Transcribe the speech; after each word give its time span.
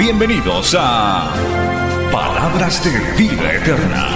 Bienvenidos 0.00 0.74
a 0.78 1.30
Palabras 2.10 2.82
de 2.82 2.90
Vida 3.22 3.52
Eterna. 3.52 4.08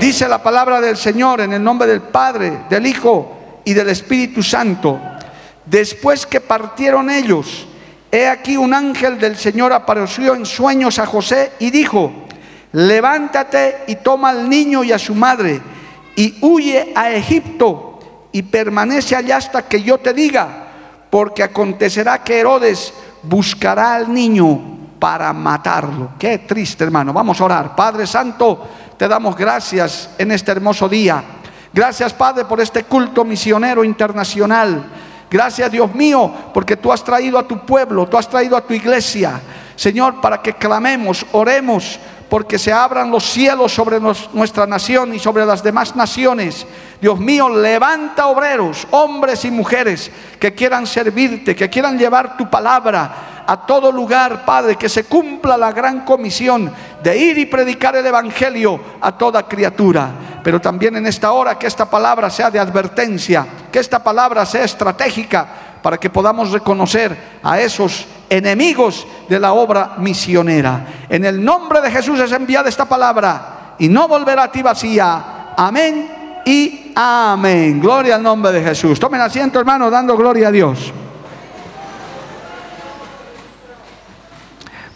Dice 0.00 0.26
la 0.26 0.42
palabra 0.42 0.80
del 0.80 0.96
Señor 0.96 1.42
en 1.42 1.52
el 1.52 1.62
nombre 1.62 1.86
del 1.88 2.00
Padre, 2.00 2.62
del 2.70 2.86
Hijo 2.86 3.60
y 3.66 3.74
del 3.74 3.90
Espíritu 3.90 4.42
Santo. 4.42 4.98
Después 5.66 6.24
que 6.24 6.40
partieron 6.40 7.10
ellos, 7.10 7.66
he 8.10 8.26
aquí 8.26 8.56
un 8.56 8.72
ángel 8.72 9.18
del 9.18 9.36
Señor 9.36 9.74
apareció 9.74 10.34
en 10.34 10.46
sueños 10.46 10.98
a 10.98 11.04
José 11.04 11.52
y 11.58 11.70
dijo, 11.70 12.29
levántate 12.72 13.84
y 13.86 13.96
toma 13.96 14.30
al 14.30 14.48
niño 14.48 14.84
y 14.84 14.92
a 14.92 14.98
su 14.98 15.14
madre 15.14 15.60
y 16.16 16.38
huye 16.42 16.92
a 16.94 17.10
Egipto 17.10 17.98
y 18.32 18.42
permanece 18.42 19.16
allá 19.16 19.38
hasta 19.38 19.62
que 19.66 19.82
yo 19.82 19.98
te 19.98 20.12
diga, 20.12 20.68
porque 21.08 21.42
acontecerá 21.42 22.22
que 22.22 22.38
Herodes 22.38 22.92
buscará 23.22 23.94
al 23.94 24.12
niño 24.12 24.78
para 24.98 25.32
matarlo. 25.32 26.10
Qué 26.18 26.38
triste, 26.38 26.84
hermano. 26.84 27.12
Vamos 27.12 27.40
a 27.40 27.44
orar. 27.44 27.74
Padre 27.74 28.06
Santo, 28.06 28.68
te 28.96 29.08
damos 29.08 29.34
gracias 29.36 30.10
en 30.18 30.30
este 30.30 30.52
hermoso 30.52 30.88
día. 30.88 31.24
Gracias, 31.72 32.12
Padre, 32.12 32.44
por 32.44 32.60
este 32.60 32.84
culto 32.84 33.24
misionero 33.24 33.82
internacional. 33.82 34.84
Gracias, 35.30 35.70
Dios 35.70 35.94
mío, 35.94 36.32
porque 36.52 36.76
tú 36.76 36.92
has 36.92 37.02
traído 37.02 37.38
a 37.38 37.46
tu 37.46 37.64
pueblo, 37.64 38.06
tú 38.08 38.18
has 38.18 38.28
traído 38.28 38.56
a 38.56 38.60
tu 38.60 38.74
iglesia, 38.74 39.40
Señor, 39.76 40.20
para 40.20 40.42
que 40.42 40.54
clamemos, 40.54 41.24
oremos, 41.32 42.00
porque 42.30 42.60
se 42.60 42.72
abran 42.72 43.10
los 43.10 43.24
cielos 43.24 43.74
sobre 43.74 43.98
nuestra 43.98 44.64
nación 44.64 45.12
y 45.12 45.18
sobre 45.18 45.44
las 45.44 45.64
demás 45.64 45.96
naciones. 45.96 46.64
Dios 47.00 47.18
mío, 47.18 47.48
levanta 47.48 48.28
obreros, 48.28 48.86
hombres 48.92 49.44
y 49.44 49.50
mujeres 49.50 50.12
que 50.38 50.54
quieran 50.54 50.86
servirte, 50.86 51.56
que 51.56 51.68
quieran 51.68 51.98
llevar 51.98 52.36
tu 52.36 52.48
palabra 52.48 53.42
a 53.44 53.66
todo 53.66 53.90
lugar, 53.90 54.44
Padre, 54.44 54.76
que 54.76 54.88
se 54.88 55.04
cumpla 55.04 55.56
la 55.56 55.72
gran 55.72 56.04
comisión 56.04 56.72
de 57.02 57.18
ir 57.18 57.36
y 57.36 57.46
predicar 57.46 57.96
el 57.96 58.06
Evangelio 58.06 58.80
a 59.00 59.18
toda 59.18 59.48
criatura. 59.48 60.10
Pero 60.44 60.60
también 60.60 60.94
en 60.94 61.06
esta 61.06 61.32
hora 61.32 61.58
que 61.58 61.66
esta 61.66 61.90
palabra 61.90 62.30
sea 62.30 62.48
de 62.48 62.60
advertencia, 62.60 63.44
que 63.72 63.80
esta 63.80 64.04
palabra 64.04 64.46
sea 64.46 64.62
estratégica 64.62 65.69
para 65.82 65.98
que 65.98 66.10
podamos 66.10 66.50
reconocer 66.50 67.40
a 67.42 67.60
esos 67.60 68.06
enemigos 68.28 69.06
de 69.28 69.40
la 69.40 69.52
obra 69.52 69.94
misionera. 69.98 71.04
En 71.08 71.24
el 71.24 71.44
nombre 71.44 71.80
de 71.80 71.90
Jesús 71.90 72.20
es 72.20 72.32
enviada 72.32 72.68
esta 72.68 72.88
palabra 72.88 73.76
y 73.78 73.88
no 73.88 74.08
volverá 74.08 74.44
a 74.44 74.52
ti 74.52 74.62
vacía. 74.62 75.54
Amén 75.56 76.42
y 76.44 76.92
amén. 76.94 77.80
Gloria 77.80 78.16
al 78.16 78.22
nombre 78.22 78.52
de 78.52 78.62
Jesús. 78.62 79.00
Tomen 79.00 79.20
asiento, 79.20 79.58
hermano, 79.58 79.90
dando 79.90 80.16
gloria 80.16 80.48
a 80.48 80.52
Dios. 80.52 80.92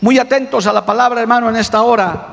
Muy 0.01 0.19
atentos 0.19 0.67
a 0.67 0.73
la 0.73 0.85
palabra, 0.85 1.23
hermano, 1.23 1.49
en 1.49 1.57
esta 1.57 1.83
hora. 1.83 2.29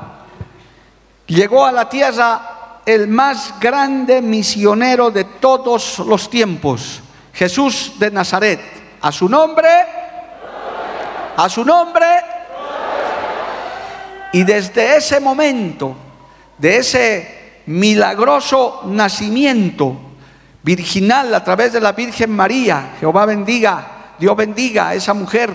Llegó 1.26 1.64
a 1.64 1.72
la 1.72 1.88
tierra 1.88 2.80
el 2.84 3.08
más 3.08 3.54
grande 3.60 4.20
misionero 4.20 5.10
de 5.10 5.24
todos 5.24 6.00
los 6.00 6.28
tiempos, 6.28 7.00
Jesús 7.32 7.94
de 7.98 8.10
Nazaret. 8.10 8.60
A 9.00 9.10
su 9.10 9.28
nombre, 9.28 9.68
a 11.36 11.48
su 11.48 11.64
nombre. 11.64 12.06
Y 14.32 14.44
desde 14.44 14.96
ese 14.96 15.18
momento, 15.20 15.96
de 16.56 16.76
ese 16.76 17.62
milagroso 17.66 18.82
nacimiento 18.86 19.96
virginal 20.62 21.34
a 21.34 21.42
través 21.42 21.72
de 21.72 21.80
la 21.80 21.92
Virgen 21.92 22.30
María, 22.30 22.94
Jehová 23.00 23.26
bendiga, 23.26 24.14
Dios 24.18 24.36
bendiga 24.36 24.88
a 24.88 24.94
esa 24.94 25.14
mujer 25.14 25.52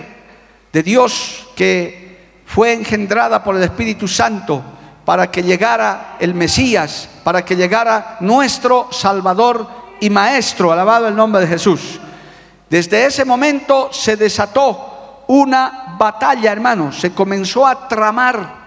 de 0.72 0.82
Dios 0.82 1.48
que 1.56 2.42
fue 2.44 2.74
engendrada 2.74 3.42
por 3.42 3.56
el 3.56 3.62
Espíritu 3.62 4.06
Santo 4.06 4.62
para 5.04 5.30
que 5.30 5.42
llegara 5.42 6.16
el 6.20 6.34
Mesías, 6.34 7.08
para 7.24 7.44
que 7.44 7.56
llegara 7.56 8.18
nuestro 8.20 8.88
Salvador 8.92 9.66
y 10.00 10.10
Maestro, 10.10 10.72
alabado 10.72 11.08
el 11.08 11.16
nombre 11.16 11.42
de 11.42 11.46
Jesús. 11.46 12.00
Desde 12.68 13.06
ese 13.06 13.24
momento 13.24 13.92
se 13.92 14.16
desató 14.16 15.24
una 15.28 15.96
batalla, 15.98 16.52
hermanos, 16.52 16.98
se 16.98 17.12
comenzó 17.12 17.66
a 17.66 17.88
tramar 17.88 18.58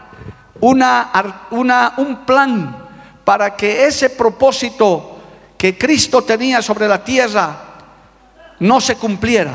una, 0.60 1.12
una, 1.52 1.94
un 1.98 2.26
plan 2.26 2.78
para 3.24 3.56
que 3.56 3.86
ese 3.86 4.10
propósito 4.10 5.18
que 5.58 5.78
Cristo 5.78 6.24
tenía 6.24 6.62
sobre 6.62 6.88
la 6.88 7.04
tierra 7.04 7.56
no 8.60 8.82
se 8.82 8.96
cumpliera. 8.96 9.54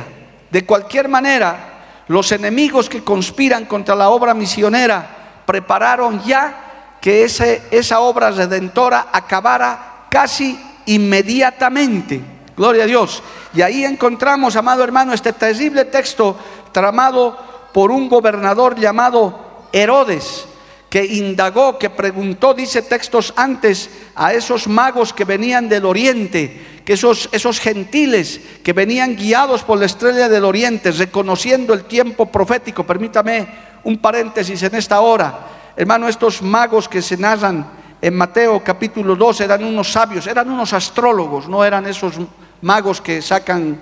De 0.50 0.64
cualquier 0.64 1.08
manera, 1.08 2.04
los 2.08 2.31
enemigos 2.32 2.88
que 2.88 3.03
conspiran 3.03 3.66
contra 3.66 3.94
la 3.94 4.10
obra 4.10 4.34
misionera 4.34 5.43
prepararon 5.44 6.22
ya 6.25 6.97
que 7.00 7.25
esa 7.25 8.00
obra 8.00 8.31
redentora 8.31 9.08
acabara 9.12 10.06
casi 10.08 10.58
inmediatamente. 10.87 12.21
Gloria 12.57 12.85
a 12.85 12.87
Dios. 12.87 13.23
Y 13.55 13.63
ahí 13.63 13.85
encontramos, 13.85 14.57
amado 14.57 14.83
hermano, 14.83 15.13
este 15.13 15.33
terrible 15.33 15.85
texto 15.85 16.37
tramado 16.73 17.39
por 17.73 17.91
un 17.91 18.09
gobernador 18.09 18.79
llamado 18.79 19.69
Herodes, 19.73 20.47
que 20.89 21.05
indagó, 21.05 21.79
que 21.79 21.91
preguntó, 21.91 22.55
dice 22.55 22.83
textos 22.83 23.35
antes, 23.37 23.91
a 24.15 24.33
esos 24.33 24.67
magos 24.67 25.13
que 25.13 25.25
venían 25.25 25.69
del 25.69 25.85
oriente 25.85 26.77
que 26.87 26.93
esos, 26.93 27.29
esos 27.33 27.59
gentiles 27.59 28.41
que 28.63 28.73
venían 28.73 29.17
guiados 29.17 29.65
por 29.65 29.77
la 29.77 29.87
estrella 29.87 30.29
del 30.29 30.45
oriente, 30.45 30.93
reconociendo 30.93 31.75
el 31.75 31.85
tiempo 31.85 32.27
profético, 32.27 32.87
permítame 32.87 33.49
un 33.83 33.99
paréntesis 33.99 34.63
en 34.63 34.77
esta 34.77 35.01
hora, 35.01 35.37
hermano, 35.77 36.09
estos 36.09 36.43
magos 36.43 36.89
que 36.89 37.03
se 37.03 37.17
narran 37.17 37.67
en 38.06 38.15
Mateo 38.15 38.62
capítulo 38.62 39.17
2 39.17 39.41
eran 39.41 39.65
unos 39.65 39.91
sabios, 39.91 40.28
eran 40.28 40.49
unos 40.49 40.72
astrólogos, 40.72 41.49
no 41.49 41.65
eran 41.65 41.87
esos 41.87 42.15
magos 42.62 43.00
que 43.00 43.21
sacan 43.21 43.81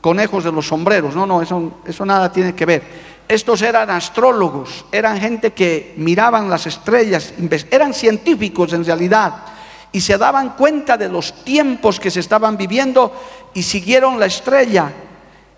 conejos 0.00 0.44
de 0.44 0.52
los 0.52 0.68
sombreros, 0.68 1.16
no, 1.16 1.26
no, 1.26 1.42
eso, 1.42 1.80
eso 1.84 2.06
nada 2.06 2.30
tiene 2.30 2.54
que 2.54 2.66
ver. 2.66 2.82
Estos 3.26 3.62
eran 3.62 3.90
astrólogos, 3.90 4.84
eran 4.92 5.18
gente 5.18 5.54
que 5.54 5.92
miraban 5.96 6.48
las 6.48 6.68
estrellas, 6.68 7.34
eran 7.68 7.92
científicos 7.94 8.72
en 8.74 8.84
realidad 8.84 9.42
y 9.90 10.00
se 10.00 10.18
daban 10.18 10.50
cuenta 10.50 10.96
de 10.96 11.08
los 11.08 11.42
tiempos 11.42 11.98
que 11.98 12.12
se 12.12 12.20
estaban 12.20 12.56
viviendo 12.56 13.12
y 13.54 13.64
siguieron 13.64 14.20
la 14.20 14.26
estrella 14.26 14.92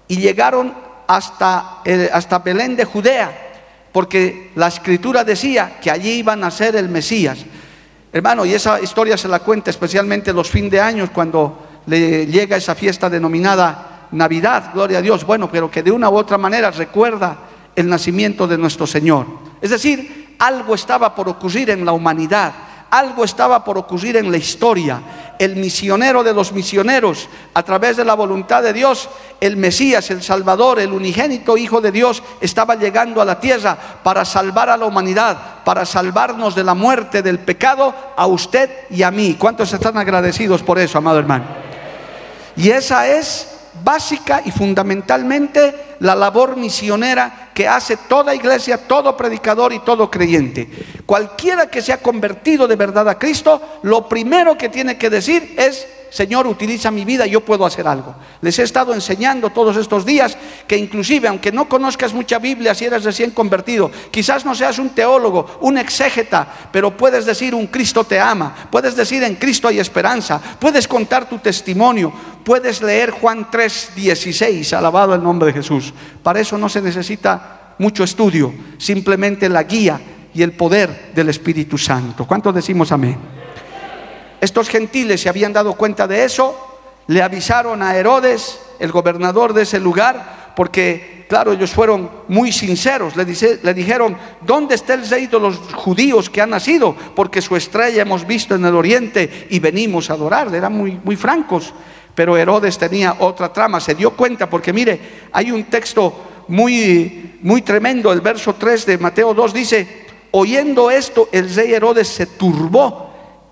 y 0.08 0.16
llegaron 0.16 0.72
hasta, 1.06 1.82
hasta 2.14 2.38
Belén 2.38 2.76
de 2.76 2.86
Judea, 2.86 3.58
porque 3.92 4.52
la 4.54 4.68
escritura 4.68 5.22
decía 5.22 5.78
que 5.82 5.90
allí 5.90 6.12
iban 6.12 6.44
a 6.44 6.50
ser 6.50 6.76
el 6.76 6.88
Mesías. 6.88 7.44
Hermano, 8.16 8.46
y 8.46 8.54
esa 8.54 8.80
historia 8.80 9.14
se 9.18 9.28
la 9.28 9.40
cuenta 9.40 9.68
especialmente 9.68 10.32
los 10.32 10.48
fin 10.48 10.70
de 10.70 10.80
años 10.80 11.10
cuando 11.12 11.82
le 11.84 12.26
llega 12.26 12.56
esa 12.56 12.74
fiesta 12.74 13.10
denominada 13.10 14.06
Navidad, 14.12 14.70
gloria 14.72 15.00
a 15.00 15.02
Dios, 15.02 15.26
bueno, 15.26 15.50
pero 15.52 15.70
que 15.70 15.82
de 15.82 15.90
una 15.90 16.08
u 16.08 16.16
otra 16.16 16.38
manera 16.38 16.70
recuerda 16.70 17.36
el 17.74 17.86
nacimiento 17.86 18.46
de 18.46 18.56
nuestro 18.56 18.86
Señor. 18.86 19.26
Es 19.60 19.68
decir, 19.68 20.34
algo 20.38 20.74
estaba 20.74 21.14
por 21.14 21.28
ocurrir 21.28 21.68
en 21.68 21.84
la 21.84 21.92
humanidad 21.92 22.54
algo 22.90 23.24
estaba 23.24 23.64
por 23.64 23.78
ocurrir 23.78 24.16
en 24.16 24.30
la 24.30 24.36
historia. 24.36 25.00
El 25.38 25.56
misionero 25.56 26.24
de 26.24 26.32
los 26.32 26.52
misioneros, 26.52 27.28
a 27.52 27.62
través 27.62 27.96
de 27.96 28.04
la 28.04 28.14
voluntad 28.14 28.62
de 28.62 28.72
Dios, 28.72 29.08
el 29.40 29.56
Mesías, 29.56 30.10
el 30.10 30.22
Salvador, 30.22 30.78
el 30.80 30.92
unigénito 30.92 31.56
Hijo 31.56 31.80
de 31.80 31.92
Dios, 31.92 32.22
estaba 32.40 32.74
llegando 32.74 33.20
a 33.20 33.24
la 33.24 33.38
tierra 33.38 33.76
para 34.02 34.24
salvar 34.24 34.70
a 34.70 34.76
la 34.76 34.86
humanidad, 34.86 35.62
para 35.64 35.84
salvarnos 35.84 36.54
de 36.54 36.64
la 36.64 36.74
muerte, 36.74 37.22
del 37.22 37.38
pecado, 37.38 37.94
a 38.16 38.26
usted 38.26 38.70
y 38.90 39.02
a 39.02 39.10
mí. 39.10 39.36
¿Cuántos 39.38 39.72
están 39.72 39.98
agradecidos 39.98 40.62
por 40.62 40.78
eso, 40.78 40.98
amado 40.98 41.18
hermano? 41.18 41.44
Y 42.56 42.70
esa 42.70 43.06
es 43.06 43.55
básica 43.86 44.42
y 44.44 44.50
fundamentalmente 44.50 45.94
la 46.00 46.16
labor 46.16 46.56
misionera 46.56 47.50
que 47.54 47.68
hace 47.68 47.96
toda 47.96 48.34
iglesia, 48.34 48.88
todo 48.88 49.16
predicador 49.16 49.72
y 49.72 49.78
todo 49.78 50.10
creyente. 50.10 50.68
Cualquiera 51.06 51.70
que 51.70 51.80
se 51.80 51.92
ha 51.92 52.02
convertido 52.02 52.66
de 52.66 52.74
verdad 52.74 53.08
a 53.08 53.16
Cristo, 53.16 53.78
lo 53.84 54.08
primero 54.08 54.58
que 54.58 54.68
tiene 54.68 54.98
que 54.98 55.08
decir 55.08 55.54
es 55.56 55.86
Señor, 56.10 56.46
utiliza 56.46 56.90
mi 56.90 57.04
vida, 57.04 57.26
yo 57.26 57.40
puedo 57.40 57.66
hacer 57.66 57.86
algo. 57.86 58.14
Les 58.40 58.58
he 58.58 58.62
estado 58.62 58.94
enseñando 58.94 59.50
todos 59.50 59.76
estos 59.76 60.06
días 60.06 60.36
que 60.66 60.76
inclusive, 60.76 61.28
aunque 61.28 61.52
no 61.52 61.68
conozcas 61.68 62.14
mucha 62.14 62.38
Biblia, 62.38 62.74
si 62.74 62.84
eres 62.84 63.04
recién 63.04 63.32
convertido, 63.32 63.90
quizás 64.10 64.44
no 64.44 64.54
seas 64.54 64.78
un 64.78 64.90
teólogo, 64.90 65.58
un 65.60 65.78
exégeta, 65.78 66.46
pero 66.72 66.96
puedes 66.96 67.26
decir 67.26 67.54
un 67.54 67.66
Cristo 67.66 68.04
te 68.04 68.20
ama, 68.20 68.68
puedes 68.70 68.96
decir 68.96 69.22
en 69.22 69.34
Cristo 69.34 69.68
hay 69.68 69.78
esperanza, 69.78 70.40
puedes 70.58 70.86
contar 70.86 71.28
tu 71.28 71.38
testimonio, 71.38 72.12
puedes 72.44 72.80
leer 72.80 73.10
Juan 73.10 73.50
3, 73.50 73.90
16, 73.96 74.72
alabado 74.72 75.14
el 75.14 75.22
nombre 75.22 75.48
de 75.48 75.54
Jesús. 75.54 75.92
Para 76.22 76.40
eso 76.40 76.56
no 76.56 76.68
se 76.68 76.80
necesita 76.80 77.74
mucho 77.78 78.04
estudio, 78.04 78.54
simplemente 78.78 79.48
la 79.48 79.64
guía 79.64 80.00
y 80.32 80.42
el 80.42 80.52
poder 80.52 81.12
del 81.14 81.28
Espíritu 81.30 81.76
Santo. 81.76 82.26
¿Cuántos 82.26 82.54
decimos 82.54 82.92
amén? 82.92 83.16
Estos 84.40 84.68
gentiles 84.68 85.20
se 85.20 85.28
habían 85.28 85.52
dado 85.52 85.74
cuenta 85.74 86.06
de 86.06 86.24
eso, 86.24 86.56
le 87.06 87.22
avisaron 87.22 87.82
a 87.82 87.96
Herodes, 87.96 88.60
el 88.78 88.92
gobernador 88.92 89.52
de 89.52 89.62
ese 89.62 89.80
lugar, 89.80 90.52
porque, 90.56 91.26
claro, 91.28 91.52
ellos 91.52 91.70
fueron 91.70 92.10
muy 92.28 92.52
sinceros, 92.52 93.14
le, 93.16 93.24
dijeron, 93.74 94.16
¿dónde 94.40 94.74
está 94.74 94.94
el 94.94 95.08
rey 95.08 95.26
de 95.26 95.38
los 95.38 95.56
judíos 95.74 96.30
que 96.30 96.40
ha 96.40 96.46
nacido? 96.46 96.96
Porque 97.14 97.42
su 97.42 97.56
estrella 97.56 98.02
hemos 98.02 98.26
visto 98.26 98.54
en 98.54 98.64
el 98.64 98.74
oriente 98.74 99.46
y 99.50 99.58
venimos 99.58 100.10
a 100.10 100.14
adorarle, 100.14 100.58
eran 100.58 100.72
muy, 100.72 100.98
muy 101.02 101.16
francos. 101.16 101.72
Pero 102.14 102.36
Herodes 102.36 102.78
tenía 102.78 103.16
otra 103.18 103.52
trama, 103.52 103.78
se 103.78 103.94
dio 103.94 104.12
cuenta, 104.12 104.48
porque 104.48 104.72
mire, 104.72 105.28
hay 105.32 105.50
un 105.50 105.64
texto 105.64 106.44
muy, 106.48 107.38
muy 107.42 107.60
tremendo, 107.60 108.10
el 108.12 108.22
verso 108.22 108.54
3 108.54 108.86
de 108.86 108.98
Mateo 108.98 109.34
2 109.34 109.52
dice, 109.52 110.06
oyendo 110.30 110.90
esto, 110.90 111.28
el 111.32 111.54
rey 111.54 111.74
Herodes 111.74 112.08
se 112.08 112.26
turbó 112.26 113.05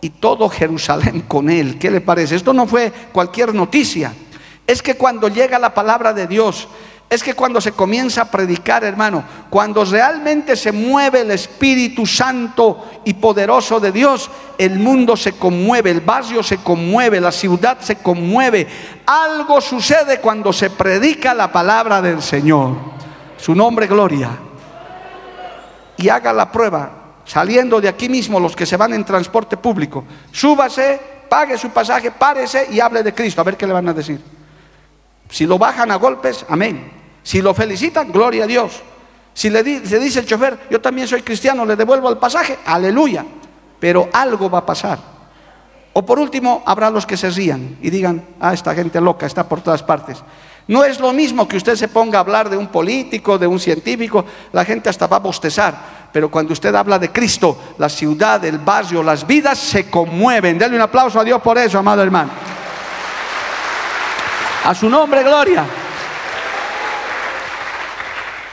y 0.04 0.10
todo 0.10 0.50
Jerusalén 0.50 1.22
con 1.22 1.48
él. 1.48 1.78
¿Qué 1.78 1.90
le 1.90 2.02
parece? 2.02 2.36
Esto 2.36 2.52
no 2.52 2.66
fue 2.66 2.92
cualquier 3.10 3.54
noticia. 3.54 4.12
Es 4.66 4.82
que 4.82 4.96
cuando 4.96 5.28
llega 5.28 5.58
la 5.58 5.72
palabra 5.72 6.12
de 6.12 6.26
Dios, 6.26 6.68
es 7.08 7.22
que 7.22 7.32
cuando 7.32 7.58
se 7.58 7.72
comienza 7.72 8.20
a 8.20 8.30
predicar, 8.30 8.84
hermano, 8.84 9.24
cuando 9.48 9.82
realmente 9.82 10.56
se 10.56 10.72
mueve 10.72 11.22
el 11.22 11.30
Espíritu 11.30 12.04
Santo 12.04 12.84
y 13.06 13.14
poderoso 13.14 13.80
de 13.80 13.92
Dios, 13.92 14.30
el 14.58 14.78
mundo 14.78 15.16
se 15.16 15.32
conmueve, 15.32 15.90
el 15.90 16.02
barrio 16.02 16.42
se 16.42 16.58
conmueve, 16.58 17.18
la 17.18 17.32
ciudad 17.32 17.78
se 17.80 17.96
conmueve. 17.96 18.68
Algo 19.06 19.58
sucede 19.62 20.20
cuando 20.20 20.52
se 20.52 20.68
predica 20.68 21.32
la 21.32 21.50
palabra 21.50 22.02
del 22.02 22.20
Señor. 22.20 22.76
Su 23.38 23.54
nombre, 23.54 23.86
gloria. 23.86 24.32
Y 25.96 26.10
haga 26.10 26.30
la 26.34 26.52
prueba 26.52 27.03
saliendo 27.24 27.80
de 27.80 27.88
aquí 27.88 28.08
mismo 28.08 28.38
los 28.38 28.54
que 28.54 28.66
se 28.66 28.76
van 28.76 28.92
en 28.94 29.04
transporte 29.04 29.56
público, 29.56 30.04
súbase, 30.30 31.00
pague 31.28 31.58
su 31.58 31.70
pasaje, 31.70 32.10
párese 32.10 32.68
y 32.70 32.80
hable 32.80 33.02
de 33.02 33.14
Cristo, 33.14 33.40
a 33.40 33.44
ver 33.44 33.56
qué 33.56 33.66
le 33.66 33.72
van 33.72 33.88
a 33.88 33.92
decir. 33.92 34.20
Si 35.30 35.46
lo 35.46 35.58
bajan 35.58 35.90
a 35.90 35.96
golpes, 35.96 36.44
amén. 36.48 36.92
Si 37.22 37.40
lo 37.40 37.54
felicitan, 37.54 38.12
gloria 38.12 38.44
a 38.44 38.46
Dios. 38.46 38.82
Si 39.32 39.50
le, 39.50 39.64
dice 39.64 40.20
el 40.20 40.26
chofer, 40.26 40.60
yo 40.70 40.80
también 40.80 41.08
soy 41.08 41.22
cristiano, 41.22 41.64
le 41.64 41.74
devuelvo 41.74 42.08
el 42.08 42.18
pasaje, 42.18 42.58
aleluya. 42.64 43.24
Pero 43.80 44.08
algo 44.12 44.48
va 44.48 44.58
a 44.58 44.66
pasar. 44.66 44.98
O 45.92 46.04
por 46.04 46.18
último, 46.18 46.62
habrá 46.66 46.90
los 46.90 47.06
que 47.06 47.16
se 47.16 47.30
rían 47.30 47.78
y 47.80 47.90
digan, 47.90 48.24
ah, 48.40 48.54
esta 48.54 48.74
gente 48.74 49.00
loca 49.00 49.26
está 49.26 49.48
por 49.48 49.60
todas 49.60 49.82
partes. 49.82 50.22
No 50.66 50.82
es 50.82 50.98
lo 50.98 51.12
mismo 51.12 51.46
que 51.46 51.58
usted 51.58 51.76
se 51.76 51.88
ponga 51.88 52.18
a 52.18 52.20
hablar 52.20 52.48
de 52.48 52.56
un 52.56 52.68
político, 52.68 53.38
de 53.38 53.46
un 53.46 53.60
científico, 53.60 54.24
la 54.52 54.64
gente 54.64 54.88
hasta 54.88 55.06
va 55.06 55.16
a 55.16 55.20
bostezar. 55.20 56.08
Pero 56.10 56.30
cuando 56.30 56.52
usted 56.52 56.74
habla 56.74 56.98
de 56.98 57.12
Cristo, 57.12 57.74
la 57.76 57.88
ciudad, 57.88 58.42
el 58.44 58.58
barrio, 58.58 59.02
las 59.02 59.26
vidas 59.26 59.58
se 59.58 59.90
conmueven. 59.90 60.56
Denle 60.56 60.76
un 60.76 60.82
aplauso 60.82 61.20
a 61.20 61.24
Dios 61.24 61.42
por 61.42 61.58
eso, 61.58 61.78
amado 61.78 62.02
hermano. 62.02 62.30
A 64.64 64.74
su 64.74 64.88
nombre, 64.88 65.22
gloria. 65.22 65.66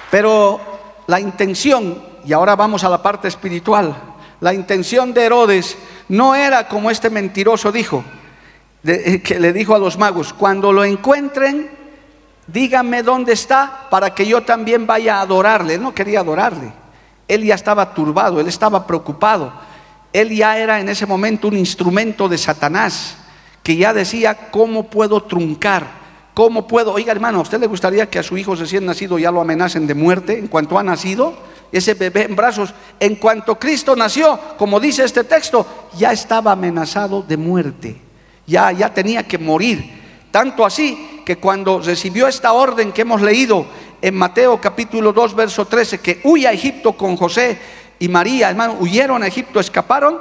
Pero 0.10 0.60
la 1.08 1.20
intención, 1.20 2.04
y 2.26 2.34
ahora 2.34 2.58
vamos 2.58 2.84
a 2.84 2.90
la 2.90 3.02
parte 3.02 3.30
espiritual, 3.30 3.96
la 4.42 4.54
intención 4.54 5.14
de 5.14 5.24
Herodes 5.24 5.78
no 6.10 6.36
era 6.36 6.68
como 6.68 6.92
este 6.92 7.10
mentiroso 7.10 7.72
dijo, 7.72 8.04
eh, 8.84 9.22
que 9.24 9.40
le 9.40 9.54
dijo 9.54 9.76
a 9.76 9.80
los 9.80 9.98
magos, 9.98 10.34
cuando 10.34 10.74
lo 10.74 10.84
encuentren, 10.84 11.81
díganme 12.48 13.04
dónde 13.04 13.34
está 13.34 13.88
para 13.90 14.14
que 14.14 14.26
yo 14.26 14.42
también 14.44 14.88
vaya 14.88 15.18
a 15.18 15.22
adorarle. 15.22 15.76
Él 15.76 15.82
no 15.82 15.94
quería 15.94 16.22
adorarle. 16.22 16.74
Él 17.28 17.44
ya 17.44 17.56
estaba 17.56 17.94
turbado, 17.94 18.40
él 18.40 18.48
estaba 18.48 18.86
preocupado. 18.86 19.54
Él 20.12 20.30
ya 20.36 20.58
era 20.58 20.80
en 20.80 20.90
ese 20.90 21.06
momento 21.06 21.48
un 21.48 21.58
instrumento 21.58 22.28
de 22.28 22.38
Satanás, 22.38 23.16
que 23.64 23.78
ya 23.78 23.94
decía, 23.94 24.50
¿cómo 24.52 24.90
puedo 24.90 25.24
truncar? 25.24 26.02
¿Cómo 26.34 26.68
puedo? 26.68 26.94
Oiga 26.94 27.12
hermano, 27.12 27.40
¿a 27.40 27.42
usted 27.42 27.60
le 27.60 27.68
gustaría 27.68 28.10
que 28.10 28.20
a 28.20 28.24
su 28.24 28.38
hijo 28.38 28.56
recién 28.56 28.86
nacido 28.86 29.20
ya 29.20 29.32
lo 29.32 29.42
amenacen 29.42 29.88
de 29.88 29.94
muerte 29.94 30.38
en 30.38 30.48
cuanto 30.48 30.78
ha 30.78 30.84
nacido? 30.84 31.34
Ese 31.72 31.94
bebé 31.94 32.24
en 32.24 32.36
brazos, 32.36 32.74
en 33.00 33.16
cuanto 33.16 33.58
Cristo 33.58 33.96
nació, 33.96 34.38
como 34.58 34.80
dice 34.80 35.06
este 35.06 35.24
texto, 35.24 35.66
ya 35.98 36.12
estaba 36.12 36.52
amenazado 36.52 37.22
de 37.22 37.38
muerte, 37.38 38.02
ya, 38.46 38.72
ya 38.74 38.94
tenía 38.94 39.24
que 39.24 39.38
morir. 39.38 40.02
Tanto 40.32 40.66
así 40.66 41.11
que 41.26 41.38
cuando 41.38 41.80
recibió 41.80 42.28
esta 42.28 42.54
orden 42.54 42.92
que 42.92 43.02
hemos 43.02 43.22
leído 43.22 43.66
en 44.02 44.16
Mateo 44.16 44.60
capítulo 44.60 45.14
2, 45.14 45.36
verso 45.36 45.66
13, 45.66 46.00
que 46.00 46.22
huye 46.24 46.48
a 46.48 46.52
Egipto 46.52 46.94
con 46.94 47.16
José 47.16 47.60
y 48.00 48.08
María, 48.08 48.50
hermano, 48.50 48.78
huyeron 48.80 49.24
a 49.24 49.28
Egipto, 49.28 49.60
escaparon, 49.60 50.18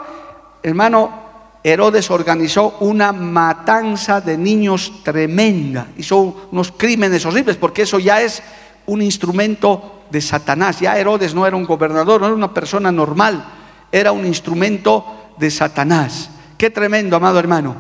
hermano, 0.62 1.31
Herodes 1.62 2.11
organizó 2.11 2.76
una 2.81 3.12
matanza 3.12 4.20
de 4.20 4.38
niños 4.38 5.02
tremenda, 5.02 5.88
hizo 5.99 6.49
unos 6.50 6.73
crímenes 6.73 7.25
horribles, 7.26 7.56
porque 7.56 7.82
eso 7.82 7.99
ya 7.99 8.23
es 8.23 8.43
un 8.87 9.02
instrumento 9.02 10.00
de 10.11 10.20
Satanás. 10.20 10.81
Ya 10.81 10.99
Herodes 10.99 11.35
no 11.35 11.47
era 11.47 11.56
un 11.56 11.64
gobernador, 11.64 12.20
no 12.20 12.26
era 12.26 12.37
una 12.37 12.55
persona 12.55 12.91
normal, 12.91 13.44
era 13.93 14.12
un 14.12 14.26
instrumento 14.26 15.32
de 15.38 15.50
Satanás. 15.50 16.31
Qué 16.56 16.70
tremendo, 16.70 17.17
amado 17.17 17.38
hermano. 17.38 17.76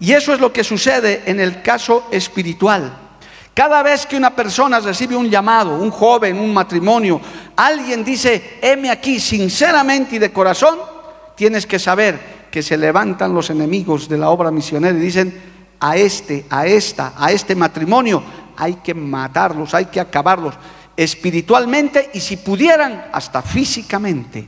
Y 0.00 0.12
eso 0.12 0.32
es 0.32 0.40
lo 0.40 0.52
que 0.52 0.64
sucede 0.64 1.22
en 1.26 1.38
el 1.38 1.62
caso 1.62 2.08
espiritual. 2.10 2.90
Cada 3.52 3.82
vez 3.82 4.06
que 4.06 4.16
una 4.16 4.34
persona 4.34 4.80
recibe 4.80 5.14
un 5.14 5.28
llamado, 5.28 5.76
un 5.76 5.90
joven, 5.90 6.38
un 6.38 6.54
matrimonio, 6.54 7.20
alguien 7.56 8.02
dice, 8.02 8.58
heme 8.62 8.90
aquí 8.90 9.20
sinceramente 9.20 10.16
y 10.16 10.18
de 10.18 10.32
corazón, 10.32 10.78
tienes 11.36 11.66
que 11.66 11.78
saber 11.78 12.48
que 12.50 12.62
se 12.62 12.78
levantan 12.78 13.34
los 13.34 13.50
enemigos 13.50 14.08
de 14.08 14.16
la 14.18 14.30
obra 14.30 14.50
misionera 14.50 14.96
y 14.96 15.00
dicen, 15.00 15.40
a 15.78 15.96
este, 15.96 16.46
a 16.48 16.66
esta, 16.66 17.12
a 17.16 17.32
este 17.32 17.54
matrimonio 17.54 18.22
hay 18.56 18.74
que 18.76 18.94
matarlos, 18.94 19.74
hay 19.74 19.86
que 19.86 20.00
acabarlos 20.00 20.54
espiritualmente 20.96 22.10
y 22.14 22.20
si 22.20 22.36
pudieran, 22.36 23.06
hasta 23.12 23.42
físicamente. 23.42 24.46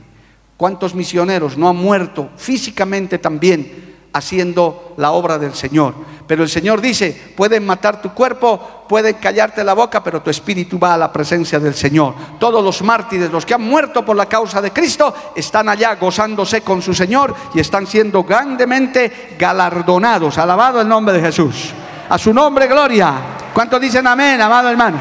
¿Cuántos 0.55 0.95
misioneros 0.95 1.57
no 1.57 1.69
han 1.69 1.75
muerto 1.75 2.29
físicamente 2.37 3.17
también? 3.17 3.92
Haciendo 4.13 4.93
la 4.97 5.11
obra 5.11 5.37
del 5.37 5.53
Señor. 5.53 5.93
Pero 6.25 6.43
el 6.43 6.49
Señor 6.49 6.79
dice, 6.79 7.33
pueden 7.35 7.65
matar 7.65 8.01
tu 8.01 8.13
cuerpo, 8.13 8.85
pueden 8.87 9.15
callarte 9.15 9.63
la 9.63 9.73
boca, 9.73 10.01
pero 10.03 10.21
tu 10.21 10.29
espíritu 10.29 10.79
va 10.79 10.93
a 10.93 10.97
la 10.97 11.11
presencia 11.11 11.59
del 11.59 11.73
Señor. 11.73 12.13
Todos 12.39 12.63
los 12.63 12.81
mártires, 12.81 13.31
los 13.31 13.45
que 13.45 13.53
han 13.53 13.61
muerto 13.61 14.05
por 14.05 14.15
la 14.15 14.27
causa 14.27 14.61
de 14.61 14.71
Cristo, 14.71 15.13
están 15.35 15.67
allá 15.67 15.95
gozándose 15.95 16.61
con 16.61 16.81
su 16.81 16.93
Señor 16.93 17.35
y 17.53 17.59
están 17.59 17.85
siendo 17.87 18.23
grandemente 18.23 19.35
galardonados. 19.37 20.37
Alabado 20.37 20.79
el 20.79 20.87
nombre 20.87 21.15
de 21.15 21.21
Jesús. 21.21 21.73
A 22.07 22.17
su 22.17 22.33
nombre, 22.33 22.67
gloria. 22.67 23.13
¿Cuántos 23.53 23.81
dicen 23.81 24.07
amén, 24.07 24.39
amado 24.39 24.69
hermano? 24.69 24.97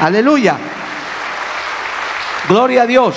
Aleluya. 0.00 0.56
Gloria 2.48 2.82
a 2.82 2.86
Dios. 2.86 3.16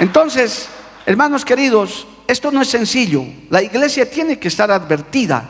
Entonces, 0.00 0.68
hermanos 1.06 1.44
queridos, 1.44 2.06
esto 2.30 2.50
no 2.50 2.62
es 2.62 2.68
sencillo. 2.68 3.24
La 3.48 3.62
iglesia 3.62 4.08
tiene 4.08 4.38
que 4.38 4.48
estar 4.48 4.70
advertida 4.70 5.44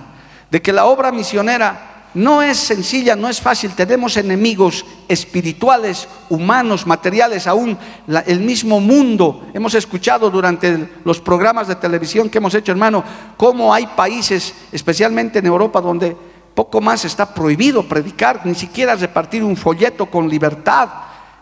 de 0.50 0.62
que 0.62 0.72
la 0.72 0.87
obra 0.87 1.12
misionera 1.12 2.08
no 2.14 2.42
es 2.42 2.56
sencilla, 2.56 3.14
no 3.14 3.28
es 3.28 3.40
fácil. 3.40 3.72
Tenemos 3.72 4.16
enemigos 4.16 4.84
espirituales, 5.06 6.08
humanos, 6.28 6.87
materiales, 6.87 7.46
aún 7.46 7.78
el 8.26 8.40
mismo 8.40 8.80
mundo. 8.80 9.50
Hemos 9.54 9.75
escuchado 9.75 10.30
durante 10.30 10.88
los 11.04 11.20
programas 11.20 11.68
de 11.68 11.76
televisión 11.76 12.30
que 12.30 12.38
hemos 12.38 12.54
hecho, 12.54 12.72
hermano, 12.72 13.04
cómo 13.37 13.72
hay 13.72 13.87
países, 13.87 14.54
especialmente 14.72 15.38
en 15.38 15.46
Europa, 15.46 15.80
donde 15.80 16.16
poco 16.54 16.80
más 16.80 17.04
está 17.04 17.32
prohibido 17.32 17.87
predicar, 17.87 18.44
ni 18.44 18.54
siquiera 18.54 18.96
repartir 18.96 19.44
un 19.44 19.56
folleto 19.56 20.06
con 20.06 20.28
libertad. 20.28 20.88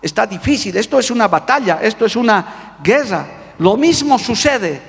Está 0.02 0.26
difícil. 0.26 0.76
Esto 0.76 0.98
es 0.98 1.10
una 1.10 1.28
batalla, 1.28 1.78
esto 1.80 2.04
es 2.04 2.14
una 2.16 2.76
guerra. 2.82 3.54
Lo 3.58 3.76
mismo 3.76 4.18
sucede 4.18 4.87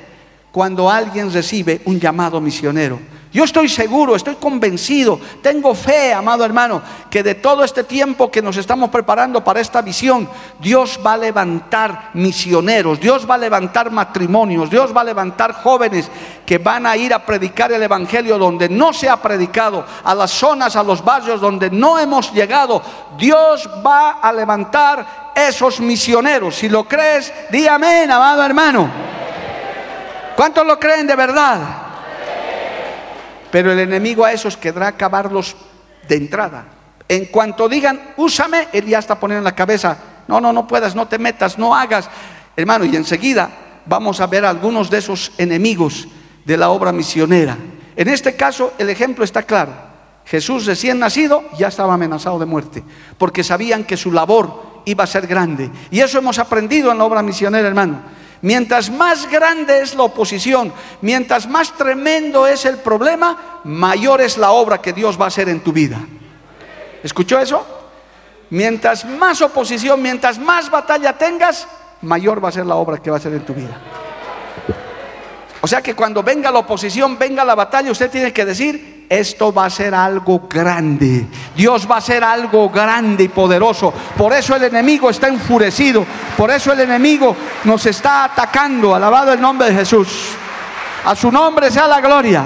cuando 0.59 0.91
alguien 0.91 1.31
recibe 1.31 1.79
un 1.85 2.01
llamado 2.01 2.41
misionero. 2.41 2.99
Yo 3.31 3.45
estoy 3.45 3.69
seguro, 3.69 4.13
estoy 4.13 4.35
convencido, 4.35 5.17
tengo 5.41 5.73
fe, 5.73 6.13
amado 6.13 6.43
hermano, 6.43 6.81
que 7.09 7.23
de 7.23 7.35
todo 7.35 7.63
este 7.63 7.85
tiempo 7.85 8.29
que 8.29 8.41
nos 8.41 8.57
estamos 8.57 8.89
preparando 8.89 9.41
para 9.41 9.61
esta 9.61 9.81
visión, 9.81 10.27
Dios 10.59 10.99
va 11.05 11.13
a 11.13 11.17
levantar 11.17 12.09
misioneros, 12.13 12.99
Dios 12.99 13.25
va 13.25 13.35
a 13.35 13.37
levantar 13.37 13.89
matrimonios, 13.89 14.69
Dios 14.69 14.93
va 14.93 14.99
a 14.99 15.05
levantar 15.05 15.53
jóvenes 15.53 16.11
que 16.45 16.57
van 16.57 16.85
a 16.85 16.97
ir 16.97 17.13
a 17.13 17.25
predicar 17.25 17.71
el 17.71 17.81
Evangelio 17.81 18.37
donde 18.37 18.67
no 18.67 18.91
se 18.91 19.07
ha 19.07 19.15
predicado, 19.15 19.85
a 20.03 20.13
las 20.13 20.31
zonas, 20.31 20.75
a 20.75 20.83
los 20.83 21.01
barrios 21.05 21.39
donde 21.39 21.69
no 21.69 21.97
hemos 21.97 22.33
llegado. 22.33 22.81
Dios 23.17 23.69
va 23.81 24.19
a 24.21 24.33
levantar 24.33 25.31
esos 25.33 25.79
misioneros. 25.79 26.55
Si 26.55 26.67
lo 26.67 26.83
crees, 26.83 27.33
di 27.49 27.65
amén, 27.65 28.11
amado 28.11 28.43
hermano. 28.43 29.08
¿Cuántos 30.39 30.65
lo 30.65 30.79
creen 30.79 31.05
de 31.05 31.17
verdad? 31.17 31.59
Pero 33.51 33.73
el 33.73 33.79
enemigo 33.79 34.23
a 34.23 34.31
esos 34.31 34.55
querrá 34.55 34.87
acabarlos 34.87 35.53
de 36.07 36.15
entrada. 36.15 36.63
En 37.09 37.25
cuanto 37.25 37.67
digan, 37.67 38.13
úsame, 38.15 38.69
él 38.71 38.85
ya 38.85 38.99
está 38.99 39.19
poniendo 39.19 39.39
en 39.39 39.43
la 39.43 39.53
cabeza, 39.53 39.97
no, 40.29 40.39
no, 40.39 40.53
no 40.53 40.65
puedas, 40.65 40.95
no 40.95 41.09
te 41.09 41.19
metas, 41.19 41.57
no 41.57 41.75
hagas. 41.75 42.09
Hermano, 42.55 42.85
y 42.85 42.95
enseguida 42.95 43.49
vamos 43.85 44.21
a 44.21 44.27
ver 44.27 44.45
algunos 44.45 44.89
de 44.89 44.99
esos 44.99 45.33
enemigos 45.37 46.07
de 46.45 46.55
la 46.55 46.69
obra 46.69 46.93
misionera. 46.93 47.57
En 47.97 48.07
este 48.07 48.37
caso, 48.37 48.71
el 48.77 48.89
ejemplo 48.89 49.25
está 49.25 49.43
claro. 49.43 49.73
Jesús 50.23 50.65
recién 50.65 50.99
nacido 50.99 51.43
ya 51.57 51.67
estaba 51.67 51.95
amenazado 51.95 52.39
de 52.39 52.45
muerte, 52.45 52.81
porque 53.17 53.43
sabían 53.43 53.83
que 53.83 53.97
su 53.97 54.09
labor 54.09 54.83
iba 54.85 55.03
a 55.03 55.07
ser 55.07 55.27
grande. 55.27 55.69
Y 55.91 55.99
eso 55.99 56.17
hemos 56.17 56.39
aprendido 56.39 56.93
en 56.93 56.97
la 56.97 57.03
obra 57.03 57.21
misionera, 57.21 57.67
hermano 57.67 58.18
Mientras 58.41 58.89
más 58.89 59.29
grande 59.29 59.81
es 59.81 59.95
la 59.95 60.03
oposición, 60.03 60.71
mientras 61.01 61.47
más 61.47 61.75
tremendo 61.75 62.47
es 62.47 62.65
el 62.65 62.77
problema, 62.77 63.61
mayor 63.65 64.21
es 64.21 64.37
la 64.37 64.51
obra 64.51 64.81
que 64.81 64.93
Dios 64.93 65.19
va 65.19 65.25
a 65.25 65.27
hacer 65.27 65.49
en 65.49 65.59
tu 65.59 65.73
vida. 65.73 65.99
¿Escuchó 67.03 67.39
eso? 67.39 67.65
Mientras 68.49 69.05
más 69.05 69.41
oposición, 69.41 70.01
mientras 70.01 70.39
más 70.39 70.69
batalla 70.69 71.17
tengas, 71.17 71.67
mayor 72.01 72.43
va 72.43 72.49
a 72.49 72.53
ser 72.53 72.65
la 72.65 72.75
obra 72.75 72.97
que 72.97 73.09
va 73.09 73.17
a 73.17 73.19
hacer 73.19 73.33
en 73.33 73.45
tu 73.45 73.53
vida. 73.53 73.77
O 75.61 75.67
sea 75.67 75.81
que 75.81 75.93
cuando 75.93 76.23
venga 76.23 76.51
la 76.51 76.59
oposición, 76.59 77.17
venga 77.19 77.43
la 77.43 77.55
batalla, 77.55 77.91
usted 77.91 78.09
tiene 78.09 78.31
que 78.31 78.45
decir, 78.45 78.98
esto 79.09 79.51
va 79.51 79.65
a 79.65 79.69
ser 79.71 79.95
algo 79.95 80.43
grande. 80.47 81.25
Dios 81.55 81.89
va 81.89 81.97
a 81.97 82.01
ser 82.01 82.23
algo 82.23 82.69
grande 82.69 83.23
y 83.23 83.27
poderoso. 83.29 83.91
Por 84.15 84.33
eso 84.33 84.55
el 84.55 84.65
enemigo 84.65 85.09
está 85.09 85.27
enfurecido. 85.27 86.05
Por 86.37 86.51
eso 86.51 86.71
el 86.71 86.81
enemigo 86.81 87.35
nos 87.63 87.87
está 87.87 88.25
atacando. 88.25 88.93
Alabado 88.93 89.33
el 89.33 89.41
nombre 89.41 89.69
de 89.69 89.75
Jesús. 89.75 90.07
A 91.03 91.15
su 91.15 91.31
nombre 91.31 91.71
sea 91.71 91.87
la 91.87 91.99
gloria. 91.99 92.43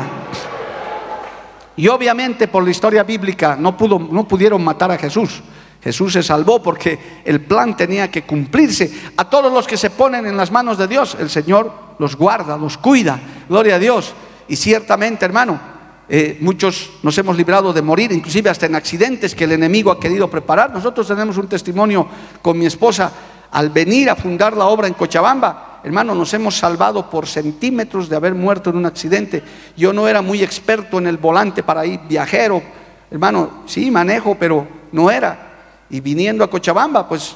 Y 1.75 1.87
obviamente 1.89 2.47
por 2.47 2.63
la 2.63 2.71
historia 2.71 3.03
bíblica 3.03 3.57
no, 3.59 3.75
pudo, 3.75 3.99
no 3.99 4.25
pudieron 4.25 4.63
matar 4.63 4.89
a 4.91 4.97
Jesús. 4.97 5.41
Jesús 5.83 6.13
se 6.13 6.23
salvó 6.23 6.63
porque 6.63 7.21
el 7.25 7.41
plan 7.41 7.75
tenía 7.75 8.09
que 8.09 8.21
cumplirse. 8.21 9.11
A 9.17 9.29
todos 9.29 9.51
los 9.51 9.67
que 9.67 9.75
se 9.75 9.89
ponen 9.89 10.25
en 10.25 10.37
las 10.37 10.49
manos 10.49 10.77
de 10.77 10.87
Dios, 10.87 11.17
el 11.19 11.29
Señor 11.29 11.73
los 11.99 12.15
guarda, 12.15 12.55
los 12.55 12.77
cuida. 12.77 13.19
Gloria 13.49 13.75
a 13.75 13.79
Dios. 13.79 14.13
Y 14.47 14.55
ciertamente, 14.55 15.25
hermano, 15.25 15.72
eh, 16.15 16.37
muchos 16.41 16.91
nos 17.01 17.17
hemos 17.17 17.35
librado 17.35 17.73
de 17.73 17.81
morir, 17.81 18.11
inclusive 18.11 18.47
hasta 18.47 18.67
en 18.67 18.75
accidentes 18.75 19.33
que 19.33 19.45
el 19.45 19.53
enemigo 19.53 19.89
ha 19.89 19.99
querido 19.99 20.29
preparar. 20.29 20.71
Nosotros 20.71 21.07
tenemos 21.07 21.37
un 21.37 21.47
testimonio 21.47 22.05
con 22.39 22.55
mi 22.55 22.67
esposa 22.67 23.11
al 23.49 23.71
venir 23.71 24.11
a 24.11 24.15
fundar 24.15 24.55
la 24.55 24.67
obra 24.67 24.87
en 24.87 24.93
Cochabamba. 24.93 25.79
Hermano, 25.83 26.13
nos 26.13 26.31
hemos 26.35 26.55
salvado 26.55 27.09
por 27.09 27.25
centímetros 27.25 28.09
de 28.09 28.15
haber 28.15 28.35
muerto 28.35 28.69
en 28.69 28.77
un 28.77 28.85
accidente. 28.85 29.41
Yo 29.75 29.91
no 29.91 30.07
era 30.07 30.21
muy 30.21 30.43
experto 30.43 30.99
en 30.99 31.07
el 31.07 31.17
volante 31.17 31.63
para 31.63 31.83
ir 31.83 31.99
viajero. 32.07 32.61
Hermano, 33.09 33.63
sí, 33.65 33.89
manejo, 33.89 34.35
pero 34.39 34.67
no 34.91 35.09
era. 35.09 35.79
Y 35.89 35.99
viniendo 35.99 36.43
a 36.43 36.49
Cochabamba, 36.51 37.09
pues 37.09 37.35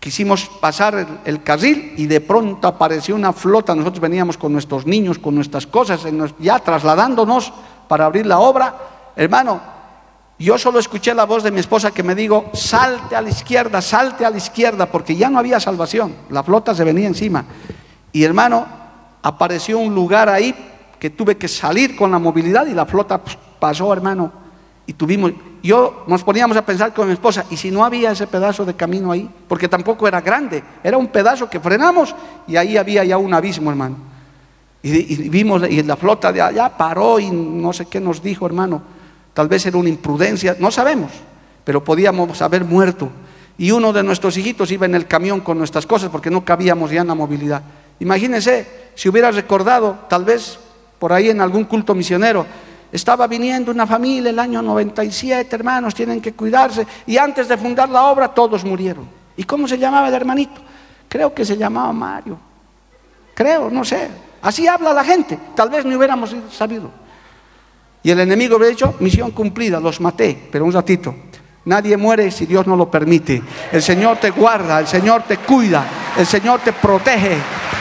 quisimos 0.00 0.50
pasar 0.62 0.94
el, 0.94 1.06
el, 1.26 1.42
carril 1.42 1.92
y 1.96 2.06
de 2.06 2.22
pronto 2.22 2.66
apareció 2.66 3.14
una 3.14 3.34
flota. 3.34 3.74
Nosotros 3.74 4.00
veníamos 4.00 4.38
con 4.38 4.50
nuestros 4.50 4.86
niños, 4.86 5.18
con 5.18 5.34
nuestras 5.34 5.66
cosas, 5.66 6.00
ya 6.40 6.58
trasladándonos 6.58 7.52
para 7.92 8.06
abrir 8.06 8.24
la 8.24 8.38
obra, 8.38 8.74
hermano, 9.14 9.60
yo 10.38 10.56
solo 10.56 10.78
escuché 10.78 11.12
la 11.12 11.26
voz 11.26 11.42
de 11.42 11.50
mi 11.50 11.60
esposa 11.60 11.90
que 11.90 12.02
me 12.02 12.14
dijo, 12.14 12.46
salte 12.54 13.14
a 13.14 13.20
la 13.20 13.28
izquierda, 13.28 13.82
salte 13.82 14.24
a 14.24 14.30
la 14.30 14.38
izquierda, 14.38 14.86
porque 14.86 15.14
ya 15.14 15.28
no 15.28 15.38
había 15.38 15.60
salvación, 15.60 16.14
la 16.30 16.42
flota 16.42 16.74
se 16.74 16.84
venía 16.84 17.06
encima. 17.06 17.44
Y 18.10 18.24
hermano, 18.24 18.66
apareció 19.20 19.78
un 19.78 19.94
lugar 19.94 20.30
ahí 20.30 20.54
que 20.98 21.10
tuve 21.10 21.36
que 21.36 21.48
salir 21.48 21.94
con 21.94 22.10
la 22.10 22.18
movilidad 22.18 22.64
y 22.64 22.72
la 22.72 22.86
flota 22.86 23.20
pasó, 23.60 23.92
hermano, 23.92 24.32
y 24.86 24.94
tuvimos, 24.94 25.32
yo 25.62 26.04
nos 26.06 26.24
poníamos 26.24 26.56
a 26.56 26.64
pensar 26.64 26.94
con 26.94 27.08
mi 27.08 27.12
esposa, 27.12 27.44
¿y 27.50 27.58
si 27.58 27.70
no 27.70 27.84
había 27.84 28.12
ese 28.12 28.26
pedazo 28.26 28.64
de 28.64 28.74
camino 28.74 29.12
ahí? 29.12 29.28
Porque 29.46 29.68
tampoco 29.68 30.08
era 30.08 30.22
grande, 30.22 30.64
era 30.82 30.96
un 30.96 31.08
pedazo 31.08 31.50
que 31.50 31.60
frenamos 31.60 32.14
y 32.48 32.56
ahí 32.56 32.78
había 32.78 33.04
ya 33.04 33.18
un 33.18 33.34
abismo, 33.34 33.68
hermano. 33.68 34.11
Y, 34.82 35.28
vimos, 35.28 35.62
y 35.68 35.82
la 35.82 35.96
flota 35.96 36.32
de 36.32 36.42
allá 36.42 36.76
paró 36.76 37.20
y 37.20 37.30
no 37.30 37.72
sé 37.72 37.86
qué 37.86 38.00
nos 38.00 38.22
dijo, 38.22 38.46
hermano. 38.46 38.82
Tal 39.32 39.48
vez 39.48 39.64
era 39.64 39.78
una 39.78 39.88
imprudencia, 39.88 40.56
no 40.58 40.70
sabemos, 40.70 41.10
pero 41.64 41.82
podíamos 41.82 42.42
haber 42.42 42.64
muerto. 42.64 43.08
Y 43.56 43.70
uno 43.70 43.92
de 43.92 44.02
nuestros 44.02 44.36
hijitos 44.36 44.70
iba 44.72 44.86
en 44.86 44.94
el 44.94 45.06
camión 45.06 45.40
con 45.40 45.56
nuestras 45.56 45.86
cosas 45.86 46.10
porque 46.10 46.30
no 46.30 46.44
cabíamos 46.44 46.90
ya 46.90 47.02
en 47.02 47.06
la 47.06 47.14
movilidad. 47.14 47.62
Imagínense, 48.00 48.66
si 48.94 49.08
hubiera 49.08 49.30
recordado, 49.30 50.00
tal 50.08 50.24
vez 50.24 50.58
por 50.98 51.12
ahí 51.12 51.30
en 51.30 51.40
algún 51.40 51.64
culto 51.64 51.94
misionero, 51.94 52.44
estaba 52.90 53.26
viniendo 53.26 53.70
una 53.70 53.86
familia 53.86 54.30
el 54.30 54.38
año 54.38 54.60
97, 54.60 55.56
hermanos, 55.56 55.94
tienen 55.94 56.20
que 56.20 56.32
cuidarse. 56.34 56.86
Y 57.06 57.16
antes 57.16 57.48
de 57.48 57.56
fundar 57.56 57.88
la 57.88 58.04
obra, 58.04 58.28
todos 58.28 58.64
murieron. 58.64 59.06
¿Y 59.36 59.44
cómo 59.44 59.66
se 59.66 59.78
llamaba 59.78 60.08
el 60.08 60.14
hermanito? 60.14 60.60
Creo 61.08 61.32
que 61.32 61.44
se 61.44 61.56
llamaba 61.56 61.92
Mario. 61.92 62.38
Creo, 63.42 63.70
no 63.70 63.84
sé. 63.84 64.08
Así 64.40 64.68
habla 64.68 64.92
la 64.92 65.02
gente. 65.02 65.36
Tal 65.56 65.68
vez 65.68 65.84
no 65.84 65.96
hubiéramos 65.96 66.32
sabido. 66.52 66.92
Y 68.04 68.10
el 68.12 68.20
enemigo 68.20 68.56
hubiera 68.56 68.70
dicho, 68.70 68.94
misión 69.00 69.32
cumplida, 69.32 69.80
los 69.80 70.00
maté. 70.00 70.48
Pero 70.52 70.64
un 70.64 70.72
ratito, 70.72 71.12
nadie 71.64 71.96
muere 71.96 72.30
si 72.30 72.46
Dios 72.46 72.68
no 72.68 72.76
lo 72.76 72.88
permite. 72.88 73.42
El 73.72 73.82
Señor 73.82 74.18
te 74.18 74.30
guarda, 74.30 74.78
el 74.78 74.86
Señor 74.86 75.24
te 75.24 75.38
cuida, 75.38 75.84
el 76.16 76.24
Señor 76.24 76.60
te 76.60 76.72
protege. 76.72 77.36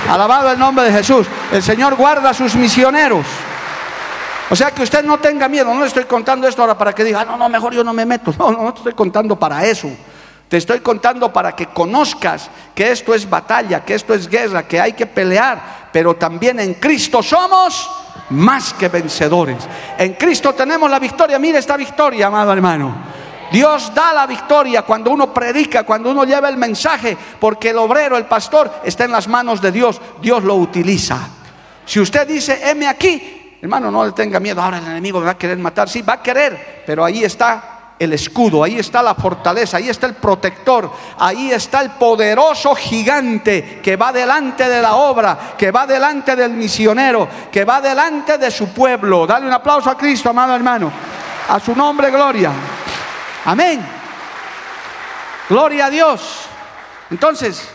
Alabado 0.10 0.52
el 0.52 0.58
nombre 0.58 0.86
de 0.86 0.94
Jesús. 0.94 1.28
El 1.52 1.62
Señor 1.62 1.94
guarda 1.96 2.32
a 2.32 2.34
sus 2.34 2.56
misioneros. 2.56 3.28
O 4.50 4.56
sea 4.56 4.72
que 4.72 4.82
usted 4.82 5.06
no 5.06 5.20
tenga 5.20 5.48
miedo. 5.48 5.72
No 5.72 5.82
le 5.82 5.88
estoy 5.88 6.06
contando 6.06 6.48
esto 6.48 6.64
ahora 6.64 6.76
para 6.76 6.94
que 6.94 7.04
diga, 7.04 7.22
ah, 7.22 7.26
no, 7.26 7.38
no, 7.38 7.50
mejor 7.50 7.72
yo 7.72 7.84
no 7.84 7.94
me 7.94 8.04
meto. 8.04 8.34
No, 8.40 8.52
no, 8.52 8.64
no 8.64 8.70
estoy 8.70 8.94
contando 8.94 9.36
para 9.36 9.64
eso. 9.64 9.92
Te 10.52 10.58
estoy 10.58 10.82
contando 10.82 11.32
para 11.32 11.56
que 11.56 11.68
conozcas 11.68 12.50
que 12.76 12.92
esto 12.92 13.14
es 13.14 13.30
batalla, 13.30 13.86
que 13.86 13.94
esto 13.94 14.14
es 14.14 14.28
guerra, 14.28 14.68
que 14.68 14.82
hay 14.82 14.92
que 14.92 15.06
pelear, 15.06 15.88
pero 15.94 16.18
también 16.18 16.60
en 16.60 16.74
Cristo 16.74 17.24
somos 17.24 17.90
más 18.32 18.74
que 18.74 18.90
vencedores. 18.90 19.66
En 19.98 20.12
Cristo 20.16 20.52
tenemos 20.52 20.92
la 20.92 21.00
victoria. 21.00 21.40
Mire 21.40 21.60
esta 21.60 21.78
victoria, 21.78 22.28
amado 22.28 22.52
hermano. 22.52 22.94
Dios 23.50 23.94
da 23.96 24.12
la 24.12 24.28
victoria 24.28 24.82
cuando 24.82 25.12
uno 25.12 25.34
predica, 25.34 25.84
cuando 25.84 26.12
uno 26.12 26.26
lleva 26.26 26.50
el 26.50 26.58
mensaje, 26.58 27.18
porque 27.40 27.70
el 27.70 27.78
obrero, 27.78 28.18
el 28.18 28.26
pastor, 28.26 28.82
está 28.84 29.06
en 29.06 29.14
las 29.14 29.30
manos 29.30 29.62
de 29.62 29.72
Dios. 29.72 30.02
Dios 30.22 30.44
lo 30.44 30.56
utiliza. 30.56 31.30
Si 31.86 31.98
usted 31.98 32.28
dice, 32.28 32.60
heme 32.70 32.90
aquí, 32.90 33.56
hermano, 33.62 33.90
no 33.90 34.04
le 34.06 34.12
tenga 34.12 34.42
miedo. 34.42 34.62
Ahora 34.62 34.80
el 34.80 34.86
enemigo 34.86 35.22
va 35.22 35.32
a 35.32 35.38
querer 35.38 35.60
matar. 35.60 35.88
Sí, 35.88 36.02
va 36.02 36.16
a 36.16 36.22
querer, 36.22 36.84
pero 36.86 37.06
ahí 37.06 37.24
está 37.24 37.71
el 38.02 38.14
escudo, 38.14 38.64
ahí 38.64 38.80
está 38.80 39.04
la 39.04 39.14
fortaleza, 39.14 39.78
ahí 39.78 39.88
está 39.88 40.08
el 40.08 40.16
protector, 40.16 40.92
ahí 41.20 41.52
está 41.52 41.82
el 41.82 41.92
poderoso 41.92 42.74
gigante 42.74 43.80
que 43.80 43.96
va 43.96 44.12
delante 44.12 44.68
de 44.68 44.82
la 44.82 44.96
obra, 44.96 45.54
que 45.56 45.70
va 45.70 45.86
delante 45.86 46.36
del 46.36 46.50
misionero, 46.50 47.28
que 47.52 47.64
va 47.64 47.80
delante 47.80 48.40
de 48.40 48.50
su 48.50 48.70
pueblo. 48.70 49.28
Dale 49.28 49.46
un 49.46 49.54
aplauso 49.54 49.92
a 49.92 49.96
Cristo, 49.96 50.32
amado 50.32 50.56
hermano. 50.56 50.92
A 51.48 51.60
su 51.60 51.76
nombre, 51.76 52.10
gloria. 52.10 52.52
Amén. 53.46 53.86
Gloria 55.48 55.86
a 55.86 55.90
Dios. 55.92 56.46
Entonces, 57.12 57.70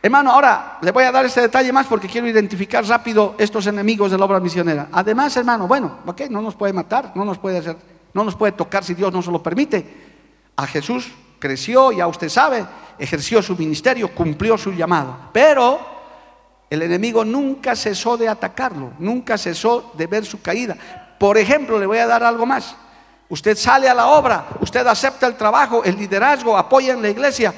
hermano, 0.00 0.30
ahora 0.30 0.78
le 0.82 0.92
voy 0.92 1.02
a 1.02 1.10
dar 1.10 1.24
este 1.26 1.40
detalle 1.40 1.72
más 1.72 1.88
porque 1.88 2.06
quiero 2.06 2.28
identificar 2.28 2.84
rápido 2.86 3.34
estos 3.38 3.66
enemigos 3.66 4.12
de 4.12 4.18
la 4.18 4.24
obra 4.24 4.38
misionera. 4.38 4.86
Además, 4.92 5.36
hermano, 5.36 5.66
bueno, 5.66 5.98
ok, 6.06 6.20
no 6.30 6.40
nos 6.40 6.54
puede 6.54 6.72
matar, 6.72 7.10
no 7.16 7.24
nos 7.24 7.38
puede 7.38 7.58
hacer 7.58 7.93
no 8.14 8.24
nos 8.24 8.36
puede 8.36 8.52
tocar 8.52 8.84
si 8.84 8.94
Dios 8.94 9.12
no 9.12 9.20
se 9.20 9.30
lo 9.30 9.42
permite. 9.42 9.84
A 10.56 10.66
Jesús 10.66 11.10
creció, 11.38 11.92
ya 11.92 12.06
usted 12.06 12.28
sabe, 12.28 12.64
ejerció 12.98 13.42
su 13.42 13.56
ministerio, 13.56 14.14
cumplió 14.14 14.56
su 14.56 14.72
llamado. 14.72 15.16
Pero 15.32 15.80
el 16.70 16.80
enemigo 16.82 17.24
nunca 17.24 17.76
cesó 17.76 18.16
de 18.16 18.28
atacarlo, 18.28 18.92
nunca 18.98 19.36
cesó 19.36 19.92
de 19.94 20.06
ver 20.06 20.24
su 20.24 20.40
caída. 20.40 20.76
Por 21.18 21.36
ejemplo, 21.36 21.78
le 21.78 21.86
voy 21.86 21.98
a 21.98 22.06
dar 22.06 22.22
algo 22.22 22.46
más. 22.46 22.76
Usted 23.28 23.56
sale 23.56 23.88
a 23.88 23.94
la 23.94 24.06
obra, 24.06 24.46
usted 24.60 24.86
acepta 24.86 25.26
el 25.26 25.36
trabajo, 25.36 25.82
el 25.82 25.96
liderazgo, 25.96 26.56
apoya 26.56 26.92
en 26.92 27.02
la 27.02 27.10
iglesia. 27.10 27.52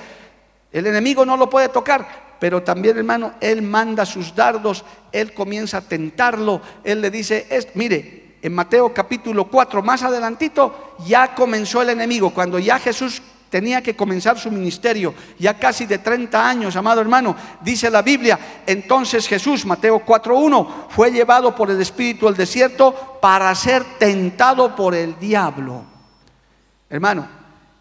El 0.72 0.86
enemigo 0.86 1.26
no 1.26 1.36
lo 1.36 1.50
puede 1.50 1.68
tocar, 1.68 2.36
pero 2.38 2.62
también, 2.62 2.96
hermano, 2.96 3.34
él 3.40 3.62
manda 3.62 4.06
sus 4.06 4.34
dardos, 4.34 4.84
él 5.12 5.34
comienza 5.34 5.78
a 5.78 5.82
tentarlo, 5.82 6.60
él 6.82 7.00
le 7.00 7.10
dice, 7.10 7.46
mire, 7.74 8.25
en 8.46 8.54
Mateo 8.54 8.94
capítulo 8.94 9.46
4, 9.46 9.82
más 9.82 10.04
adelantito, 10.04 10.94
ya 11.04 11.34
comenzó 11.34 11.82
el 11.82 11.88
enemigo. 11.88 12.30
Cuando 12.30 12.60
ya 12.60 12.78
Jesús 12.78 13.20
tenía 13.50 13.82
que 13.82 13.96
comenzar 13.96 14.38
su 14.38 14.52
ministerio, 14.52 15.14
ya 15.36 15.58
casi 15.58 15.84
de 15.84 15.98
30 15.98 16.48
años, 16.48 16.76
amado 16.76 17.00
hermano, 17.00 17.34
dice 17.60 17.90
la 17.90 18.02
Biblia, 18.02 18.38
entonces 18.64 19.26
Jesús, 19.26 19.66
Mateo 19.66 20.00
4.1, 20.06 20.86
fue 20.90 21.10
llevado 21.10 21.56
por 21.56 21.72
el 21.72 21.80
Espíritu 21.80 22.28
al 22.28 22.36
desierto 22.36 23.18
para 23.20 23.52
ser 23.56 23.82
tentado 23.98 24.76
por 24.76 24.94
el 24.94 25.18
diablo. 25.18 25.82
Hermano, 26.88 27.26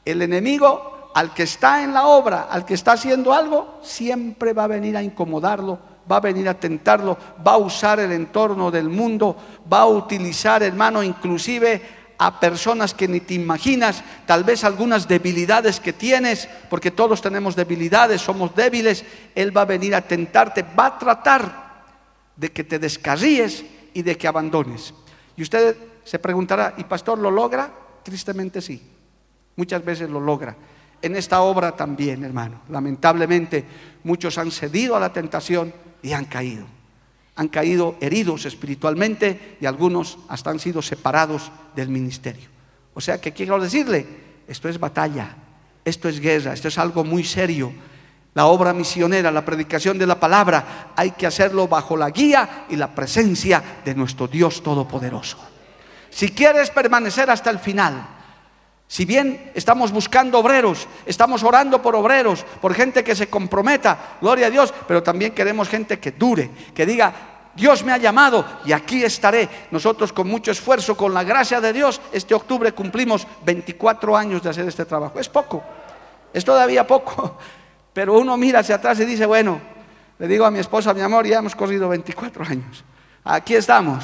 el 0.04 0.24
enemigo 0.24 1.12
al 1.14 1.32
que 1.36 1.44
está 1.44 1.84
en 1.84 1.94
la 1.94 2.08
obra, 2.08 2.48
al 2.50 2.66
que 2.66 2.74
está 2.74 2.94
haciendo 2.94 3.34
algo, 3.34 3.82
siempre 3.84 4.54
va 4.54 4.64
a 4.64 4.68
venir 4.68 4.98
a 4.98 5.04
incomodarlo, 5.04 5.78
va 6.10 6.18
a 6.18 6.22
venir 6.22 6.48
a 6.48 6.60
tentarlo, 6.60 7.18
va 7.46 7.54
a 7.54 7.58
usar 7.58 8.00
el 8.00 8.12
entorno 8.12 8.72
del 8.72 8.90
mundo, 8.90 9.36
va 9.72 9.82
a 9.82 9.88
utilizar, 9.88 10.64
hermano, 10.64 11.02
inclusive 11.04 11.82
a 12.18 12.40
personas 12.40 12.94
que 12.94 13.08
ni 13.08 13.20
te 13.20 13.34
imaginas, 13.34 14.04
tal 14.26 14.44
vez 14.44 14.64
algunas 14.64 15.08
debilidades 15.08 15.80
que 15.80 15.94
tienes, 15.94 16.48
porque 16.70 16.92
todos 16.92 17.22
tenemos 17.22 17.56
debilidades, 17.56 18.22
somos 18.22 18.56
débiles, 18.56 19.04
Él 19.34 19.56
va 19.56 19.62
a 19.62 19.66
venir 19.66 19.96
a 19.96 20.02
tentarte, 20.02 20.64
va 20.64 20.88
a 20.88 21.00
tratar 21.00 21.66
de 22.36 22.52
que 22.52 22.64
te 22.64 22.80
descarríes 22.80 23.66
y 23.94 24.02
de 24.02 24.18
que 24.18 24.28
abandones. 24.28 24.94
Y 25.36 25.42
usted 25.42 25.76
se 26.04 26.20
preguntará, 26.20 26.74
¿y 26.78 26.84
pastor 26.86 27.18
lo 27.18 27.32
logra? 27.32 27.72
Tristemente 28.04 28.62
sí, 28.62 28.82
muchas 29.56 29.84
veces 29.84 30.10
lo 30.10 30.20
logra. 30.20 30.56
En 31.02 31.16
esta 31.16 31.42
obra 31.42 31.74
también, 31.74 32.24
hermano. 32.24 32.62
Lamentablemente 32.70 33.66
muchos 34.04 34.38
han 34.38 34.52
cedido 34.52 34.96
a 34.96 35.00
la 35.00 35.12
tentación 35.12 35.74
y 36.06 36.14
han 36.14 36.26
caído. 36.26 36.68
Han 37.36 37.48
caído 37.48 37.98
heridos 38.00 38.46
espiritualmente 38.46 39.58
y 39.60 39.66
algunos 39.66 40.20
hasta 40.30 40.52
han 40.52 40.60
sido 40.60 40.82
separados 40.82 41.52
del 41.76 41.90
ministerio. 41.90 42.48
O 42.94 43.02
sea 43.02 43.20
que 43.20 43.34
quiero 43.34 43.60
decirle, 43.60 44.06
esto 44.48 44.70
es 44.70 44.80
batalla, 44.80 45.36
esto 45.84 46.08
es 46.08 46.20
guerra, 46.20 46.54
esto 46.54 46.68
es 46.68 46.78
algo 46.78 47.04
muy 47.04 47.24
serio. 47.24 47.74
La 48.36 48.46
obra 48.46 48.72
misionera, 48.72 49.32
la 49.32 49.44
predicación 49.44 49.98
de 49.98 50.06
la 50.06 50.20
palabra, 50.20 50.94
hay 50.96 51.12
que 51.12 51.26
hacerlo 51.26 51.68
bajo 51.68 51.98
la 51.98 52.12
guía 52.12 52.66
y 52.70 52.76
la 52.76 52.94
presencia 52.94 53.82
de 53.84 53.96
nuestro 53.96 54.28
Dios 54.28 54.62
Todopoderoso. 54.62 55.40
Si 56.12 56.30
quieres 56.30 56.70
permanecer 56.70 57.32
hasta 57.32 57.50
el 57.50 57.60
final, 57.60 58.08
si 58.88 59.06
bien 59.06 59.52
estamos 59.56 59.92
buscando 59.92 60.40
obreros, 60.40 60.88
estamos 61.06 61.44
orando 61.44 61.82
por 61.82 61.96
obreros, 61.96 62.44
por 62.62 62.74
gente 62.74 63.04
que 63.04 63.16
se 63.16 63.28
comprometa, 63.28 64.18
gloria 64.22 64.48
a 64.48 64.50
Dios, 64.50 64.74
pero 64.88 65.02
también 65.02 65.34
queremos 65.34 65.68
gente 65.68 66.00
que 66.00 66.12
dure, 66.12 66.50
que 66.74 66.86
diga, 66.86 67.14
Dios 67.56 67.84
me 67.84 67.94
ha 67.94 67.98
llamado 67.98 68.46
y 68.66 68.74
aquí 68.74 69.04
estaré. 69.04 69.50
Nosotros 69.72 70.14
con 70.14 70.28
mucho 70.28 70.52
esfuerzo, 70.52 70.96
con 70.96 71.14
la 71.14 71.24
gracia 71.24 71.62
de 71.62 71.74
Dios, 71.74 72.02
este 72.12 72.36
octubre 72.36 72.74
cumplimos 72.74 73.26
24 73.46 74.16
años 74.16 74.44
de 74.44 74.50
hacer 74.50 74.68
este 74.68 74.86
trabajo. 74.86 75.20
Es 75.20 75.30
poco, 75.30 75.64
es 76.32 76.46
todavía 76.46 76.86
poco, 76.86 77.38
pero 77.94 78.20
uno 78.20 78.38
mira 78.38 78.60
hacia 78.60 78.76
atrás 78.76 79.00
y 79.00 79.06
dice, 79.06 79.26
bueno, 79.26 79.60
le 80.20 80.28
digo 80.28 80.46
a 80.46 80.52
mi 80.52 80.60
esposa, 80.60 80.94
mi 80.94 81.02
amor, 81.02 81.26
ya 81.26 81.40
hemos 81.40 81.56
corrido 81.56 81.90
24 81.90 82.46
años. 82.46 82.84
Aquí 83.24 83.56
estamos 83.56 84.04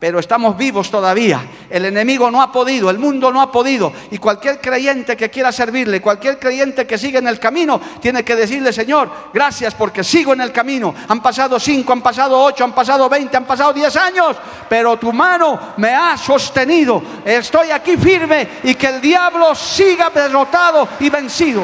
pero 0.00 0.18
estamos 0.18 0.56
vivos 0.56 0.90
todavía. 0.90 1.42
El 1.68 1.84
enemigo 1.84 2.30
no 2.30 2.40
ha 2.40 2.50
podido, 2.50 2.88
el 2.88 2.98
mundo 2.98 3.30
no 3.30 3.42
ha 3.42 3.52
podido. 3.52 3.92
Y 4.10 4.16
cualquier 4.16 4.58
creyente 4.58 5.14
que 5.14 5.28
quiera 5.28 5.52
servirle, 5.52 6.00
cualquier 6.00 6.38
creyente 6.38 6.86
que 6.86 6.96
siga 6.96 7.18
en 7.18 7.28
el 7.28 7.38
camino, 7.38 7.78
tiene 8.00 8.24
que 8.24 8.34
decirle, 8.34 8.72
Señor, 8.72 9.10
gracias 9.34 9.74
porque 9.74 10.02
sigo 10.02 10.32
en 10.32 10.40
el 10.40 10.52
camino. 10.52 10.94
Han 11.06 11.20
pasado 11.20 11.60
cinco, 11.60 11.92
han 11.92 12.00
pasado 12.00 12.42
ocho, 12.42 12.64
han 12.64 12.72
pasado 12.72 13.10
veinte, 13.10 13.36
han 13.36 13.44
pasado 13.44 13.74
diez 13.74 13.94
años, 13.94 14.36
pero 14.70 14.96
tu 14.96 15.12
mano 15.12 15.74
me 15.76 15.94
ha 15.94 16.16
sostenido. 16.16 17.02
Estoy 17.22 17.70
aquí 17.70 17.98
firme 17.98 18.48
y 18.62 18.74
que 18.76 18.86
el 18.86 19.02
diablo 19.02 19.54
siga 19.54 20.08
derrotado 20.08 20.88
y 20.98 21.10
vencido. 21.10 21.62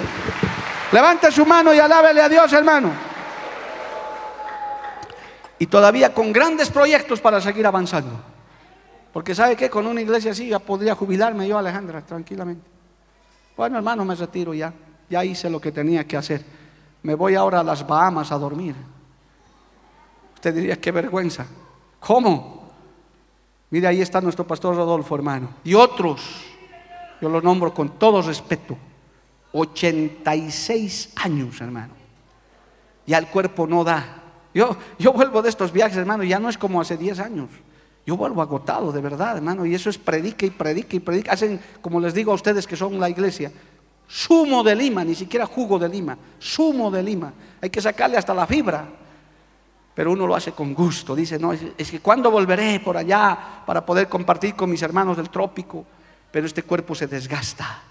Levante 0.92 1.32
su 1.32 1.46
mano 1.46 1.72
y 1.72 1.78
alábele 1.78 2.20
a 2.20 2.28
Dios, 2.28 2.52
hermano. 2.52 3.05
Y 5.58 5.66
todavía 5.66 6.12
con 6.12 6.32
grandes 6.32 6.70
proyectos 6.70 7.20
para 7.20 7.40
seguir 7.40 7.66
avanzando. 7.66 8.20
Porque 9.12 9.34
sabe 9.34 9.56
que 9.56 9.70
con 9.70 9.86
una 9.86 10.00
iglesia 10.00 10.32
así 10.32 10.48
ya 10.48 10.58
podría 10.58 10.94
jubilarme 10.94 11.48
yo, 11.48 11.56
Alejandra, 11.56 12.02
tranquilamente. 12.02 12.66
Bueno, 13.56 13.78
hermano, 13.78 14.04
me 14.04 14.14
retiro 14.14 14.52
ya. 14.52 14.72
Ya 15.08 15.24
hice 15.24 15.48
lo 15.48 15.60
que 15.60 15.72
tenía 15.72 16.06
que 16.06 16.16
hacer. 16.16 16.44
Me 17.02 17.14
voy 17.14 17.34
ahora 17.34 17.60
a 17.60 17.64
las 17.64 17.86
Bahamas 17.86 18.30
a 18.32 18.38
dormir. 18.38 18.74
Usted 20.34 20.54
diría, 20.54 20.80
qué 20.80 20.92
vergüenza. 20.92 21.46
¿Cómo? 22.00 22.72
Mire, 23.70 23.86
ahí 23.86 24.00
está 24.00 24.20
nuestro 24.20 24.46
pastor 24.46 24.76
Rodolfo, 24.76 25.14
hermano. 25.14 25.48
Y 25.64 25.74
otros, 25.74 26.20
yo 27.20 27.28
los 27.28 27.42
nombro 27.42 27.72
con 27.72 27.98
todo 27.98 28.20
respeto. 28.20 28.76
86 29.52 31.12
años, 31.16 31.60
hermano. 31.60 31.94
Ya 33.06 33.18
el 33.18 33.28
cuerpo 33.28 33.66
no 33.66 33.82
da. 33.82 34.22
Yo, 34.56 35.12
vuelvo 35.12 35.42
de 35.42 35.50
estos 35.50 35.70
viajes, 35.70 35.98
hermano, 35.98 36.24
ya 36.24 36.38
no 36.38 36.48
es 36.48 36.56
como 36.56 36.80
hace 36.80 36.96
10 36.96 37.20
años. 37.20 37.50
Yo 38.06 38.16
vuelvo 38.16 38.40
agotado, 38.40 38.90
de 38.90 39.02
verdad, 39.02 39.36
hermano, 39.36 39.66
y 39.66 39.74
eso 39.74 39.90
es 39.90 39.98
predica 39.98 40.46
y 40.46 40.50
predica 40.50 40.96
y 40.96 41.00
predica. 41.00 41.32
Hacen, 41.32 41.60
como 41.82 42.00
les 42.00 42.14
digo 42.14 42.32
a 42.32 42.36
ustedes 42.36 42.66
que 42.66 42.74
son 42.74 42.98
la 42.98 43.10
iglesia, 43.10 43.52
sumo 44.08 44.62
de 44.62 44.74
lima, 44.74 45.04
ni 45.04 45.14
siquiera 45.14 45.44
jugo 45.44 45.78
de 45.78 45.90
lima, 45.90 46.16
sumo 46.38 46.90
de 46.90 47.02
lima. 47.02 47.34
Hay 47.60 47.68
que 47.68 47.82
sacarle 47.82 48.16
hasta 48.16 48.32
la 48.32 48.46
fibra. 48.46 48.86
Pero 49.94 50.12
uno 50.12 50.26
lo 50.26 50.34
hace 50.34 50.52
con 50.52 50.72
gusto. 50.72 51.14
Dice, 51.14 51.38
no, 51.38 51.52
es 51.52 51.90
que 51.90 52.00
cuando 52.00 52.30
volveré 52.30 52.80
por 52.80 52.96
allá 52.96 53.62
para 53.66 53.84
poder 53.84 54.08
compartir 54.08 54.54
con 54.54 54.70
mis 54.70 54.80
hermanos 54.80 55.18
del 55.18 55.28
trópico. 55.28 55.84
Pero 56.30 56.46
este 56.46 56.62
cuerpo 56.62 56.94
se 56.94 57.06
desgasta. 57.06 57.82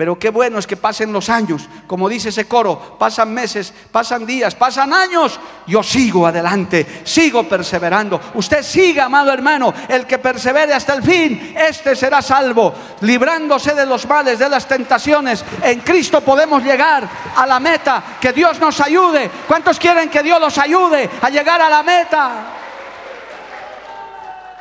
Pero 0.00 0.18
qué 0.18 0.30
bueno 0.30 0.58
es 0.58 0.66
que 0.66 0.78
pasen 0.78 1.12
los 1.12 1.28
años, 1.28 1.68
como 1.86 2.08
dice 2.08 2.30
ese 2.30 2.48
coro, 2.48 2.96
pasan 2.98 3.34
meses, 3.34 3.70
pasan 3.92 4.24
días, 4.24 4.54
pasan 4.54 4.94
años, 4.94 5.38
yo 5.66 5.82
sigo 5.82 6.26
adelante, 6.26 7.02
sigo 7.04 7.46
perseverando. 7.46 8.18
Usted 8.32 8.62
siga, 8.62 9.04
amado 9.04 9.30
hermano, 9.30 9.74
el 9.90 10.06
que 10.06 10.16
persevere 10.16 10.72
hasta 10.72 10.94
el 10.94 11.02
fin, 11.02 11.52
este 11.54 11.94
será 11.94 12.22
salvo, 12.22 12.72
librándose 13.02 13.74
de 13.74 13.84
los 13.84 14.08
males, 14.08 14.38
de 14.38 14.48
las 14.48 14.66
tentaciones. 14.66 15.44
En 15.62 15.80
Cristo 15.80 16.22
podemos 16.22 16.64
llegar 16.64 17.06
a 17.36 17.46
la 17.46 17.60
meta, 17.60 18.02
que 18.18 18.32
Dios 18.32 18.58
nos 18.58 18.80
ayude. 18.80 19.30
¿Cuántos 19.46 19.78
quieren 19.78 20.08
que 20.08 20.22
Dios 20.22 20.40
los 20.40 20.56
ayude 20.56 21.10
a 21.20 21.28
llegar 21.28 21.60
a 21.60 21.68
la 21.68 21.82
meta? 21.82 22.46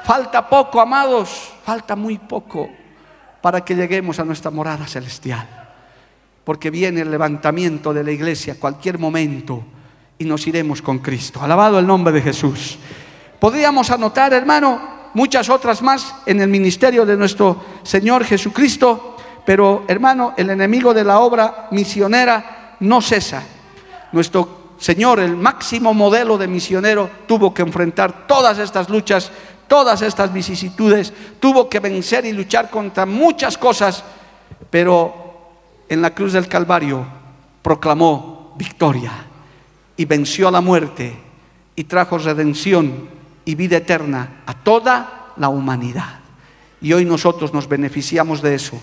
Falta 0.03 0.49
poco, 0.49 0.81
amados, 0.81 1.53
falta 1.63 1.95
muy 1.95 2.17
poco 2.17 2.78
para 3.41 3.63
que 3.63 3.75
lleguemos 3.75 4.19
a 4.19 4.25
nuestra 4.25 4.51
morada 4.51 4.85
celestial. 4.87 5.47
Porque 6.43 6.69
viene 6.69 7.01
el 7.01 7.11
levantamiento 7.11 7.93
de 7.93 8.03
la 8.03 8.11
iglesia 8.11 8.59
cualquier 8.59 8.97
momento 8.97 9.63
y 10.17 10.25
nos 10.25 10.45
iremos 10.47 10.81
con 10.81 10.99
Cristo. 10.99 11.41
Alabado 11.41 11.79
el 11.79 11.87
nombre 11.87 12.13
de 12.13 12.21
Jesús. 12.21 12.77
Podríamos 13.39 13.89
anotar, 13.91 14.33
hermano, 14.33 14.99
muchas 15.13 15.49
otras 15.49 15.81
más 15.81 16.15
en 16.25 16.41
el 16.41 16.49
ministerio 16.49 17.05
de 17.05 17.15
nuestro 17.15 17.63
Señor 17.83 18.25
Jesucristo, 18.25 19.15
pero 19.45 19.85
hermano, 19.87 20.33
el 20.37 20.49
enemigo 20.49 20.93
de 20.93 21.03
la 21.03 21.19
obra 21.19 21.67
misionera 21.71 22.75
no 22.81 23.01
cesa. 23.01 23.43
Nuestro 24.11 24.59
Señor, 24.77 25.19
el 25.19 25.35
máximo 25.35 25.93
modelo 25.93 26.37
de 26.37 26.47
misionero, 26.47 27.09
tuvo 27.27 27.53
que 27.53 27.61
enfrentar 27.61 28.27
todas 28.27 28.59
estas 28.59 28.89
luchas 28.89 29.31
todas 29.69 30.01
estas 30.01 30.33
vicisitudes, 30.33 31.13
tuvo 31.39 31.69
que 31.69 31.79
vencer 31.79 32.25
y 32.25 32.33
luchar 32.33 32.69
contra 32.69 33.05
muchas 33.05 33.57
cosas, 33.57 34.03
pero 34.69 35.13
en 35.87 36.01
la 36.01 36.13
cruz 36.13 36.33
del 36.33 36.49
Calvario 36.49 37.05
proclamó 37.61 38.53
victoria 38.57 39.13
y 39.95 40.03
venció 40.03 40.49
a 40.49 40.51
la 40.51 40.59
muerte 40.59 41.15
y 41.75 41.85
trajo 41.85 42.17
redención 42.17 43.07
y 43.45 43.55
vida 43.55 43.77
eterna 43.77 44.41
a 44.45 44.53
toda 44.53 45.33
la 45.37 45.49
humanidad. 45.49 46.19
Y 46.81 46.91
hoy 46.93 47.05
nosotros 47.05 47.53
nos 47.53 47.67
beneficiamos 47.67 48.41
de 48.41 48.55
eso, 48.55 48.79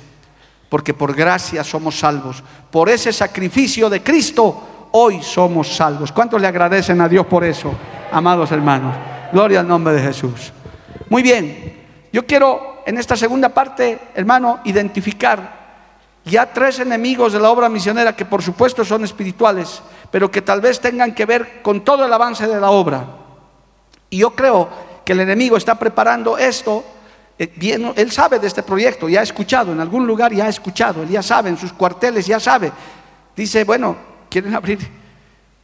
porque 0.68 0.94
por 0.94 1.14
gracia 1.14 1.64
somos 1.64 1.98
salvos. 1.98 2.42
Por 2.70 2.88
ese 2.88 3.12
sacrificio 3.12 3.90
de 3.90 4.02
Cristo, 4.02 4.88
hoy 4.92 5.22
somos 5.22 5.74
salvos. 5.74 6.12
¿Cuántos 6.12 6.40
le 6.40 6.46
agradecen 6.46 7.00
a 7.00 7.08
Dios 7.08 7.26
por 7.26 7.44
eso, 7.44 7.72
amados 8.12 8.52
hermanos? 8.52 8.94
Gloria 9.32 9.60
al 9.60 9.68
nombre 9.68 9.94
de 9.94 10.02
Jesús. 10.02 10.52
Muy 11.08 11.22
bien, 11.22 11.86
yo 12.12 12.26
quiero 12.26 12.82
en 12.86 12.98
esta 12.98 13.16
segunda 13.16 13.50
parte, 13.50 13.98
hermano, 14.14 14.60
identificar 14.64 15.66
ya 16.24 16.52
tres 16.52 16.80
enemigos 16.80 17.32
de 17.32 17.40
la 17.40 17.50
obra 17.50 17.68
misionera 17.68 18.16
que 18.16 18.24
por 18.24 18.42
supuesto 18.42 18.84
son 18.84 19.04
espirituales, 19.04 19.82
pero 20.10 20.30
que 20.30 20.42
tal 20.42 20.60
vez 20.60 20.80
tengan 20.80 21.14
que 21.14 21.24
ver 21.24 21.62
con 21.62 21.84
todo 21.84 22.04
el 22.04 22.12
avance 22.12 22.46
de 22.48 22.60
la 22.60 22.70
obra. 22.70 23.06
Y 24.10 24.18
yo 24.18 24.34
creo 24.34 24.68
que 25.04 25.12
el 25.12 25.20
enemigo 25.20 25.56
está 25.56 25.78
preparando 25.78 26.36
esto, 26.36 26.84
eh, 27.38 27.92
él 27.94 28.10
sabe 28.10 28.40
de 28.40 28.48
este 28.48 28.64
proyecto, 28.64 29.08
ya 29.08 29.20
ha 29.20 29.22
escuchado, 29.22 29.70
en 29.72 29.80
algún 29.80 30.04
lugar 30.04 30.32
ya 30.32 30.46
ha 30.46 30.48
escuchado, 30.48 31.02
él 31.02 31.08
ya 31.08 31.22
sabe, 31.22 31.50
en 31.50 31.56
sus 31.56 31.72
cuarteles 31.72 32.26
ya 32.26 32.40
sabe. 32.40 32.72
Dice, 33.36 33.62
bueno, 33.62 33.96
quieren 34.28 34.54
abrir, 34.56 34.80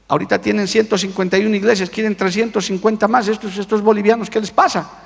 ahorita 0.07 0.41
tienen 0.41 0.69
151 0.69 1.57
iglesias, 1.57 1.91
quieren 1.91 2.15
350 2.15 3.09
más, 3.09 3.27
estos, 3.27 3.59
estos 3.59 3.83
bolivianos, 3.83 4.31
¿qué 4.31 4.39
les 4.39 4.53
pasa? 4.53 5.02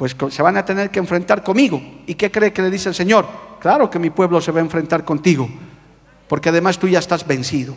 Pues 0.00 0.16
se 0.30 0.42
van 0.42 0.56
a 0.56 0.64
tener 0.64 0.88
que 0.88 0.98
enfrentar 0.98 1.42
conmigo. 1.42 1.78
¿Y 2.06 2.14
qué 2.14 2.30
cree 2.30 2.54
que 2.54 2.62
le 2.62 2.70
dice 2.70 2.88
el 2.88 2.94
Señor? 2.94 3.26
Claro 3.60 3.90
que 3.90 3.98
mi 3.98 4.08
pueblo 4.08 4.40
se 4.40 4.50
va 4.50 4.58
a 4.58 4.62
enfrentar 4.62 5.04
contigo, 5.04 5.46
porque 6.26 6.48
además 6.48 6.78
tú 6.78 6.88
ya 6.88 7.00
estás 7.00 7.26
vencido, 7.26 7.74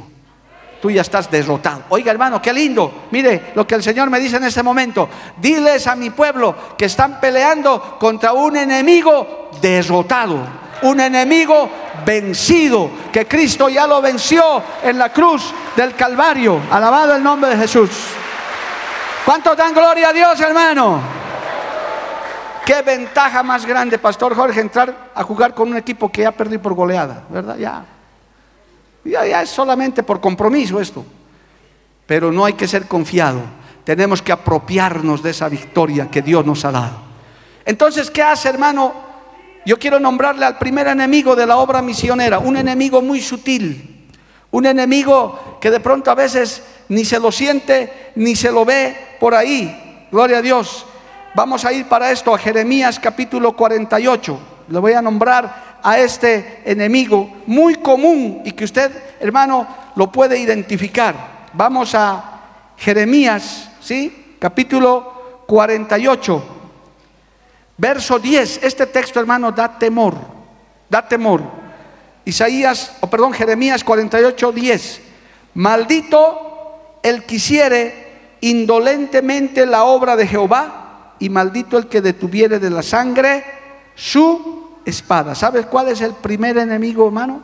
tú 0.82 0.90
ya 0.90 1.02
estás 1.02 1.30
derrotado. 1.30 1.84
Oiga 1.90 2.12
hermano, 2.12 2.42
qué 2.42 2.54
lindo. 2.54 3.08
Mire 3.12 3.52
lo 3.56 3.68
que 3.68 3.76
el 3.76 3.84
Señor 3.84 4.10
me 4.10 4.22
dice 4.22 4.38
en 4.38 4.46
este 4.46 4.64
momento. 4.64 5.10
Diles 5.42 5.86
a 5.86 5.98
mi 5.98 6.12
pueblo 6.12 6.56
que 6.78 6.86
están 6.86 7.20
peleando 7.20 7.98
contra 8.00 8.32
un 8.32 8.56
enemigo 8.56 9.52
derrotado, 9.62 10.48
un 10.84 11.02
enemigo 11.02 11.70
vencido, 12.06 12.90
que 13.12 13.28
Cristo 13.28 13.68
ya 13.68 13.86
lo 13.86 14.02
venció 14.02 14.64
en 14.82 14.98
la 14.98 15.12
cruz 15.12 15.54
del 15.76 15.94
Calvario. 15.94 16.62
Alabado 16.72 17.18
el 17.18 17.22
nombre 17.22 17.50
de 17.50 17.58
Jesús. 17.58 17.90
¿Cuánto 19.26 19.58
dan 19.58 19.74
gloria 19.74 20.08
a 20.08 20.14
Dios, 20.14 20.40
hermano? 20.40 21.23
Qué 22.66 22.82
ventaja 22.82 23.44
más 23.44 23.66
grande, 23.66 24.00
Pastor 24.00 24.36
Jorge, 24.36 24.62
entrar 24.62 25.12
a 25.14 25.24
jugar 25.24 25.54
con 25.54 25.70
un 25.70 25.78
equipo 25.78 26.10
que 26.10 26.22
ya 26.22 26.32
perdió 26.32 26.62
por 26.62 26.74
goleada, 26.74 27.24
¿verdad? 27.30 27.58
Ya. 27.58 27.86
ya. 29.04 29.26
Ya 29.26 29.42
es 29.42 29.50
solamente 29.50 30.04
por 30.04 30.22
compromiso 30.22 30.80
esto. 30.80 31.06
Pero 32.06 32.32
no 32.32 32.46
hay 32.46 32.54
que 32.54 32.68
ser 32.68 32.88
confiado. 32.88 33.42
Tenemos 33.84 34.22
que 34.22 34.32
apropiarnos 34.32 35.22
de 35.22 35.32
esa 35.32 35.50
victoria 35.50 36.10
que 36.10 36.22
Dios 36.22 36.46
nos 36.46 36.64
ha 36.64 36.72
dado. 36.72 36.98
Entonces, 37.66 38.10
¿qué 38.10 38.22
hace, 38.22 38.50
hermano? 38.50 38.94
Yo 39.66 39.78
quiero 39.78 40.00
nombrarle 40.00 40.46
al 40.46 40.58
primer 40.58 40.88
enemigo 40.88 41.36
de 41.36 41.46
la 41.46 41.58
obra 41.58 41.82
misionera, 41.82 42.40
un 42.40 42.58
enemigo 42.58 43.02
muy 43.02 43.22
sutil, 43.22 44.08
un 44.52 44.66
enemigo 44.66 45.58
que 45.60 45.72
de 45.72 45.80
pronto 45.80 46.12
a 46.12 46.16
veces 46.16 46.64
ni 46.90 47.06
se 47.06 47.20
lo 47.20 47.32
siente 47.32 48.12
ni 48.16 48.36
se 48.36 48.52
lo 48.52 48.66
ve 48.66 48.96
por 49.20 49.34
ahí. 49.36 50.08
Gloria 50.12 50.38
a 50.38 50.42
Dios. 50.42 50.86
Vamos 51.36 51.66
a 51.66 51.74
ir 51.74 51.88
para 51.88 52.12
esto 52.12 52.32
a 52.32 52.38
Jeremías 52.38 53.00
capítulo 53.00 53.56
48. 53.56 54.40
Le 54.70 54.80
voy 54.80 54.94
a 54.94 55.02
nombrar 55.02 55.80
a 55.82 55.98
este 55.98 56.62
enemigo 56.64 57.28
muy 57.48 57.76
común 57.76 58.44
y 58.46 58.52
que 58.52 58.66
usted, 58.66 58.92
hermano, 59.20 59.68
lo 59.96 60.12
puede 60.12 60.38
identificar. 60.38 61.50
Vamos 61.54 61.96
a 61.96 62.42
Jeremías, 62.78 63.72
¿sí? 63.82 64.36
Capítulo 64.38 65.44
48. 65.48 66.44
Verso 67.78 68.20
10. 68.20 68.64
Este 68.64 68.86
texto, 68.86 69.20
hermano, 69.20 69.52
da 69.52 69.80
temor. 69.80 70.14
Da 70.88 71.02
temor. 71.02 71.42
Isaías, 72.26 72.98
o 73.02 73.10
perdón, 73.10 73.34
Jeremías 73.34 73.84
48, 73.84 74.52
10. 74.52 75.02
Maldito 75.56 77.00
el 77.02 77.24
quisiere 77.24 78.38
indolentemente 78.42 79.66
la 79.66 79.86
obra 79.86 80.16
de 80.16 80.28
Jehová 80.28 80.82
y 81.20 81.30
maldito 81.30 81.78
el 81.78 81.88
que 81.88 82.02
detuviere 82.02 82.60
de 82.60 82.70
la 82.70 82.84
sangre 82.84 83.44
su 83.96 84.80
espada. 84.86 85.36
¿Sabes 85.36 85.66
cuál 85.66 85.90
es 85.90 86.02
el 86.02 86.14
primer 86.14 86.58
enemigo, 86.58 87.06
hermano? 87.06 87.42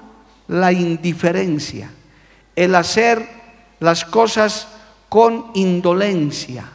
La 0.48 0.72
indiferencia, 0.72 1.92
el 2.56 2.76
hacer 2.76 3.28
las 3.80 4.04
cosas 4.06 4.68
con 5.08 5.52
indolencia, 5.54 6.66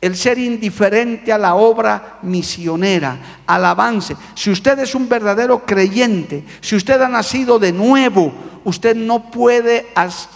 el 0.00 0.16
ser 0.16 0.38
indiferente 0.38 1.32
a 1.32 1.38
la 1.38 1.54
obra 1.54 2.18
misionera, 2.22 3.40
al 3.46 3.64
avance. 3.64 4.16
Si 4.34 4.50
usted 4.50 4.78
es 4.80 4.94
un 4.94 5.08
verdadero 5.08 5.64
creyente, 5.64 6.44
si 6.60 6.74
usted 6.76 7.00
ha 7.00 7.08
nacido 7.08 7.58
de 7.58 7.72
nuevo, 7.72 8.32
usted 8.64 8.96
no 8.96 9.30
puede 9.30 9.86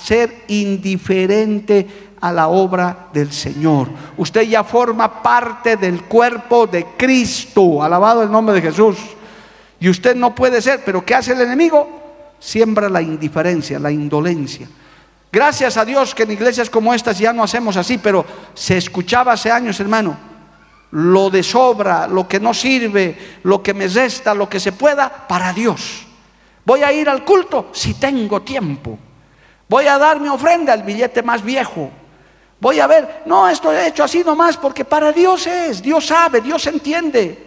ser 0.02 0.44
indiferente 0.48 2.05
a 2.20 2.32
la 2.32 2.48
obra 2.48 3.08
del 3.12 3.32
Señor. 3.32 3.88
Usted 4.16 4.42
ya 4.42 4.64
forma 4.64 5.22
parte 5.22 5.76
del 5.76 6.02
cuerpo 6.04 6.66
de 6.66 6.86
Cristo. 6.96 7.82
Alabado 7.82 8.22
el 8.22 8.30
nombre 8.30 8.54
de 8.54 8.62
Jesús. 8.62 8.96
Y 9.78 9.88
usted 9.88 10.16
no 10.16 10.34
puede 10.34 10.62
ser, 10.62 10.82
pero 10.84 11.04
¿qué 11.04 11.14
hace 11.14 11.32
el 11.32 11.40
enemigo? 11.42 12.34
Siembra 12.38 12.88
la 12.88 13.02
indiferencia, 13.02 13.78
la 13.78 13.90
indolencia. 13.90 14.68
Gracias 15.30 15.76
a 15.76 15.84
Dios 15.84 16.14
que 16.14 16.22
en 16.22 16.30
iglesias 16.30 16.70
como 16.70 16.94
estas 16.94 17.18
ya 17.18 17.32
no 17.32 17.42
hacemos 17.42 17.76
así, 17.76 17.98
pero 17.98 18.24
se 18.54 18.78
escuchaba 18.78 19.32
hace 19.32 19.50
años, 19.50 19.78
hermano, 19.80 20.16
lo 20.92 21.28
de 21.28 21.42
sobra, 21.42 22.06
lo 22.06 22.26
que 22.26 22.40
no 22.40 22.54
sirve, 22.54 23.38
lo 23.42 23.62
que 23.62 23.74
me 23.74 23.86
resta, 23.88 24.34
lo 24.34 24.48
que 24.48 24.60
se 24.60 24.72
pueda, 24.72 25.26
para 25.28 25.52
Dios. 25.52 26.06
Voy 26.64 26.82
a 26.82 26.92
ir 26.92 27.08
al 27.08 27.24
culto 27.24 27.68
si 27.72 27.94
tengo 27.94 28.42
tiempo. 28.42 28.98
Voy 29.68 29.86
a 29.86 29.98
dar 29.98 30.20
mi 30.20 30.28
ofrenda 30.28 30.72
al 30.72 30.84
billete 30.84 31.22
más 31.22 31.42
viejo. 31.42 31.90
Voy 32.58 32.80
a 32.80 32.86
ver, 32.86 33.22
no, 33.26 33.48
esto 33.48 33.70
he 33.70 33.88
hecho 33.88 34.04
así 34.04 34.24
nomás 34.24 34.56
porque 34.56 34.84
para 34.84 35.12
Dios 35.12 35.46
es, 35.46 35.82
Dios 35.82 36.06
sabe, 36.06 36.40
Dios 36.40 36.66
entiende. 36.66 37.46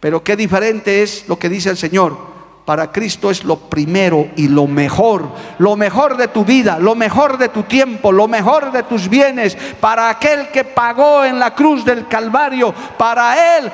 Pero 0.00 0.22
qué 0.22 0.36
diferente 0.36 1.02
es 1.02 1.28
lo 1.28 1.38
que 1.38 1.48
dice 1.48 1.70
el 1.70 1.76
Señor. 1.76 2.34
Para 2.64 2.90
Cristo 2.90 3.30
es 3.30 3.44
lo 3.44 3.56
primero 3.56 4.28
y 4.36 4.48
lo 4.48 4.66
mejor, 4.66 5.28
lo 5.58 5.76
mejor 5.76 6.16
de 6.16 6.28
tu 6.28 6.46
vida, 6.46 6.78
lo 6.78 6.94
mejor 6.94 7.36
de 7.36 7.50
tu 7.50 7.64
tiempo, 7.64 8.10
lo 8.10 8.26
mejor 8.26 8.72
de 8.72 8.84
tus 8.84 9.06
bienes, 9.06 9.54
para 9.80 10.08
aquel 10.08 10.48
que 10.48 10.64
pagó 10.64 11.24
en 11.24 11.38
la 11.38 11.54
cruz 11.54 11.84
del 11.84 12.08
Calvario, 12.08 12.74
para 12.96 13.58
Él 13.58 13.70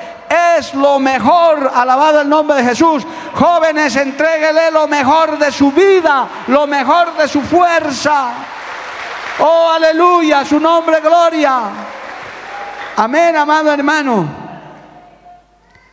es 0.57 0.73
lo 0.73 0.99
mejor, 0.99 1.71
alabado 1.73 2.21
el 2.21 2.29
nombre 2.29 2.57
de 2.57 2.65
Jesús. 2.65 3.03
Jóvenes, 3.33 3.95
entréguele 3.95 4.71
lo 4.71 4.89
mejor 4.89 5.37
de 5.37 5.53
su 5.53 5.71
vida, 5.71 6.27
lo 6.47 6.67
mejor 6.67 7.15
de 7.15 7.29
su 7.29 7.41
fuerza. 7.41 8.33
Oh, 9.39 9.71
aleluya, 9.73 10.45
su 10.45 10.59
nombre, 10.59 10.99
gloria. 11.01 11.71
Amén, 12.95 13.35
amado 13.35 13.71
hermano. 13.71 14.27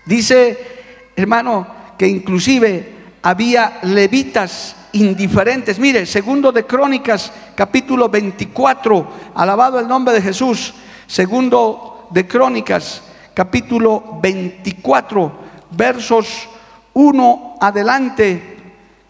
Dice, 0.04 1.12
hermano, 1.16 1.66
que 1.96 2.06
inclusive 2.06 2.94
había 3.22 3.78
levitas 3.82 4.76
indiferentes. 4.92 5.78
Mire, 5.78 6.06
segundo 6.06 6.52
de 6.52 6.64
Crónicas, 6.64 7.32
capítulo 7.54 8.08
24, 8.08 9.06
alabado 9.34 9.78
el 9.78 9.88
nombre 9.88 10.14
de 10.14 10.22
Jesús. 10.22 10.74
Segundo 11.06 12.08
de 12.10 12.26
Crónicas, 12.26 13.02
capítulo 13.34 14.18
24, 14.20 15.32
versos 15.70 16.48
1 16.94 17.56
adelante. 17.60 18.56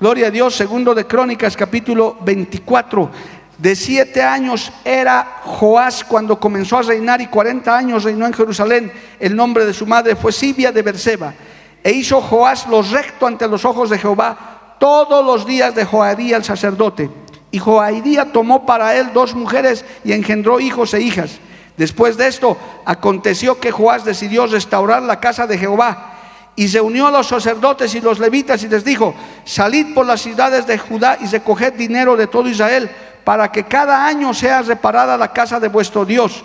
Gloria 0.00 0.28
a 0.28 0.30
Dios, 0.30 0.54
segundo 0.54 0.94
de 0.94 1.06
Crónicas, 1.06 1.56
capítulo 1.56 2.16
24. 2.20 3.10
De 3.58 3.74
siete 3.74 4.22
años 4.22 4.72
era 4.84 5.40
Joás 5.42 6.04
cuando 6.04 6.38
comenzó 6.38 6.78
a 6.78 6.82
reinar 6.82 7.20
y 7.20 7.26
cuarenta 7.26 7.76
años 7.76 8.04
reinó 8.04 8.24
en 8.24 8.32
Jerusalén. 8.32 8.92
El 9.18 9.34
nombre 9.34 9.66
de 9.66 9.74
su 9.74 9.84
madre 9.84 10.14
fue 10.14 10.30
Sibia 10.30 10.70
de 10.70 10.82
Berseba. 10.82 11.34
E 11.82 11.90
hizo 11.90 12.20
Joás 12.20 12.68
lo 12.68 12.82
recto 12.82 13.26
ante 13.26 13.48
los 13.48 13.64
ojos 13.64 13.90
de 13.90 13.98
Jehová 13.98 14.76
todos 14.78 15.26
los 15.26 15.44
días 15.44 15.74
de 15.74 15.84
Joadía 15.84 16.36
el 16.36 16.44
sacerdote. 16.44 17.10
Y 17.50 17.58
Joadía 17.58 18.32
tomó 18.32 18.64
para 18.64 18.94
él 18.94 19.12
dos 19.12 19.34
mujeres 19.34 19.84
y 20.04 20.12
engendró 20.12 20.60
hijos 20.60 20.94
e 20.94 21.00
hijas. 21.00 21.40
Después 21.76 22.16
de 22.16 22.28
esto, 22.28 22.56
aconteció 22.84 23.58
que 23.58 23.72
Joás 23.72 24.04
decidió 24.04 24.46
restaurar 24.46 25.02
la 25.02 25.18
casa 25.18 25.48
de 25.48 25.58
Jehová 25.58 26.14
y 26.54 26.68
se 26.68 26.80
unió 26.80 27.06
a 27.06 27.12
los 27.12 27.28
sacerdotes 27.28 27.94
y 27.94 28.00
los 28.00 28.18
levitas 28.18 28.62
y 28.64 28.68
les 28.68 28.84
dijo, 28.84 29.14
salid 29.44 29.94
por 29.94 30.06
las 30.06 30.20
ciudades 30.20 30.66
de 30.66 30.76
Judá 30.76 31.16
y 31.20 31.26
recoged 31.26 31.74
dinero 31.74 32.16
de 32.16 32.26
todo 32.26 32.48
Israel 32.48 32.90
para 33.28 33.52
que 33.52 33.64
cada 33.64 34.06
año 34.06 34.32
sea 34.32 34.62
reparada 34.62 35.18
la 35.18 35.34
casa 35.34 35.60
de 35.60 35.68
vuestro 35.68 36.06
Dios. 36.06 36.42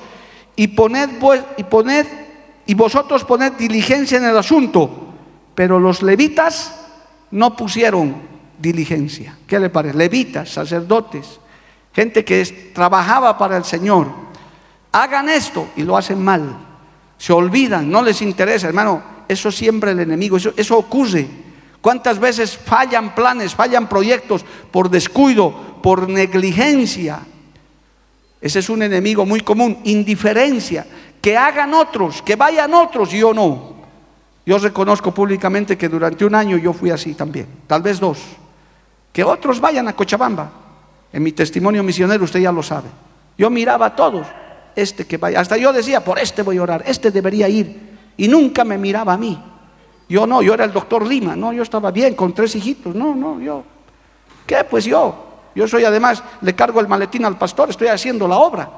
Y 0.53 0.67
poned, 0.67 1.11
y 1.55 1.63
poned 1.63 2.05
y 2.65 2.73
vosotros 2.73 3.23
poned 3.23 3.53
diligencia 3.53 4.17
en 4.17 4.25
el 4.25 4.37
asunto. 4.37 5.13
Pero 5.55 5.79
los 5.79 6.03
levitas 6.03 6.75
no 7.31 7.55
pusieron 7.55 8.15
diligencia. 8.59 9.37
¿Qué 9.47 9.61
le 9.61 9.69
parece? 9.69 9.95
Levitas, 9.95 10.49
sacerdotes, 10.49 11.39
gente 11.93 12.25
que 12.25 12.71
trabajaba 12.75 13.37
para 13.37 13.55
el 13.55 13.63
Señor. 13.63 14.07
Hagan 14.91 15.29
esto 15.29 15.69
y 15.77 15.83
lo 15.83 15.95
hacen 15.95 16.21
mal. 16.21 16.53
Se 17.17 17.31
olvidan, 17.31 17.89
no 17.89 18.01
les 18.01 18.21
interesa, 18.21 18.67
hermano. 18.67 19.01
Eso 19.29 19.53
siempre 19.53 19.91
el 19.91 20.01
enemigo, 20.01 20.35
eso, 20.35 20.51
eso 20.57 20.77
ocurre. 20.77 21.29
¿Cuántas 21.79 22.19
veces 22.19 22.57
fallan 22.57 23.15
planes, 23.15 23.55
fallan 23.55 23.87
proyectos 23.87 24.43
por 24.69 24.89
descuido, 24.89 25.72
por 25.83 26.07
negligencia. 26.07 27.19
Ese 28.39 28.59
es 28.59 28.69
un 28.69 28.81
enemigo 28.83 29.25
muy 29.25 29.41
común, 29.41 29.79
indiferencia, 29.83 30.85
que 31.21 31.37
hagan 31.37 31.73
otros, 31.73 32.21
que 32.21 32.37
vayan 32.37 32.73
otros 32.73 33.11
yo 33.11 33.33
no. 33.33 33.73
Yo 34.45 34.57
reconozco 34.57 35.13
públicamente 35.13 35.77
que 35.77 35.89
durante 35.89 36.25
un 36.25 36.35
año 36.35 36.57
yo 36.57 36.71
fui 36.71 36.89
así 36.89 37.13
también, 37.13 37.47
tal 37.67 37.81
vez 37.81 37.99
dos. 37.99 38.17
Que 39.11 39.25
otros 39.25 39.59
vayan 39.59 39.87
a 39.89 39.93
Cochabamba. 39.93 40.51
En 41.11 41.21
mi 41.21 41.33
testimonio 41.33 41.83
misionero 41.83 42.23
usted 42.23 42.39
ya 42.39 42.51
lo 42.51 42.63
sabe. 42.63 42.87
Yo 43.37 43.49
miraba 43.49 43.87
a 43.87 43.95
todos, 43.95 44.25
este 44.75 45.05
que 45.05 45.17
vaya, 45.17 45.41
hasta 45.41 45.57
yo 45.57 45.73
decía, 45.73 46.01
por 46.01 46.17
este 46.17 46.43
voy 46.43 46.57
a 46.57 46.63
orar, 46.63 46.83
este 46.87 47.11
debería 47.11 47.49
ir. 47.49 47.93
Y 48.15 48.29
nunca 48.29 48.63
me 48.63 48.77
miraba 48.77 49.13
a 49.13 49.17
mí. 49.17 49.37
Yo 50.07 50.25
no, 50.25 50.41
yo 50.41 50.53
era 50.53 50.63
el 50.63 50.71
doctor 50.71 51.05
Lima, 51.05 51.35
no, 51.35 51.51
yo 51.51 51.63
estaba 51.63 51.91
bien 51.91 52.15
con 52.15 52.33
tres 52.33 52.55
hijitos, 52.55 52.95
no, 52.95 53.13
no, 53.13 53.41
yo. 53.41 53.63
¿Qué? 54.45 54.63
Pues 54.63 54.85
yo, 54.85 55.32
yo 55.55 55.67
soy 55.67 55.85
además, 55.85 56.23
le 56.41 56.55
cargo 56.55 56.79
el 56.79 56.87
maletín 56.87 57.25
al 57.25 57.37
pastor, 57.37 57.69
estoy 57.69 57.87
haciendo 57.87 58.27
la 58.27 58.37
obra. 58.37 58.69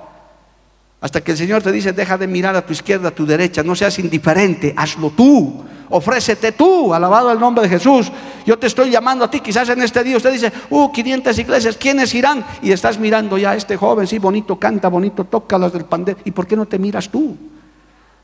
Hasta 1.02 1.22
que 1.22 1.32
el 1.32 1.38
Señor 1.38 1.62
te 1.62 1.72
dice, 1.72 1.94
deja 1.94 2.18
de 2.18 2.28
mirar 2.28 2.56
a 2.56 2.66
tu 2.66 2.74
izquierda, 2.74 3.10
a 3.10 3.12
tu 3.12 3.26
derecha, 3.26 3.62
no 3.62 3.76
seas 3.76 4.00
indiferente, 4.00 4.74
hazlo 4.76 5.12
tú, 5.12 5.64
ofrécete 5.90 6.54
tú, 6.54 6.94
alabado 6.94 7.32
el 7.32 7.40
nombre 7.40 7.64
de 7.64 7.70
Jesús. 7.70 8.12
Yo 8.46 8.58
te 8.58 8.68
estoy 8.68 8.90
llamando 8.90 9.26
a 9.26 9.30
ti, 9.30 9.40
quizás 9.40 9.70
en 9.70 9.82
este 9.82 10.04
día 10.04 10.18
usted 10.18 10.32
dice, 10.32 10.52
uh, 10.70 10.92
500 10.92 11.38
iglesias, 11.38 11.78
¿quiénes 11.78 12.14
irán? 12.16 12.44
Y 12.62 12.72
estás 12.72 12.98
mirando 12.98 13.38
ya 13.38 13.52
a 13.52 13.56
este 13.56 13.78
joven, 13.78 14.08
sí, 14.08 14.18
bonito 14.18 14.58
canta, 14.58 14.88
bonito 14.88 15.26
toca 15.26 15.58
las 15.58 15.74
del 15.74 15.86
pandero. 15.86 16.20
¿Y 16.26 16.32
por 16.32 16.48
qué 16.48 16.56
no 16.56 16.66
te 16.66 16.80
miras 16.80 17.10
tú? 17.10 17.38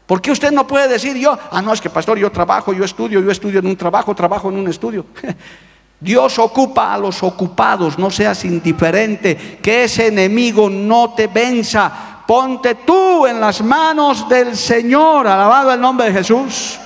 ¿Por 0.08 0.22
qué 0.22 0.32
usted 0.32 0.52
no 0.52 0.66
puede 0.66 0.88
decir 0.88 1.16
yo, 1.18 1.38
ah, 1.52 1.62
no, 1.62 1.72
es 1.74 1.80
que 1.80 1.90
pastor, 1.90 2.18
yo 2.18 2.32
trabajo, 2.32 2.74
yo 2.74 2.84
estudio, 2.84 3.22
yo 3.22 3.32
estudio 3.32 3.60
en 3.60 3.68
un 3.68 3.78
trabajo, 3.78 4.14
trabajo 4.16 4.50
en 4.50 4.58
un 4.58 4.68
estudio? 4.68 5.06
Dios 6.02 6.38
ocupa 6.40 6.94
a 6.94 6.98
los 6.98 7.24
ocupados, 7.24 7.98
no 7.98 8.12
seas 8.12 8.44
indiferente, 8.44 9.60
que 9.62 9.86
ese 9.86 10.08
enemigo 10.08 10.70
no 10.70 11.14
te 11.14 11.28
venza 11.28 12.12
Ponte 12.32 12.76
tú 12.76 13.28
en 13.28 13.42
las 13.42 13.62
manos 13.62 14.30
del 14.30 14.56
Señor, 14.56 15.28
alabado 15.28 15.74
el 15.74 15.82
nombre 15.82 16.08
de 16.08 16.14
Jesús. 16.14 16.80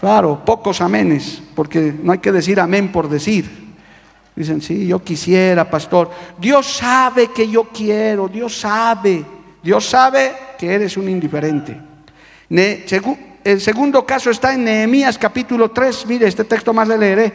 Claro, 0.00 0.44
pocos 0.44 0.80
amenes, 0.80 1.40
porque 1.54 1.94
no 2.02 2.10
hay 2.10 2.18
que 2.18 2.32
decir 2.32 2.58
amén 2.58 2.90
por 2.90 3.08
decir. 3.08 3.74
Dicen, 4.34 4.60
sí, 4.60 4.88
yo 4.88 5.04
quisiera, 5.04 5.70
pastor. 5.70 6.10
Dios 6.36 6.66
sabe 6.66 7.28
que 7.28 7.48
yo 7.48 7.68
quiero, 7.72 8.26
Dios 8.26 8.58
sabe. 8.58 9.24
Dios 9.62 9.88
sabe 9.88 10.34
que 10.58 10.74
eres 10.74 10.96
un 10.96 11.08
indiferente. 11.08 11.80
El 12.50 13.60
segundo 13.60 14.04
caso 14.04 14.30
está 14.30 14.52
en 14.52 14.64
Nehemías 14.64 15.16
capítulo 15.16 15.70
3. 15.70 16.06
Mire, 16.06 16.26
este 16.26 16.42
texto 16.42 16.72
más 16.72 16.88
le 16.88 16.98
leeré. 16.98 17.32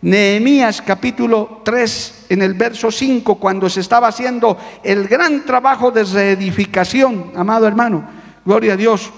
Nehemías 0.00 0.80
capítulo 0.80 1.60
3, 1.64 2.26
en 2.28 2.42
el 2.42 2.54
verso 2.54 2.90
5, 2.90 3.34
cuando 3.34 3.68
se 3.68 3.80
estaba 3.80 4.06
haciendo 4.08 4.56
el 4.84 5.08
gran 5.08 5.44
trabajo 5.44 5.90
de 5.90 6.04
reedificación, 6.04 7.32
amado 7.34 7.66
hermano, 7.66 8.08
gloria 8.44 8.74
a 8.74 8.76
Dios, 8.76 9.10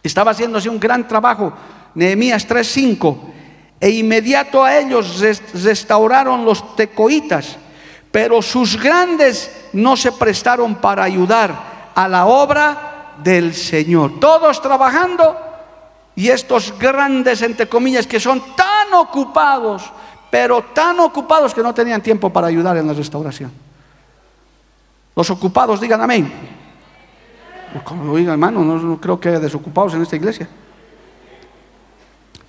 estaba 0.00 0.30
haciéndose 0.30 0.68
un 0.68 0.78
gran 0.78 1.08
trabajo, 1.08 1.52
Nehemías 1.96 2.46
3, 2.46 2.64
5, 2.64 3.30
e 3.80 3.90
inmediato 3.90 4.62
a 4.62 4.78
ellos 4.78 5.20
restauraron 5.52 6.44
los 6.44 6.76
tecoitas, 6.76 7.56
pero 8.12 8.40
sus 8.40 8.80
grandes 8.80 9.50
no 9.72 9.96
se 9.96 10.12
prestaron 10.12 10.76
para 10.76 11.02
ayudar 11.02 11.90
a 11.92 12.06
la 12.06 12.26
obra 12.26 13.14
del 13.24 13.52
Señor. 13.52 14.20
Todos 14.20 14.62
trabajando 14.62 15.36
y 16.14 16.28
estos 16.28 16.78
grandes, 16.78 17.42
entre 17.42 17.68
comillas, 17.68 18.06
que 18.06 18.20
son 18.20 18.54
tan 18.54 18.71
ocupados, 18.94 19.90
pero 20.30 20.62
tan 20.62 20.98
ocupados 21.00 21.54
que 21.54 21.62
no 21.62 21.74
tenían 21.74 22.02
tiempo 22.02 22.30
para 22.30 22.46
ayudar 22.46 22.76
en 22.76 22.86
la 22.86 22.92
restauración. 22.92 23.52
Los 25.14 25.28
ocupados, 25.30 25.80
digan 25.80 26.00
amén. 26.00 26.32
Como 27.84 28.04
lo 28.04 28.16
diga 28.16 28.32
hermano, 28.32 28.64
no, 28.64 29.00
creo 29.00 29.18
que 29.18 29.30
haya 29.30 29.40
desocupados 29.40 29.94
en 29.94 30.02
esta 30.02 30.16
iglesia. 30.16 30.48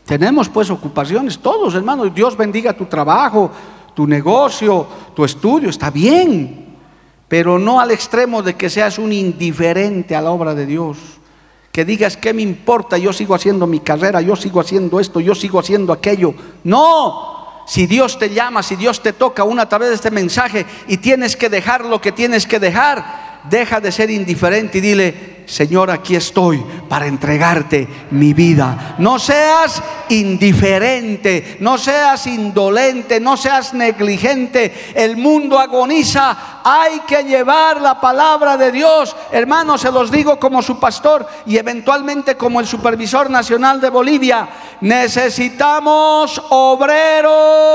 Tenemos 0.05 0.49
pues 0.49 0.69
ocupaciones, 0.69 1.39
todos 1.39 1.75
hermano. 1.75 2.05
Dios 2.05 2.35
bendiga 2.35 2.73
tu 2.73 2.85
trabajo, 2.85 3.51
tu 3.93 4.05
negocio, 4.05 4.85
tu 5.15 5.23
estudio, 5.23 5.69
está 5.69 5.89
bien, 5.89 6.75
pero 7.27 7.57
no 7.57 7.79
al 7.79 7.91
extremo 7.91 8.41
de 8.41 8.55
que 8.55 8.69
seas 8.69 8.97
un 8.97 9.13
indiferente 9.13 10.15
a 10.15 10.21
la 10.21 10.31
obra 10.31 10.53
de 10.53 10.65
Dios 10.65 10.97
que 11.73 11.83
digas, 11.85 12.17
¿qué 12.17 12.35
me 12.35 12.43
importa? 12.43 12.99
Yo 12.99 13.11
sigo 13.11 13.33
haciendo 13.33 13.65
mi 13.65 13.79
carrera, 13.79 14.21
yo 14.21 14.35
sigo 14.35 14.59
haciendo 14.59 14.99
esto, 14.99 15.19
yo 15.19 15.33
sigo 15.33 15.59
haciendo 15.59 15.91
aquello. 15.91 16.35
No, 16.63 17.63
si 17.65 17.87
Dios 17.87 18.19
te 18.19 18.29
llama, 18.29 18.61
si 18.61 18.75
Dios 18.75 19.01
te 19.01 19.11
toca 19.11 19.43
una 19.43 19.63
a 19.63 19.69
través 19.69 19.89
de 19.89 19.95
este 19.95 20.11
mensaje 20.11 20.67
y 20.87 20.97
tienes 20.97 21.35
que 21.35 21.49
dejar 21.49 21.83
lo 21.83 21.99
que 21.99 22.11
tienes 22.11 22.45
que 22.45 22.59
dejar, 22.59 23.41
deja 23.49 23.81
de 23.81 23.91
ser 23.91 24.11
indiferente 24.11 24.77
y 24.77 24.81
dile, 24.81 25.32
Señor, 25.45 25.91
aquí 25.91 26.15
estoy 26.15 26.63
para 26.87 27.05
entregarte 27.05 27.87
mi 28.11 28.33
vida. 28.33 28.95
No 28.97 29.19
seas 29.19 29.81
indiferente, 30.09 31.57
no 31.59 31.77
seas 31.77 32.27
indolente, 32.27 33.19
no 33.19 33.35
seas 33.35 33.73
negligente. 33.73 34.93
El 34.95 35.17
mundo 35.17 35.59
agoniza. 35.59 36.61
Hay 36.63 37.01
que 37.01 37.23
llevar 37.23 37.81
la 37.81 37.99
palabra 37.99 38.57
de 38.57 38.71
Dios. 38.71 39.15
Hermanos, 39.31 39.81
se 39.81 39.91
los 39.91 40.09
digo 40.09 40.39
como 40.39 40.61
su 40.61 40.79
pastor 40.79 41.27
y 41.45 41.57
eventualmente 41.57 42.37
como 42.37 42.59
el 42.59 42.67
supervisor 42.67 43.29
nacional 43.29 43.81
de 43.81 43.89
Bolivia. 43.89 44.47
Necesitamos 44.81 46.41
obreros. 46.49 47.73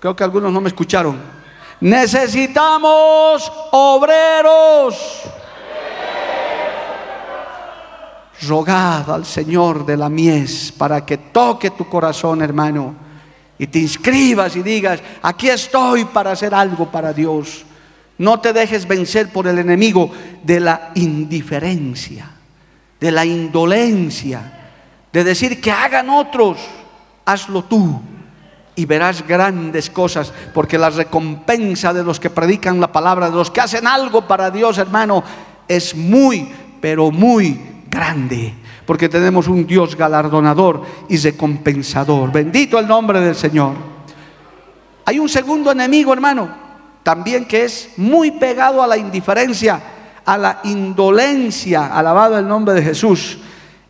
Creo 0.00 0.16
que 0.16 0.24
algunos 0.24 0.52
no 0.52 0.60
me 0.60 0.68
escucharon. 0.68 1.39
Necesitamos 1.80 3.50
obreros. 3.70 5.22
Rogad 8.42 9.10
al 9.10 9.24
Señor 9.24 9.84
de 9.84 9.96
la 9.96 10.08
mies 10.08 10.72
para 10.72 11.04
que 11.04 11.18
toque 11.18 11.70
tu 11.70 11.88
corazón, 11.88 12.42
hermano, 12.42 12.94
y 13.58 13.66
te 13.66 13.78
inscribas 13.78 14.56
y 14.56 14.62
digas, 14.62 15.00
aquí 15.22 15.48
estoy 15.48 16.06
para 16.06 16.32
hacer 16.32 16.54
algo 16.54 16.90
para 16.90 17.12
Dios. 17.12 17.64
No 18.18 18.40
te 18.40 18.52
dejes 18.52 18.86
vencer 18.86 19.30
por 19.30 19.46
el 19.46 19.58
enemigo 19.58 20.10
de 20.42 20.60
la 20.60 20.90
indiferencia, 20.94 22.30
de 22.98 23.10
la 23.10 23.24
indolencia, 23.24 24.70
de 25.12 25.24
decir 25.24 25.60
que 25.60 25.70
hagan 25.70 26.10
otros, 26.10 26.58
hazlo 27.24 27.64
tú 27.64 28.00
y 28.80 28.86
verás 28.86 29.26
grandes 29.28 29.90
cosas, 29.90 30.32
porque 30.54 30.78
la 30.78 30.88
recompensa 30.88 31.92
de 31.92 32.02
los 32.02 32.18
que 32.18 32.30
predican 32.30 32.80
la 32.80 32.90
palabra, 32.90 33.28
de 33.28 33.36
los 33.36 33.50
que 33.50 33.60
hacen 33.60 33.86
algo 33.86 34.26
para 34.26 34.50
Dios, 34.50 34.78
hermano, 34.78 35.22
es 35.68 35.94
muy, 35.94 36.50
pero 36.80 37.10
muy 37.10 37.60
grande, 37.90 38.54
porque 38.86 39.10
tenemos 39.10 39.48
un 39.48 39.66
Dios 39.66 39.94
galardonador 39.94 40.80
y 41.10 41.18
recompensador. 41.18 42.32
Bendito 42.32 42.78
el 42.78 42.88
nombre 42.88 43.20
del 43.20 43.34
Señor. 43.34 43.74
Hay 45.04 45.18
un 45.18 45.28
segundo 45.28 45.72
enemigo, 45.72 46.14
hermano, 46.14 46.48
también 47.02 47.44
que 47.44 47.64
es 47.64 47.90
muy 47.98 48.30
pegado 48.30 48.82
a 48.82 48.86
la 48.86 48.96
indiferencia, 48.96 49.78
a 50.24 50.38
la 50.38 50.60
indolencia, 50.64 51.88
alabado 51.88 52.38
el 52.38 52.48
nombre 52.48 52.72
de 52.72 52.82
Jesús. 52.82 53.40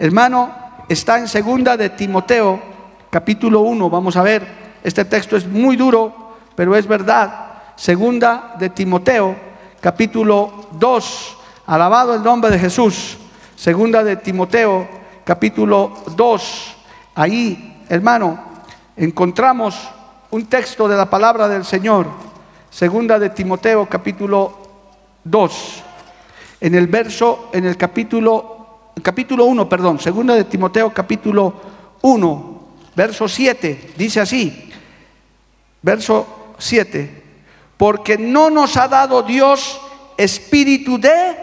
Hermano, 0.01 0.53
está 0.89 1.17
en 1.17 1.29
segunda 1.29 1.77
de 1.77 1.91
Timoteo, 1.91 2.61
capítulo 3.09 3.61
1, 3.61 3.89
vamos 3.89 4.17
a 4.17 4.25
ver 4.25 4.70
este 4.83 5.05
texto 5.05 5.37
es 5.37 5.47
muy 5.47 5.77
duro, 5.77 6.37
pero 6.55 6.75
es 6.77 6.87
verdad. 6.87 7.51
Segunda 7.77 8.55
de 8.59 8.71
Timoteo, 8.71 9.37
capítulo 9.81 10.69
2. 10.73 11.37
Alabado 11.67 12.15
el 12.15 12.23
nombre 12.23 12.51
de 12.51 12.59
Jesús. 12.59 13.19
Segunda 13.57 14.03
de 14.03 14.17
Timoteo, 14.17 14.89
capítulo 15.25 15.93
2. 16.17 16.77
Ahí, 17.15 17.85
hermano, 17.89 18.39
encontramos 18.97 19.77
un 20.31 20.47
texto 20.47 20.89
de 20.89 20.97
la 20.97 21.09
palabra 21.11 21.49
del 21.49 21.65
Señor. 21.65 22.07
Segunda 22.71 23.19
de 23.19 23.31
Timoteo, 23.31 23.87
capítulo 23.87 24.53
2. 25.25 25.83
En 26.61 26.75
el 26.75 26.87
verso, 26.87 27.49
en 27.53 27.67
el 27.67 27.77
capítulo, 27.77 28.93
capítulo 29.03 29.45
1, 29.45 29.69
perdón. 29.69 29.99
Segunda 29.99 30.35
de 30.35 30.45
Timoteo, 30.45 30.93
capítulo 30.93 31.55
1, 32.03 32.61
verso 32.95 33.29
7. 33.29 33.93
Dice 33.97 34.21
así. 34.21 34.70
Verso 35.83 36.55
7. 36.59 37.23
Porque 37.77 38.19
no 38.19 38.51
nos 38.51 38.77
ha 38.77 38.89
dado 38.89 39.23
Dios 39.23 39.81
espíritu 40.17 40.99
de 40.99 41.37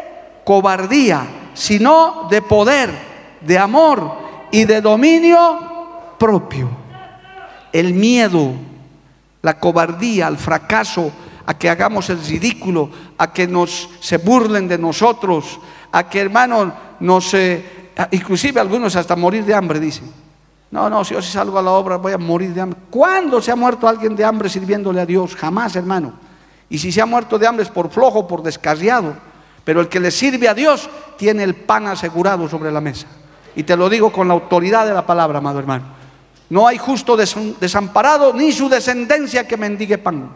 cobardía, 0.43 1.25
sino 1.53 2.27
de 2.29 2.41
poder, 2.41 2.91
de 3.41 3.57
amor 3.57 4.13
y 4.51 4.65
de 4.65 4.81
dominio 4.81 6.15
propio. 6.19 6.69
El 7.73 7.93
miedo, 7.93 8.53
la 9.41 9.59
cobardía, 9.59 10.27
el 10.27 10.37
fracaso, 10.37 11.11
a 11.45 11.57
que 11.57 11.69
hagamos 11.69 12.09
el 12.09 12.23
ridículo, 12.23 12.89
a 13.17 13.31
que 13.31 13.47
nos 13.47 13.89
se 13.99 14.17
burlen 14.17 14.67
de 14.67 14.77
nosotros, 14.77 15.59
a 15.91 16.07
que 16.09 16.19
hermanos 16.19 16.73
nos, 16.99 17.33
eh, 17.33 17.91
inclusive 18.11 18.59
algunos 18.59 18.95
hasta 18.95 19.15
morir 19.15 19.45
de 19.45 19.53
hambre, 19.53 19.79
dicen. 19.79 20.11
No, 20.71 20.89
no, 20.89 21.05
si 21.05 21.13
yo 21.13 21.21
si 21.21 21.31
salgo 21.31 21.57
a 21.57 21.61
la 21.61 21.71
obra 21.71 21.97
voy 21.97 22.13
a 22.13 22.17
morir 22.17 22.53
de 22.53 22.61
hambre. 22.61 22.79
¿Cuándo 22.89 23.41
se 23.41 23.51
ha 23.51 23.55
muerto 23.55 23.87
alguien 23.87 24.15
de 24.15 24.25
hambre 24.25 24.49
sirviéndole 24.49 24.99
a 24.99 25.05
Dios? 25.05 25.35
Jamás, 25.35 25.75
hermano. 25.75 26.13
Y 26.69 26.77
si 26.77 26.91
se 26.91 27.01
ha 27.01 27.05
muerto 27.05 27.39
de 27.39 27.47
hambre 27.47 27.63
es 27.63 27.69
por 27.69 27.89
flojo, 27.89 28.27
por 28.27 28.43
descarriado. 28.43 29.15
Pero 29.63 29.81
el 29.81 29.87
que 29.87 29.99
le 29.99 30.11
sirve 30.11 30.47
a 30.47 30.53
Dios 30.53 30.89
tiene 31.17 31.43
el 31.43 31.55
pan 31.55 31.87
asegurado 31.87 32.47
sobre 32.49 32.71
la 32.71 32.81
mesa. 32.81 33.07
Y 33.55 33.63
te 33.63 33.75
lo 33.75 33.89
digo 33.89 34.11
con 34.11 34.27
la 34.27 34.33
autoridad 34.33 34.85
de 34.85 34.93
la 34.93 35.05
palabra, 35.05 35.39
amado 35.39 35.59
hermano. 35.59 35.85
No 36.49 36.67
hay 36.67 36.77
justo 36.77 37.17
desamparado 37.17 38.33
ni 38.33 38.51
su 38.51 38.69
descendencia 38.69 39.47
que 39.47 39.57
mendigue 39.57 39.97
pan. 39.97 40.29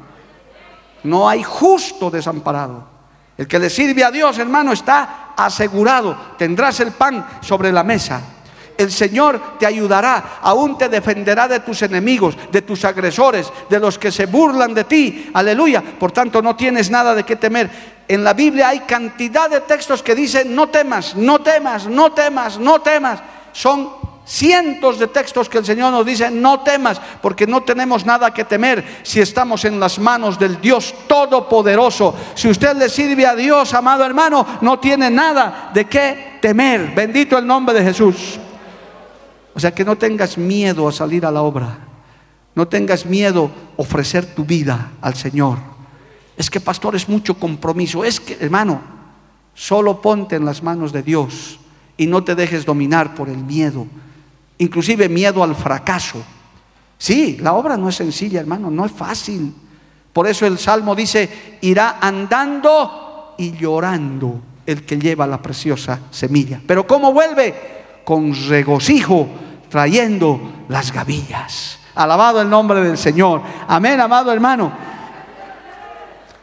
No 1.04 1.28
hay 1.28 1.44
justo 1.44 2.10
desamparado. 2.10 2.86
El 3.38 3.48
que 3.48 3.60
le 3.60 3.70
sirve 3.70 4.04
a 4.04 4.12
Dios, 4.12 4.38
hermano, 4.38 4.72
está 4.74 5.34
asegurado. 5.38 6.15
Tendrás 6.38 6.80
el 6.80 6.91
pan 6.91 7.26
sobre 7.41 7.72
la 7.72 7.84
mesa. 7.84 8.22
El 8.82 8.91
Señor 8.91 9.58
te 9.60 9.65
ayudará, 9.65 10.39
aún 10.41 10.78
te 10.78 10.89
defenderá 10.89 11.48
de 11.48 11.62
tus 11.62 11.82
enemigos, 11.82 12.36
de 12.52 12.62
tus 12.62 12.84
agresores, 12.86 13.52
de 13.70 13.80
los 13.80 13.98
que 13.98 14.12
se 14.12 14.26
burlan 14.26 14.74
de 14.74 14.84
ti. 14.84 15.30
Aleluya. 15.34 15.82
Por 15.82 16.12
tanto, 16.12 16.41
no 16.41 16.56
tienes 16.56 16.89
nada 16.89 17.15
de 17.15 17.24
qué 17.24 17.36
temer. 17.36 17.70
En 18.08 18.24
la 18.24 18.34
Biblia 18.34 18.70
hay 18.70 18.82
cantidad 18.82 19.50
de 19.50 19.62
textos 19.62 20.04
que 20.04 20.15
dicen, 20.15 20.54
no 20.54 20.67
temas, 20.67 21.15
no 21.15 21.39
temas, 21.39 21.88
no 21.88 22.12
temas, 22.12 22.60
no 22.60 22.82
temas. 22.82 23.20
Son 23.54 23.89
cientos 24.26 25.00
de 25.00 25.08
textos 25.08 25.50
que 25.50 25.58
el 25.58 25.65
Señor 25.65 25.91
nos 25.91 26.06
dice, 26.06 26.30
no 26.32 26.62
temas, 26.62 27.02
porque 27.22 27.48
no 27.48 27.62
tenemos 27.63 28.06
nada 28.06 28.34
que 28.34 28.46
temer 28.46 29.00
si 29.04 29.20
estamos 29.20 29.65
en 29.65 29.80
las 29.80 30.00
manos 30.00 30.38
del 30.39 30.60
Dios 30.62 30.94
Todopoderoso. 31.08 32.15
Si 32.34 32.50
usted 32.50 32.76
le 32.76 32.89
sirve 32.89 33.26
a 33.26 33.36
Dios, 33.36 33.74
amado 33.74 34.06
hermano, 34.06 34.46
no 34.62 34.80
tiene 34.80 35.10
nada 35.10 35.72
de 35.74 35.86
qué 35.86 36.38
temer. 36.41 36.94
Bendito 36.96 37.38
el 37.38 37.48
nombre 37.48 37.76
de 37.76 37.84
Jesús. 37.84 38.39
O 39.54 39.60
sea 39.60 39.74
que 39.74 39.86
no 39.86 39.98
tengas 39.98 40.38
miedo 40.38 40.88
a 40.88 40.92
salir 40.92 41.26
a 41.26 41.32
la 41.32 41.42
obra. 41.42 41.78
No 42.56 42.68
tengas 42.68 43.06
miedo 43.06 43.52
a 43.78 43.82
ofrecer 43.82 44.26
tu 44.26 44.46
vida 44.46 44.92
al 45.02 45.16
Señor. 45.16 45.58
Es 46.38 46.50
que 46.50 46.60
pastor 46.60 46.96
es 46.96 47.08
mucho 47.08 47.36
compromiso. 47.36 48.04
Es 48.04 48.20
que, 48.20 48.38
hermano, 48.40 48.82
solo 49.54 50.02
ponte 50.02 50.36
en 50.36 50.46
las 50.46 50.64
manos 50.64 50.92
de 50.92 51.04
Dios 51.04 51.60
y 51.98 52.08
no 52.08 52.24
te 52.24 52.36
dejes 52.36 52.66
dominar 52.66 53.16
por 53.16 53.30
el 53.30 53.38
miedo 53.38 53.88
inclusive 54.62 55.10
miedo 55.10 55.44
al 55.44 55.56
fracaso. 55.56 56.24
Sí, 56.98 57.38
la 57.42 57.54
obra 57.54 57.78
no 57.78 57.90
es 57.90 57.96
sencilla, 57.96 58.40
hermano, 58.40 58.70
no 58.70 58.86
es 58.86 58.92
fácil. 58.92 59.54
Por 60.14 60.28
eso 60.28 60.46
el 60.46 60.60
Salmo 60.60 60.94
dice, 60.94 61.58
irá 61.62 61.98
andando 62.00 63.34
y 63.40 63.54
llorando 63.54 64.40
el 64.66 64.86
que 64.86 65.00
lleva 65.00 65.26
la 65.26 65.42
preciosa 65.42 66.00
semilla. 66.12 66.62
Pero 66.66 66.86
¿cómo 66.86 67.12
vuelve? 67.12 67.81
Con 68.04 68.34
regocijo, 68.48 69.28
trayendo 69.70 70.40
las 70.68 70.92
gavillas. 70.92 71.80
Alabado 71.96 72.42
el 72.42 72.50
nombre 72.50 72.82
del 72.82 72.98
Señor. 72.98 73.42
Amén, 73.68 74.00
amado 74.00 74.32
hermano. 74.32 74.72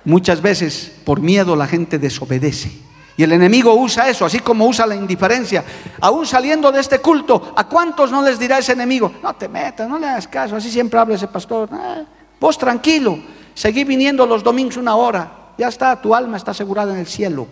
Muchas 0.05 0.41
veces 0.41 0.93
por 1.05 1.21
miedo 1.21 1.55
la 1.57 1.67
gente 1.67 1.99
desobedece. 1.99 2.71
Y 3.19 3.25
el 3.25 3.33
enemigo 3.33 3.75
usa 3.75 4.09
eso, 4.09 4.25
así 4.25 4.39
como 4.39 4.67
usa 4.67 4.87
la 4.87 4.95
indiferencia. 4.95 5.65
Aún 6.01 6.25
saliendo 6.25 6.71
de 6.71 6.81
este 6.81 7.01
culto, 7.01 7.53
¿a 7.57 7.67
cuántos 7.67 8.13
no 8.13 8.23
les 8.23 8.39
dirá 8.39 8.59
ese 8.59 8.73
enemigo? 8.73 9.13
No 9.21 9.35
te 9.35 9.49
metas, 9.49 9.89
no 9.89 9.99
le 9.99 10.07
hagas 10.07 10.29
caso, 10.29 10.55
así 10.55 10.71
siempre 10.71 11.01
habla 11.01 11.17
ese 11.17 11.27
pastor. 11.27 11.69
Ah, 11.73 12.05
vos 12.41 12.57
tranquilo, 12.57 13.19
seguí 13.55 13.83
viniendo 13.83 14.25
los 14.25 14.45
domingos 14.45 14.77
una 14.77 14.95
hora, 14.95 15.33
ya 15.59 15.67
está, 15.67 16.01
tu 16.01 16.15
alma 16.15 16.37
está 16.37 16.53
asegurada 16.53 16.93
en 16.93 17.01
el 17.01 17.09
cielo. 17.09 17.49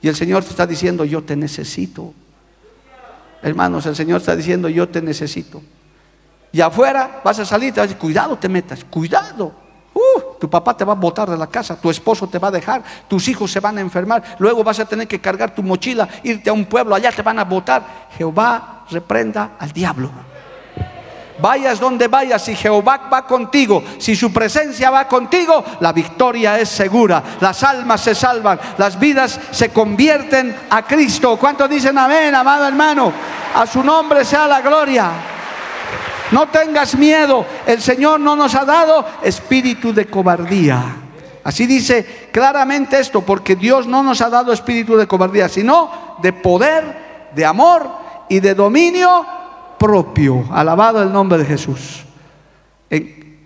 Y 0.00 0.08
el 0.08 0.16
Señor 0.16 0.42
te 0.42 0.50
está 0.50 0.66
diciendo, 0.66 1.04
yo 1.04 1.22
te 1.22 1.36
necesito. 1.36 2.14
Hermanos, 3.42 3.86
el 3.86 3.96
Señor 3.96 4.20
está 4.20 4.36
diciendo, 4.36 4.68
yo 4.68 4.88
te 4.88 5.00
necesito. 5.00 5.62
Y 6.52 6.60
afuera 6.60 7.20
vas 7.24 7.38
a 7.38 7.44
salir, 7.44 7.72
te 7.72 7.80
vas 7.80 7.84
a 7.84 7.88
decir, 7.88 7.98
cuidado 7.98 8.36
te 8.36 8.48
metas, 8.48 8.84
cuidado. 8.84 9.52
Uh, 9.92 10.38
tu 10.38 10.48
papá 10.48 10.76
te 10.76 10.84
va 10.84 10.92
a 10.92 10.96
botar 10.96 11.28
de 11.28 11.36
la 11.36 11.46
casa, 11.46 11.80
tu 11.80 11.90
esposo 11.90 12.28
te 12.28 12.38
va 12.38 12.48
a 12.48 12.52
dejar, 12.52 12.82
tus 13.08 13.26
hijos 13.28 13.50
se 13.50 13.60
van 13.60 13.76
a 13.78 13.80
enfermar, 13.80 14.36
luego 14.38 14.62
vas 14.62 14.78
a 14.78 14.84
tener 14.84 15.08
que 15.08 15.20
cargar 15.20 15.54
tu 15.54 15.62
mochila, 15.62 16.08
irte 16.22 16.48
a 16.48 16.52
un 16.52 16.64
pueblo, 16.64 16.94
allá 16.94 17.10
te 17.12 17.22
van 17.22 17.38
a 17.38 17.44
botar. 17.44 18.08
Jehová 18.16 18.84
reprenda 18.90 19.52
al 19.58 19.72
diablo. 19.72 20.10
Vayas 21.40 21.80
donde 21.80 22.08
vayas, 22.08 22.44
si 22.44 22.54
Jehová 22.54 23.08
va 23.12 23.26
contigo, 23.26 23.82
si 23.98 24.14
su 24.14 24.32
presencia 24.32 24.90
va 24.90 25.08
contigo, 25.08 25.64
la 25.80 25.92
victoria 25.92 26.58
es 26.58 26.68
segura. 26.68 27.22
Las 27.40 27.62
almas 27.62 28.00
se 28.02 28.14
salvan, 28.14 28.60
las 28.78 28.98
vidas 28.98 29.40
se 29.50 29.70
convierten 29.70 30.54
a 30.70 30.82
Cristo. 30.82 31.36
¿Cuántos 31.36 31.70
dicen 31.70 31.96
amén, 31.96 32.34
amado 32.34 32.66
hermano? 32.66 33.12
A 33.54 33.66
su 33.66 33.82
nombre 33.82 34.24
sea 34.24 34.46
la 34.46 34.60
gloria. 34.60 35.10
No 36.30 36.48
tengas 36.48 36.94
miedo, 36.94 37.44
el 37.66 37.80
Señor 37.82 38.20
no 38.20 38.36
nos 38.36 38.54
ha 38.54 38.64
dado 38.64 39.04
espíritu 39.22 39.92
de 39.92 40.06
cobardía. 40.06 40.96
Así 41.42 41.66
dice 41.66 42.28
claramente 42.32 43.00
esto, 43.00 43.22
porque 43.22 43.56
Dios 43.56 43.86
no 43.86 44.02
nos 44.02 44.20
ha 44.20 44.28
dado 44.28 44.52
espíritu 44.52 44.96
de 44.96 45.08
cobardía, 45.08 45.48
sino 45.48 46.16
de 46.22 46.32
poder, 46.32 47.30
de 47.34 47.44
amor 47.44 47.88
y 48.28 48.40
de 48.40 48.54
dominio 48.54 49.39
propio. 49.80 50.44
Alabado 50.52 51.02
el 51.02 51.10
nombre 51.10 51.38
de 51.38 51.46
Jesús. 51.46 52.04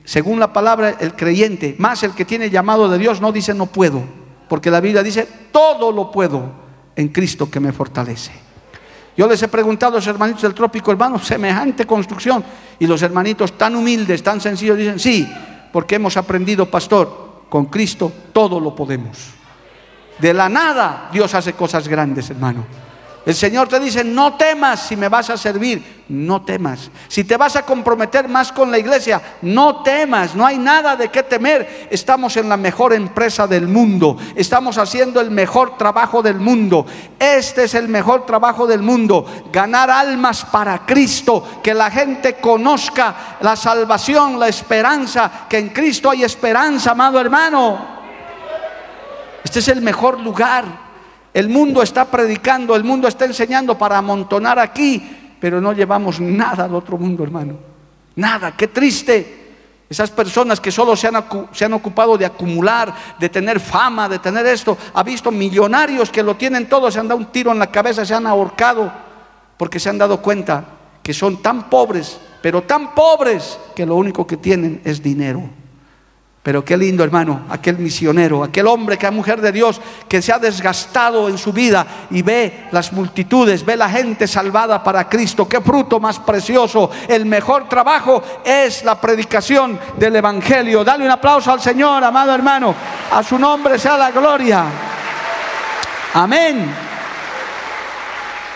según 0.04 0.40
la 0.40 0.52
palabra, 0.52 0.96
el 0.98 1.14
creyente, 1.14 1.76
más 1.78 2.02
el 2.02 2.12
que 2.12 2.24
tiene 2.24 2.50
llamado 2.50 2.88
de 2.88 2.98
Dios, 2.98 3.20
no 3.20 3.30
dice 3.30 3.54
no 3.54 3.66
puedo, 3.66 4.02
porque 4.48 4.70
la 4.70 4.80
Biblia 4.80 5.02
dice 5.02 5.26
todo 5.52 5.92
lo 5.92 6.10
puedo 6.10 6.50
en 6.96 7.08
Cristo 7.08 7.48
que 7.48 7.60
me 7.60 7.72
fortalece. 7.72 8.32
Yo 9.16 9.28
les 9.28 9.40
he 9.44 9.48
preguntado 9.48 9.92
a 9.92 9.96
los 9.98 10.06
hermanitos 10.08 10.42
del 10.42 10.54
trópico, 10.54 10.90
hermano, 10.90 11.20
semejante 11.20 11.86
construcción. 11.86 12.44
Y 12.80 12.86
los 12.88 13.00
hermanitos 13.00 13.56
tan 13.56 13.76
humildes, 13.76 14.24
tan 14.24 14.40
sencillos, 14.40 14.76
dicen, 14.76 14.98
sí, 14.98 15.32
porque 15.72 15.94
hemos 15.94 16.16
aprendido, 16.16 16.68
pastor, 16.68 17.44
con 17.48 17.66
Cristo 17.66 18.10
todo 18.32 18.58
lo 18.58 18.74
podemos. 18.74 19.18
De 20.18 20.34
la 20.34 20.48
nada 20.48 21.10
Dios 21.12 21.32
hace 21.32 21.52
cosas 21.52 21.86
grandes, 21.86 22.28
hermano. 22.30 22.64
El 23.26 23.34
Señor 23.34 23.68
te 23.68 23.80
dice, 23.80 24.04
no 24.04 24.34
temas 24.34 24.80
si 24.86 24.96
me 24.96 25.08
vas 25.08 25.30
a 25.30 25.38
servir, 25.38 26.04
no 26.10 26.42
temas. 26.42 26.90
Si 27.08 27.24
te 27.24 27.38
vas 27.38 27.56
a 27.56 27.64
comprometer 27.64 28.28
más 28.28 28.52
con 28.52 28.70
la 28.70 28.78
iglesia, 28.78 29.38
no 29.40 29.82
temas, 29.82 30.34
no 30.34 30.44
hay 30.44 30.58
nada 30.58 30.94
de 30.94 31.08
qué 31.08 31.22
temer. 31.22 31.88
Estamos 31.90 32.36
en 32.36 32.50
la 32.50 32.58
mejor 32.58 32.92
empresa 32.92 33.46
del 33.46 33.66
mundo, 33.66 34.18
estamos 34.34 34.76
haciendo 34.76 35.22
el 35.22 35.30
mejor 35.30 35.78
trabajo 35.78 36.20
del 36.20 36.36
mundo. 36.36 36.84
Este 37.18 37.64
es 37.64 37.74
el 37.74 37.88
mejor 37.88 38.26
trabajo 38.26 38.66
del 38.66 38.82
mundo, 38.82 39.24
ganar 39.50 39.90
almas 39.90 40.44
para 40.44 40.84
Cristo, 40.84 41.60
que 41.62 41.72
la 41.72 41.90
gente 41.90 42.34
conozca 42.34 43.38
la 43.40 43.56
salvación, 43.56 44.38
la 44.38 44.48
esperanza, 44.48 45.46
que 45.48 45.56
en 45.56 45.70
Cristo 45.70 46.10
hay 46.10 46.24
esperanza, 46.24 46.90
amado 46.90 47.18
hermano. 47.18 47.94
Este 49.42 49.60
es 49.60 49.68
el 49.68 49.80
mejor 49.80 50.20
lugar. 50.20 50.83
El 51.34 51.48
mundo 51.48 51.82
está 51.82 52.04
predicando, 52.04 52.76
el 52.76 52.84
mundo 52.84 53.08
está 53.08 53.24
enseñando 53.24 53.76
para 53.76 53.98
amontonar 53.98 54.60
aquí, 54.60 55.36
pero 55.40 55.60
no 55.60 55.72
llevamos 55.72 56.20
nada 56.20 56.64
al 56.64 56.74
otro 56.76 56.96
mundo, 56.96 57.24
hermano. 57.24 57.58
Nada, 58.14 58.56
qué 58.56 58.68
triste. 58.68 59.42
Esas 59.90 60.10
personas 60.10 60.60
que 60.60 60.70
solo 60.70 60.94
se 60.94 61.08
han, 61.08 61.24
se 61.52 61.64
han, 61.64 61.72
ocupado 61.72 62.16
de 62.16 62.24
acumular, 62.24 62.94
de 63.18 63.28
tener 63.28 63.58
fama, 63.58 64.08
de 64.08 64.20
tener 64.20 64.46
esto. 64.46 64.78
Ha 64.94 65.02
visto 65.02 65.32
millonarios 65.32 66.08
que 66.08 66.22
lo 66.22 66.36
tienen 66.36 66.68
todo, 66.68 66.88
se 66.88 67.00
han 67.00 67.08
dado 67.08 67.18
un 67.18 67.26
tiro 67.26 67.50
en 67.50 67.58
la 67.58 67.70
cabeza, 67.70 68.04
se 68.04 68.14
han 68.14 68.28
ahorcado, 68.28 68.92
porque 69.56 69.80
se 69.80 69.90
han 69.90 69.98
dado 69.98 70.22
cuenta 70.22 70.64
que 71.02 71.12
son 71.12 71.42
tan 71.42 71.68
pobres, 71.68 72.18
pero 72.40 72.62
tan 72.62 72.94
pobres 72.94 73.58
que 73.74 73.84
lo 73.84 73.96
único 73.96 74.24
que 74.24 74.36
tienen 74.36 74.80
es 74.84 75.02
dinero. 75.02 75.42
Pero 76.44 76.62
qué 76.62 76.76
lindo, 76.76 77.02
hermano, 77.02 77.46
aquel 77.48 77.78
misionero, 77.78 78.44
aquel 78.44 78.66
hombre, 78.66 78.96
aquella 78.96 79.10
mujer 79.10 79.40
de 79.40 79.50
Dios 79.50 79.80
que 80.06 80.20
se 80.20 80.30
ha 80.30 80.38
desgastado 80.38 81.30
en 81.30 81.38
su 81.38 81.54
vida 81.54 81.86
y 82.10 82.20
ve 82.20 82.68
las 82.70 82.92
multitudes, 82.92 83.64
ve 83.64 83.78
la 83.78 83.88
gente 83.88 84.28
salvada 84.28 84.84
para 84.84 85.08
Cristo. 85.08 85.48
Qué 85.48 85.62
fruto 85.62 85.98
más 85.98 86.18
precioso. 86.18 86.90
El 87.08 87.24
mejor 87.24 87.66
trabajo 87.66 88.22
es 88.44 88.84
la 88.84 89.00
predicación 89.00 89.80
del 89.96 90.16
Evangelio. 90.16 90.84
Dale 90.84 91.06
un 91.06 91.10
aplauso 91.12 91.50
al 91.50 91.62
Señor, 91.62 92.04
amado 92.04 92.34
hermano. 92.34 92.74
A 93.10 93.22
su 93.22 93.38
nombre 93.38 93.78
sea 93.78 93.96
la 93.96 94.10
gloria. 94.10 94.66
Amén. 96.12 96.74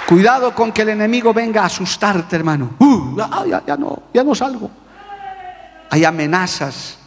Cuidado 0.06 0.54
con 0.54 0.72
que 0.72 0.82
el 0.82 0.90
enemigo 0.90 1.32
venga 1.32 1.62
a 1.62 1.66
asustarte, 1.66 2.36
hermano. 2.36 2.72
Uh, 2.80 3.16
no, 3.16 4.02
ya 4.12 4.24
no 4.24 4.34
salgo. 4.34 4.70
Hay 5.88 6.04
amenazas 6.04 6.98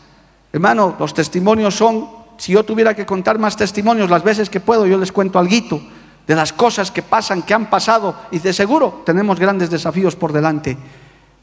Hermano, 0.53 0.95
los 0.99 1.13
testimonios 1.13 1.75
son, 1.75 2.07
si 2.37 2.53
yo 2.53 2.63
tuviera 2.63 2.93
que 2.93 3.05
contar 3.05 3.39
más 3.39 3.55
testimonios 3.55 4.09
las 4.09 4.23
veces 4.23 4.49
que 4.49 4.59
puedo, 4.59 4.85
yo 4.85 4.97
les 4.97 5.11
cuento 5.11 5.39
algo 5.39 5.81
de 6.27 6.35
las 6.35 6.53
cosas 6.53 6.91
que 6.91 7.01
pasan, 7.01 7.41
que 7.41 7.53
han 7.53 7.69
pasado, 7.69 8.15
y 8.31 8.39
de 8.39 8.53
seguro 8.53 9.01
tenemos 9.05 9.39
grandes 9.39 9.69
desafíos 9.69 10.15
por 10.15 10.31
delante. 10.31 10.77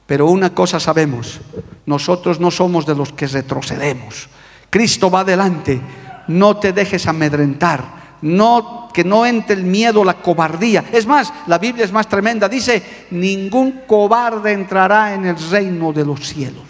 Pero 0.07 0.27
una 0.27 0.55
cosa 0.55 0.81
sabemos, 0.81 1.40
nosotros 1.87 2.40
no 2.40 2.51
somos 2.51 2.87
de 2.87 2.94
los 2.94 3.12
que 3.12 3.27
retrocedemos. 3.27 4.29
Cristo 4.71 5.11
va 5.11 5.21
adelante, 5.21 5.81
no 6.29 6.57
te 6.57 6.73
dejes 6.73 7.07
amedrentar, 7.07 8.16
no 8.23 8.88
que 8.92 9.05
no 9.05 9.27
entre 9.27 9.55
el 9.55 9.64
miedo, 9.64 10.05
la 10.05 10.14
cobardía. 10.14 10.85
Es 10.92 11.07
más, 11.07 11.33
la 11.47 11.59
Biblia 11.59 11.85
es 11.85 11.92
más 11.92 12.09
tremenda, 12.09 12.49
dice, 12.49 13.07
ningún 13.11 13.83
cobarde 13.87 14.53
entrará 14.53 15.14
en 15.14 15.27
el 15.27 15.37
reino 15.51 15.93
de 15.93 16.05
los 16.05 16.20
cielos. 16.26 16.64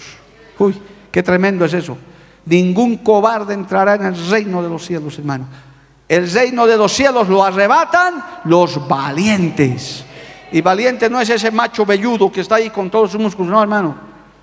Uy, 0.59 0.77
qué 1.11 1.23
tremendo 1.23 1.65
es 1.65 1.75
eso. 1.75 1.97
Ningún 2.49 2.99
cobarde 2.99 3.55
entrará 3.55 3.95
en 3.95 4.07
el 4.07 4.31
reino 4.31 4.63
de 4.63 4.69
los 4.69 4.85
cielos, 4.85 5.19
hermano. 5.19 5.47
El 6.09 6.31
reino 6.31 6.67
de 6.67 6.77
los 6.77 6.93
cielos 6.93 7.29
lo 7.29 7.45
arrebatan 7.45 8.25
los 8.45 8.89
valientes. 8.89 10.05
Y 10.51 10.63
valiente 10.63 11.11
no 11.11 11.21
es 11.21 11.29
ese 11.29 11.51
macho 11.51 11.85
velludo 11.85 12.33
que 12.33 12.41
está 12.41 12.55
ahí 12.55 12.71
con 12.71 12.89
todos 12.89 13.11
sus 13.13 13.21
músculos, 13.21 13.53
no, 13.53 13.63
hermano. 13.63 13.95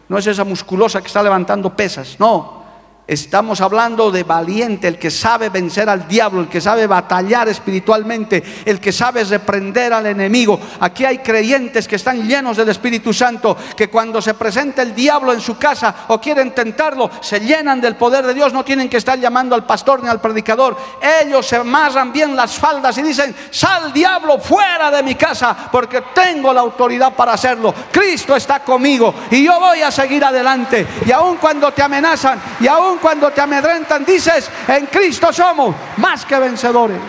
No 0.07 0.17
es 0.19 0.27
esa 0.27 0.43
musculosa 0.43 1.01
que 1.01 1.07
está 1.07 1.23
levantando 1.23 1.75
pesas, 1.75 2.17
no. 2.19 2.64
Estamos 3.07 3.61
hablando 3.61 4.09
de 4.09 4.23
valiente, 4.23 4.87
el 4.87 4.97
que 4.97 5.11
sabe 5.11 5.49
vencer 5.49 5.87
al 5.89 6.07
diablo, 6.07 6.41
el 6.41 6.47
que 6.47 6.59
sabe 6.59 6.87
batallar 6.87 7.47
espiritualmente, 7.47 8.43
el 8.65 8.79
que 8.79 8.91
sabe 8.91 9.23
reprender 9.23 9.93
al 9.93 10.07
enemigo. 10.07 10.59
Aquí 10.79 11.05
hay 11.05 11.19
creyentes 11.19 11.87
que 11.87 11.97
están 11.97 12.27
llenos 12.27 12.57
del 12.57 12.69
Espíritu 12.69 13.13
Santo, 13.13 13.55
que 13.77 13.91
cuando 13.91 14.23
se 14.23 14.33
presenta 14.33 14.81
el 14.81 14.95
diablo 14.95 15.33
en 15.33 15.39
su 15.39 15.55
casa 15.55 15.93
o 16.07 16.19
quieren 16.19 16.55
tentarlo, 16.55 17.11
se 17.21 17.39
llenan 17.39 17.79
del 17.79 17.95
poder 17.95 18.25
de 18.25 18.33
Dios, 18.33 18.51
no 18.53 18.65
tienen 18.65 18.89
que 18.89 18.97
estar 18.97 19.19
llamando 19.19 19.53
al 19.53 19.67
pastor 19.67 20.01
ni 20.01 20.09
al 20.09 20.19
predicador. 20.19 20.75
Ellos 21.21 21.45
se 21.45 21.57
amarran 21.57 22.11
bien 22.11 22.35
las 22.35 22.55
faldas 22.55 22.97
y 22.97 23.03
dicen, 23.03 23.35
sal 23.51 23.93
diablo 23.93 24.39
fuera 24.39 24.89
de 24.89 25.03
mi 25.03 25.13
casa, 25.13 25.55
porque 25.71 26.01
tengo 26.15 26.51
la 26.51 26.61
autoridad 26.61 27.13
para 27.13 27.33
hacerlo. 27.33 27.71
Cristo 27.91 28.35
está 28.35 28.61
conmigo 28.61 29.13
y 29.29 29.43
yo 29.43 29.59
voy 29.59 29.83
a 29.83 29.91
seguir 29.91 30.25
adelante. 30.25 30.87
Y 31.05 31.11
aun 31.11 31.37
cuando 31.37 31.71
te 31.71 31.83
amenazan, 31.83 32.41
y 32.59 32.67
aun 32.67 32.94
cuando 32.97 33.31
te 33.31 33.41
amedrentan, 33.41 34.03
dices, 34.05 34.49
en 34.67 34.87
Cristo 34.87 35.31
somos 35.31 35.75
más 35.97 36.25
que 36.25 36.37
vencedores. 36.39 36.99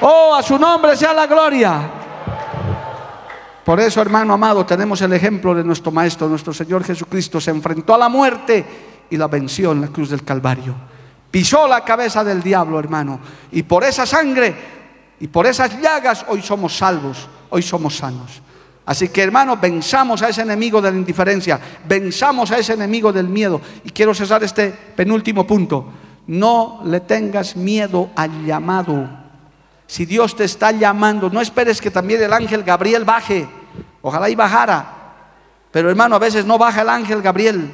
Oh, 0.00 0.34
a 0.34 0.42
su 0.42 0.58
nombre 0.58 0.96
sea 0.96 1.12
la 1.12 1.26
gloria. 1.26 1.80
Por 3.64 3.78
eso, 3.78 4.02
hermano 4.02 4.34
amado, 4.34 4.66
tenemos 4.66 5.00
el 5.02 5.12
ejemplo 5.12 5.54
de 5.54 5.62
nuestro 5.62 5.92
Maestro, 5.92 6.28
nuestro 6.28 6.52
Señor 6.52 6.82
Jesucristo. 6.84 7.40
Se 7.40 7.50
enfrentó 7.50 7.94
a 7.94 7.98
la 7.98 8.08
muerte 8.08 8.64
y 9.08 9.16
la 9.16 9.28
venció 9.28 9.72
en 9.72 9.82
la 9.82 9.88
cruz 9.88 10.10
del 10.10 10.24
Calvario. 10.24 10.74
Pisó 11.30 11.68
la 11.68 11.84
cabeza 11.84 12.24
del 12.24 12.42
diablo, 12.42 12.78
hermano. 12.78 13.20
Y 13.52 13.62
por 13.62 13.84
esa 13.84 14.04
sangre 14.04 14.54
y 15.20 15.28
por 15.28 15.46
esas 15.46 15.80
llagas 15.80 16.24
hoy 16.28 16.42
somos 16.42 16.76
salvos, 16.76 17.28
hoy 17.50 17.62
somos 17.62 17.96
sanos. 17.96 18.42
Así 18.84 19.08
que 19.08 19.22
hermanos, 19.22 19.60
venzamos 19.60 20.22
a 20.22 20.28
ese 20.28 20.42
enemigo 20.42 20.82
de 20.82 20.90
la 20.90 20.96
indiferencia, 20.96 21.60
venzamos 21.86 22.50
a 22.50 22.58
ese 22.58 22.72
enemigo 22.72 23.12
del 23.12 23.28
miedo. 23.28 23.60
Y 23.84 23.90
quiero 23.90 24.14
cesar 24.14 24.42
este 24.42 24.70
penúltimo 24.70 25.46
punto. 25.46 25.86
No 26.26 26.80
le 26.84 27.00
tengas 27.00 27.56
miedo 27.56 28.10
al 28.16 28.44
llamado. 28.44 29.08
Si 29.86 30.06
Dios 30.06 30.34
te 30.34 30.44
está 30.44 30.72
llamando, 30.72 31.30
no 31.30 31.40
esperes 31.40 31.80
que 31.80 31.90
también 31.90 32.22
el 32.22 32.32
ángel 32.32 32.64
Gabriel 32.64 33.04
baje. 33.04 33.48
Ojalá 34.00 34.28
y 34.28 34.34
bajara. 34.34 34.98
Pero 35.70 35.88
hermano, 35.88 36.16
a 36.16 36.18
veces 36.18 36.44
no 36.44 36.58
baja 36.58 36.82
el 36.82 36.88
ángel 36.88 37.22
Gabriel. 37.22 37.70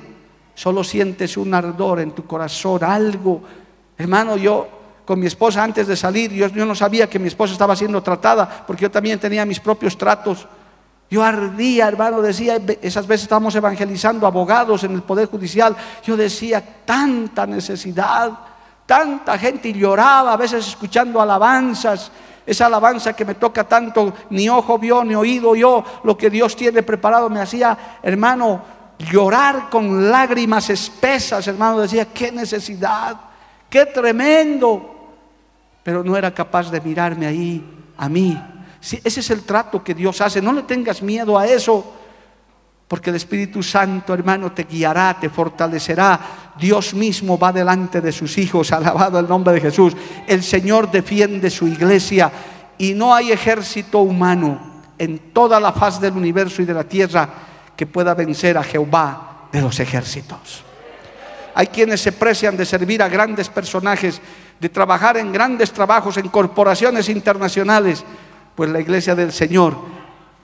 Solo 0.55 0.85
sientes 0.85 1.37
un 1.37 1.55
ardor 1.55 2.01
en 2.01 2.13
tu 2.13 2.27
corazón, 2.27 2.85
algo. 2.85 3.43
Hermano, 3.97 4.37
yo 4.37 4.69
con 5.05 5.19
mi 5.19 5.27
esposa 5.27 5.63
antes 5.63 5.87
de 5.87 5.97
salir, 5.97 6.33
yo, 6.33 6.49
yo 6.49 6.67
no 6.67 6.75
sabía 6.75 7.09
que 7.09 7.19
mi 7.19 7.29
esposa 7.29 7.53
estaba 7.53 7.75
siendo 7.75 8.03
tratada, 8.03 8.65
porque 8.67 8.83
yo 8.83 8.91
también 8.91 9.19
tenía 9.19 9.47
mis 9.47 9.59
propios 9.59 9.97
tratos. 9.97 10.47
Yo 11.11 11.23
ardía, 11.23 11.89
hermano, 11.89 12.21
decía, 12.21 12.61
esas 12.83 13.07
veces 13.07 13.23
estábamos 13.23 13.55
evangelizando 13.55 14.27
abogados 14.27 14.85
en 14.85 14.93
el 14.93 15.03
Poder 15.03 15.29
Judicial, 15.29 15.75
yo 16.05 16.17
decía, 16.19 16.63
tanta 16.85 17.47
necesidad, 17.47 18.31
tanta 18.85 19.39
gente 19.39 19.71
y 19.71 19.73
lloraba, 19.73 20.35
a 20.35 20.37
veces 20.37 20.69
escuchando 20.69 21.21
alabanzas, 21.21 22.13
esa 22.45 22.67
alabanza 22.67 23.15
que 23.15 23.25
me 23.25 23.37
toca 23.37 23.65
tanto, 23.65 24.13
ni 24.31 24.51
ojo 24.51 24.79
vio, 24.79 25.03
ni 25.03 25.15
oído 25.15 25.57
yo, 25.57 25.83
lo 26.05 26.17
que 26.17 26.29
Dios 26.29 26.55
tiene 26.55 26.83
preparado, 26.83 27.31
me 27.31 27.41
hacía, 27.41 27.99
hermano, 28.03 28.61
llorar 28.99 29.71
con 29.71 30.11
lágrimas 30.11 30.69
espesas, 30.69 31.47
hermano, 31.49 31.81
decía, 31.81 32.05
qué 32.13 32.31
necesidad, 32.33 33.17
qué 33.71 33.87
tremendo, 33.87 35.15
pero 35.83 36.05
no 36.05 36.19
era 36.19 36.35
capaz 36.35 36.71
de 36.71 36.83
mirarme 36.83 37.27
ahí 37.27 37.65
a 37.97 38.11
mí 38.11 38.39
ese 38.81 39.21
es 39.21 39.31
el 39.31 39.43
trato 39.43 39.83
que 39.83 39.95
Dios 39.95 40.21
hace. 40.21 40.41
No 40.41 40.53
le 40.53 40.63
tengas 40.63 41.03
miedo 41.03 41.39
a 41.39 41.47
eso. 41.47 41.95
Porque 42.87 43.11
el 43.11 43.17
Espíritu 43.17 43.63
Santo, 43.63 44.15
hermano, 44.15 44.53
te 44.53 44.65
guiará, 44.65 45.19
te 45.21 45.29
fortalecerá. 45.29 46.55
Dios 46.59 46.95
mismo 46.95 47.39
va 47.39 47.53
delante 47.53 48.01
de 48.01 48.13
sus 48.13 48.39
hijos, 48.39 48.73
alabado 48.73 49.19
el 49.19 49.29
nombre 49.29 49.53
de 49.53 49.61
Jesús. 49.61 49.95
El 50.27 50.43
Señor 50.43 50.91
defiende 50.91 51.51
su 51.51 51.67
iglesia 51.67 52.33
y 52.79 52.95
no 52.95 53.15
hay 53.15 53.31
ejército 53.31 53.99
humano 53.99 54.59
en 54.97 55.33
toda 55.33 55.61
la 55.61 55.73
faz 55.73 56.01
del 56.01 56.15
universo 56.15 56.63
y 56.63 56.65
de 56.65 56.75
la 56.75 56.85
tierra 56.85 57.29
que 57.77 57.87
pueda 57.87 58.15
vencer 58.15 58.57
a 58.57 58.65
Jehová 58.65 59.49
de 59.53 59.61
los 59.61 59.79
ejércitos. 59.81 60.65
Hay 61.55 61.67
quienes 61.67 62.01
se 62.01 62.13
precian 62.13 62.57
de 62.57 62.65
servir 62.65 63.03
a 63.03 63.09
grandes 63.09 63.49
personajes, 63.49 64.21
de 64.59 64.69
trabajar 64.69 65.19
en 65.19 65.31
grandes 65.31 65.73
trabajos, 65.73 66.17
en 66.17 66.29
corporaciones 66.29 67.09
internacionales 67.09 68.05
pues 68.59 68.71
la 68.71 68.81
iglesia 68.81 69.15
del 69.15 69.31
Señor 69.31 69.77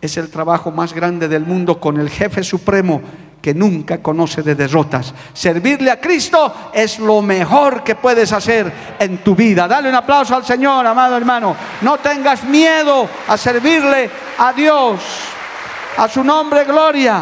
es 0.01 0.17
el 0.19 0.31
trabajo 0.31 0.71
más 0.71 0.93
grande 0.93 1.27
del 1.27 1.45
mundo 1.45 1.81
con 1.81 1.99
el 1.99 2.09
jefe 2.09 2.45
supremo 2.45 3.03
que 3.43 3.53
nunca 3.53 4.01
conoce 4.01 4.41
de 4.41 4.55
derrotas. 4.55 5.13
Servirle 5.33 5.91
a 5.91 6.01
Cristo 6.01 6.71
es 6.73 7.01
lo 7.01 7.21
mejor 7.23 7.83
que 7.83 7.97
puedes 7.97 8.33
hacer 8.33 8.73
en 9.01 9.19
tu 9.25 9.35
vida. 9.35 9.67
Dale 9.67 9.89
un 9.89 9.97
aplauso 9.97 10.37
al 10.37 10.45
Señor, 10.45 10.87
amado 10.87 11.17
hermano. 11.17 11.57
No 11.81 11.99
tengas 11.99 12.45
miedo 12.45 13.09
a 13.27 13.37
servirle 13.37 14.09
a 14.39 14.53
Dios. 14.53 15.01
A 15.97 16.09
su 16.09 16.23
nombre, 16.23 16.63
gloria. 16.63 17.21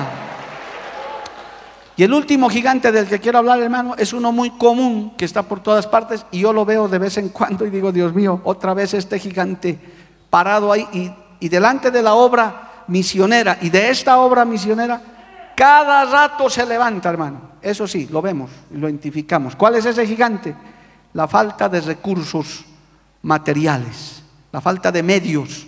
Y 1.96 2.02
el 2.02 2.12
último 2.12 2.50
gigante 2.50 2.92
del 2.92 3.06
que 3.06 3.18
quiero 3.18 3.38
hablar, 3.38 3.60
hermano, 3.60 3.94
es 3.96 4.12
uno 4.12 4.30
muy 4.30 4.50
común 4.50 5.14
que 5.16 5.24
está 5.24 5.42
por 5.42 5.62
todas 5.62 5.86
partes 5.86 6.26
y 6.30 6.40
yo 6.40 6.52
lo 6.52 6.66
veo 6.66 6.86
de 6.86 6.98
vez 6.98 7.16
en 7.16 7.30
cuando 7.30 7.64
y 7.64 7.70
digo, 7.70 7.92
Dios 7.92 8.14
mío, 8.14 8.42
otra 8.44 8.74
vez 8.74 8.92
este 8.92 9.18
gigante 9.18 9.78
parado 10.32 10.72
ahí 10.72 11.12
y, 11.38 11.48
delante 11.50 11.90
de 11.90 12.02
la 12.02 12.14
obra 12.14 12.84
misionera 12.86 13.58
y 13.60 13.68
de 13.68 13.90
esta 13.90 14.16
obra 14.16 14.46
misionera, 14.46 14.98
cada 15.54 16.06
rato 16.06 16.48
se 16.48 16.64
levanta, 16.64 17.10
hermano. 17.10 17.52
Eso 17.60 17.86
sí, 17.86 18.08
lo 18.10 18.22
vemos 18.22 18.50
y 18.70 18.78
lo 18.78 18.88
identificamos. 18.88 19.54
¿Cuál 19.56 19.74
es 19.74 19.84
ese 19.84 20.06
gigante? 20.06 20.54
La 21.12 21.28
falta 21.28 21.68
de 21.68 21.82
recursos 21.82 22.64
materiales, 23.20 24.22
la 24.50 24.62
falta 24.62 24.90
de 24.90 25.02
medios 25.02 25.66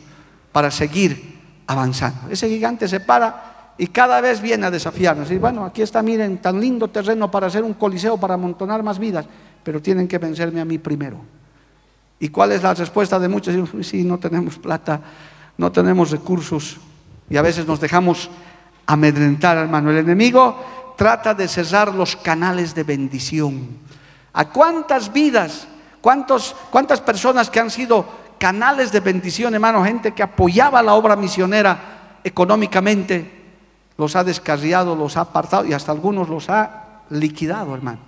para 0.51 0.71
seguir 0.71 1.62
avanzando. 1.67 2.31
Ese 2.31 2.49
gigante 2.49 2.89
se 2.89 3.01
para 3.01 3.75
y 3.77 3.89
cada 3.89 4.23
vez 4.23 4.41
viene 4.41 4.65
a 4.65 4.71
desafiarnos. 4.71 5.31
Y 5.31 5.37
bueno, 5.37 5.67
aquí 5.67 5.83
está, 5.83 6.03
miren, 6.03 6.39
tan 6.39 6.59
lindo 6.59 6.89
terreno 6.89 7.31
para 7.31 7.49
hacer 7.49 7.65
un 7.65 7.75
coliseo, 7.75 8.17
para 8.17 8.33
amontonar 8.33 8.83
más 8.83 8.99
vidas, 8.99 9.27
pero 9.62 9.83
tienen 9.83 10.09
que 10.09 10.17
vencerme 10.17 10.62
a 10.62 10.65
mí 10.65 10.79
primero. 10.79 11.43
¿Y 12.19 12.29
cuál 12.29 12.53
es 12.53 12.62
la 12.62 12.75
respuesta 12.75 13.19
de 13.19 13.29
muchos? 13.29 13.55
Sí, 13.87 14.05
no 14.05 14.19
tenemos 14.19 14.59
plata, 14.59 15.01
no 15.57 15.71
tenemos 15.73 16.11
recursos 16.11 16.79
y 17.29 17.37
a 17.37 17.43
veces 17.43 17.67
nos 17.67 17.81
dejamos 17.81 18.31
amedrentar, 18.87 19.59
hermano. 19.59 19.91
El 19.91 19.99
enemigo 19.99 20.95
trata 20.97 21.35
de 21.35 21.49
cerrar 21.49 21.95
los 21.95 22.17
canales 22.17 22.75
de 22.75 22.85
bendición. 22.85 23.69
¿A 24.33 24.49
cuántas 24.49 25.12
vidas, 25.12 25.67
cuántos, 26.01 26.55
cuántas 26.71 27.01
personas 27.01 27.51
que 27.51 27.61
han 27.61 27.71
sido 27.71 28.07
canales 28.39 28.93
de 28.93 29.01
bendición, 29.01 29.55
hermano, 29.55 29.85
gente 29.85 30.12
que 30.12 30.23
apoyaba 30.23 30.83
la 30.83 30.95
obra 30.95 31.17
misionera 31.17 32.19
económicamente, 32.23 33.43
los 33.97 34.17
ha 34.17 34.25
descarriado, 34.25 34.97
los 34.97 35.17
ha 35.17 35.23
apartado 35.23 35.65
y 35.65 35.73
hasta 35.73 35.93
algunos 35.93 36.29
los 36.29 36.51
ha 36.51 37.03
liquidado, 37.11 37.75
hermano? 37.75 38.01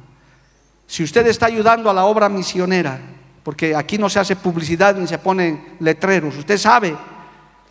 Si 0.87 1.03
usted 1.03 1.27
está 1.27 1.47
ayudando 1.47 1.91
a 1.91 1.95
la 1.95 2.05
obra 2.05 2.29
misionera, 2.29 2.99
porque 3.47 3.77
aquí 3.77 3.97
no 3.97 4.11
se 4.11 4.19
hace 4.19 4.35
publicidad 4.35 4.97
ni 4.97 5.07
se 5.07 5.19
ponen 5.19 5.77
letreros. 5.79 6.37
Usted 6.37 6.59
sabe, 6.59 6.97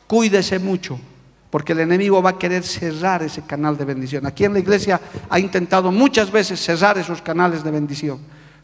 cuídese 0.07 0.57
mucho, 0.57 0.97
porque 1.49 1.73
el 1.73 1.81
enemigo 1.81 2.23
va 2.23 2.29
a 2.29 2.39
querer 2.39 2.63
cerrar 2.63 3.21
ese 3.23 3.41
canal 3.41 3.75
de 3.75 3.83
bendición. 3.83 4.25
Aquí 4.25 4.45
en 4.45 4.53
la 4.53 4.59
iglesia 4.59 5.01
ha 5.29 5.37
intentado 5.37 5.91
muchas 5.91 6.31
veces 6.31 6.61
cerrar 6.61 6.97
esos 6.97 7.21
canales 7.21 7.61
de 7.61 7.71
bendición, 7.71 8.19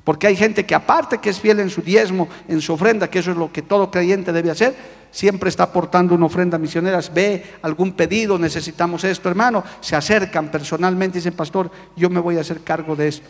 porque 0.06 0.28
hay 0.28 0.38
gente 0.38 0.66
que 0.66 0.74
aparte 0.74 1.18
que 1.18 1.32
es 1.32 1.38
fiel 1.42 1.60
en 1.60 1.70
su 1.70 1.82
diezmo, 1.82 2.30
en 2.48 2.62
su 2.62 2.72
ofrenda, 2.72 3.10
que 3.10 3.20
eso 3.20 3.32
es 3.32 3.38
lo 3.38 3.52
que 3.52 3.62
todo 3.62 3.92
creyente 3.92 4.32
debe 4.32 4.50
hacer, 4.50 4.74
siempre 5.12 5.50
está 5.50 5.64
aportando 5.64 6.16
una 6.16 6.28
ofrenda 6.28 6.58
misionera, 6.58 7.02
ve 7.14 7.44
algún 7.62 7.92
pedido, 7.92 8.40
necesitamos 8.40 9.04
esto, 9.04 9.28
hermano, 9.28 9.66
se 9.82 9.98
acercan 9.98 10.50
personalmente 10.50 11.18
y 11.18 11.20
dicen, 11.20 11.34
pastor, 11.34 11.70
yo 11.94 12.10
me 12.10 12.22
voy 12.22 12.38
a 12.38 12.40
hacer 12.40 12.62
cargo 12.62 12.96
de 12.96 13.10
esto. 13.10 13.28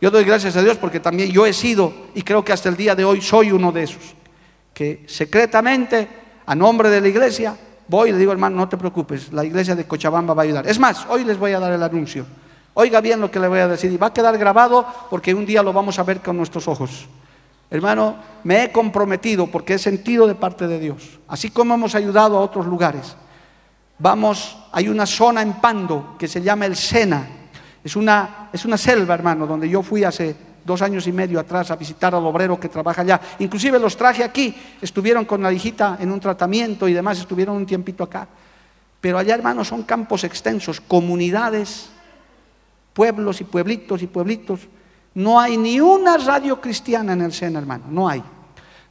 Yo 0.00 0.10
doy 0.10 0.24
gracias 0.24 0.56
a 0.56 0.62
Dios 0.62 0.76
porque 0.76 1.00
también 1.00 1.30
yo 1.30 1.46
he 1.46 1.52
sido, 1.52 1.92
y 2.14 2.22
creo 2.22 2.44
que 2.44 2.52
hasta 2.52 2.68
el 2.68 2.76
día 2.76 2.94
de 2.94 3.04
hoy 3.04 3.20
soy 3.20 3.50
uno 3.52 3.72
de 3.72 3.84
esos, 3.84 4.14
que 4.74 5.04
secretamente, 5.06 6.08
a 6.44 6.54
nombre 6.54 6.90
de 6.90 7.00
la 7.00 7.08
iglesia, 7.08 7.56
voy 7.88 8.10
y 8.10 8.12
le 8.12 8.18
digo, 8.18 8.32
hermano, 8.32 8.56
no 8.56 8.68
te 8.68 8.76
preocupes, 8.76 9.32
la 9.32 9.44
iglesia 9.44 9.74
de 9.74 9.86
Cochabamba 9.86 10.34
va 10.34 10.42
a 10.42 10.44
ayudar. 10.44 10.68
Es 10.68 10.78
más, 10.78 11.06
hoy 11.08 11.24
les 11.24 11.38
voy 11.38 11.52
a 11.52 11.60
dar 11.60 11.72
el 11.72 11.82
anuncio. 11.82 12.26
Oiga 12.74 13.00
bien 13.00 13.20
lo 13.20 13.30
que 13.30 13.40
le 13.40 13.48
voy 13.48 13.60
a 13.60 13.68
decir 13.68 13.90
y 13.90 13.96
va 13.96 14.08
a 14.08 14.12
quedar 14.12 14.36
grabado 14.36 14.86
porque 15.08 15.32
un 15.32 15.46
día 15.46 15.62
lo 15.62 15.72
vamos 15.72 15.98
a 15.98 16.02
ver 16.02 16.20
con 16.20 16.36
nuestros 16.36 16.68
ojos. 16.68 17.06
Hermano, 17.70 18.16
me 18.44 18.64
he 18.64 18.72
comprometido 18.72 19.46
porque 19.46 19.74
he 19.74 19.78
sentido 19.78 20.26
de 20.26 20.34
parte 20.34 20.68
de 20.68 20.78
Dios, 20.78 21.18
así 21.26 21.50
como 21.50 21.74
hemos 21.74 21.94
ayudado 21.94 22.36
a 22.36 22.40
otros 22.40 22.66
lugares. 22.66 23.16
Vamos, 23.98 24.58
hay 24.72 24.88
una 24.88 25.06
zona 25.06 25.40
en 25.40 25.54
Pando 25.54 26.16
que 26.18 26.28
se 26.28 26.42
llama 26.42 26.66
el 26.66 26.76
Sena, 26.76 27.26
es 27.86 27.94
una, 27.94 28.50
es 28.52 28.64
una 28.64 28.76
selva, 28.76 29.14
hermano, 29.14 29.46
donde 29.46 29.68
yo 29.68 29.80
fui 29.80 30.02
hace 30.02 30.34
dos 30.64 30.82
años 30.82 31.06
y 31.06 31.12
medio 31.12 31.38
atrás 31.38 31.70
a 31.70 31.76
visitar 31.76 32.16
al 32.16 32.26
obrero 32.26 32.58
que 32.58 32.68
trabaja 32.68 33.02
allá. 33.02 33.20
Inclusive 33.38 33.78
los 33.78 33.96
traje 33.96 34.24
aquí, 34.24 34.52
estuvieron 34.82 35.24
con 35.24 35.40
la 35.40 35.52
hijita 35.52 35.96
en 36.00 36.10
un 36.10 36.18
tratamiento 36.18 36.88
y 36.88 36.92
demás, 36.92 37.20
estuvieron 37.20 37.54
un 37.54 37.64
tiempito 37.64 38.02
acá. 38.02 38.26
Pero 39.00 39.18
allá, 39.18 39.36
hermano, 39.36 39.64
son 39.64 39.84
campos 39.84 40.24
extensos, 40.24 40.80
comunidades, 40.80 41.90
pueblos 42.92 43.40
y 43.40 43.44
pueblitos 43.44 44.02
y 44.02 44.08
pueblitos 44.08 44.66
No 45.14 45.38
hay 45.38 45.56
ni 45.56 45.78
una 45.78 46.16
radio 46.16 46.60
cristiana 46.60 47.12
en 47.12 47.20
el 47.20 47.32
Sena, 47.32 47.60
hermano, 47.60 47.84
no 47.88 48.08
hay. 48.08 48.20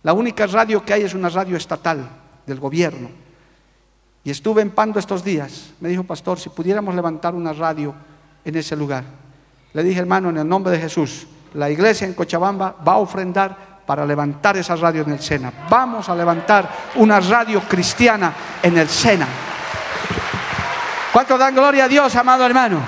La 0.04 0.14
única 0.14 0.48
radio 0.48 0.86
que 0.86 0.94
hay 0.94 1.02
es 1.02 1.14
una 1.14 1.28
radio 1.28 1.58
estatal 1.58 2.10
del 2.48 2.62
gobierno. 2.62 3.10
Y 4.24 4.30
estuve 4.32 4.62
en 4.62 4.72
Pando 4.72 5.00
estos 5.00 5.22
días. 5.22 5.74
Me 5.82 5.90
dijo, 5.90 6.06
pastor, 6.06 6.40
si 6.40 6.48
pudiéramos 6.48 6.96
levantar 6.96 7.36
una 7.36 7.52
radio 7.52 7.94
en 8.46 8.56
ese 8.56 8.76
lugar. 8.76 9.04
Le 9.74 9.84
dije, 9.84 10.00
hermano, 10.00 10.30
en 10.30 10.38
el 10.38 10.48
nombre 10.48 10.72
de 10.72 10.80
Jesús, 10.80 11.28
la 11.56 11.70
iglesia 11.70 12.08
en 12.08 12.14
Cochabamba 12.14 12.76
va 12.88 12.94
a 12.94 12.98
ofrendar 12.98 13.76
para 13.86 14.06
levantar 14.06 14.58
esa 14.58 14.76
radio 14.76 15.04
en 15.04 15.12
el 15.12 15.20
Sena. 15.20 15.52
Vamos 15.70 16.08
a 16.08 16.16
levantar 16.16 16.70
una 16.96 17.20
radio 17.20 17.62
cristiana 17.62 18.34
en 18.62 18.78
el 18.78 18.88
Sena. 18.88 19.28
¿Cuánto 21.12 21.38
dan 21.38 21.56
gloria 21.56 21.86
a 21.86 21.88
Dios, 21.88 22.16
amado 22.16 22.46
hermano? 22.46 22.80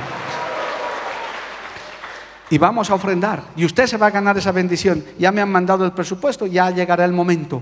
Y 2.50 2.58
vamos 2.58 2.90
a 2.90 2.96
ofrendar. 2.96 3.44
Y 3.56 3.66
usted 3.66 3.88
se 3.88 3.98
va 3.98 4.08
a 4.08 4.12
ganar 4.12 4.38
esa 4.38 4.52
bendición. 4.52 5.04
Ya 5.18 5.32
me 5.32 5.42
han 5.42 5.52
mandado 5.52 5.86
el 5.86 5.92
presupuesto, 5.92 6.46
ya 6.46 6.70
llegará 6.72 7.06
el 7.06 7.12
momento. 7.12 7.62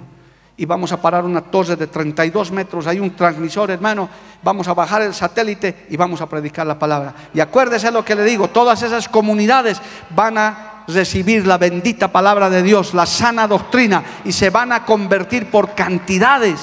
Y 0.57 0.65
vamos 0.65 0.91
a 0.93 1.01
parar 1.01 1.25
una 1.25 1.41
torre 1.41 1.75
de 1.75 1.87
32 1.87 2.51
metros. 2.51 2.87
Hay 2.87 2.99
un 2.99 3.15
transmisor, 3.15 3.71
hermano. 3.71 4.07
Vamos 4.41 4.67
a 4.67 4.73
bajar 4.73 5.01
el 5.01 5.13
satélite 5.13 5.87
y 5.89 5.97
vamos 5.97 6.21
a 6.21 6.29
predicar 6.29 6.65
la 6.65 6.79
palabra. 6.79 7.13
Y 7.33 7.41
acuérdese 7.41 7.91
lo 7.91 8.05
que 8.05 8.15
le 8.15 8.23
digo: 8.23 8.47
todas 8.49 8.81
esas 8.81 9.09
comunidades 9.09 9.81
van 10.11 10.37
a 10.37 10.83
recibir 10.87 11.45
la 11.45 11.57
bendita 11.57 12.11
palabra 12.11 12.49
de 12.49 12.63
Dios, 12.63 12.93
la 12.93 13.05
sana 13.05 13.47
doctrina, 13.47 14.03
y 14.23 14.31
se 14.31 14.49
van 14.49 14.71
a 14.71 14.85
convertir 14.85 15.49
por 15.49 15.73
cantidades. 15.73 16.61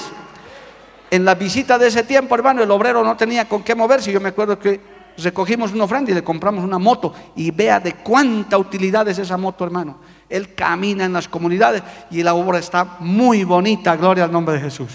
En 1.11 1.25
la 1.25 1.35
visita 1.35 1.77
de 1.77 1.87
ese 1.87 2.01
tiempo, 2.01 2.33
hermano, 2.33 2.63
el 2.63 2.71
obrero 2.71 3.03
no 3.03 3.15
tenía 3.15 3.47
con 3.47 3.61
qué 3.61 3.75
moverse. 3.75 4.11
Yo 4.11 4.19
me 4.19 4.29
acuerdo 4.29 4.57
que 4.57 4.81
recogimos 5.17 5.71
una 5.71 5.83
ofrenda 5.83 6.09
y 6.09 6.15
le 6.15 6.23
compramos 6.23 6.63
una 6.63 6.79
moto. 6.79 7.13
Y 7.35 7.51
vea 7.51 7.79
de 7.79 7.93
cuánta 7.97 8.57
utilidad 8.57 9.07
es 9.07 9.19
esa 9.19 9.37
moto, 9.37 9.63
hermano. 9.63 9.97
Él 10.33 10.55
camina 10.55 11.05
en 11.05 11.13
las 11.13 11.27
comunidades 11.27 11.83
y 12.09 12.23
la 12.23 12.33
obra 12.33 12.57
está 12.57 12.97
muy 12.99 13.43
bonita, 13.43 13.95
gloria 13.95 14.23
al 14.23 14.31
nombre 14.31 14.55
de 14.55 14.61
Jesús. 14.61 14.89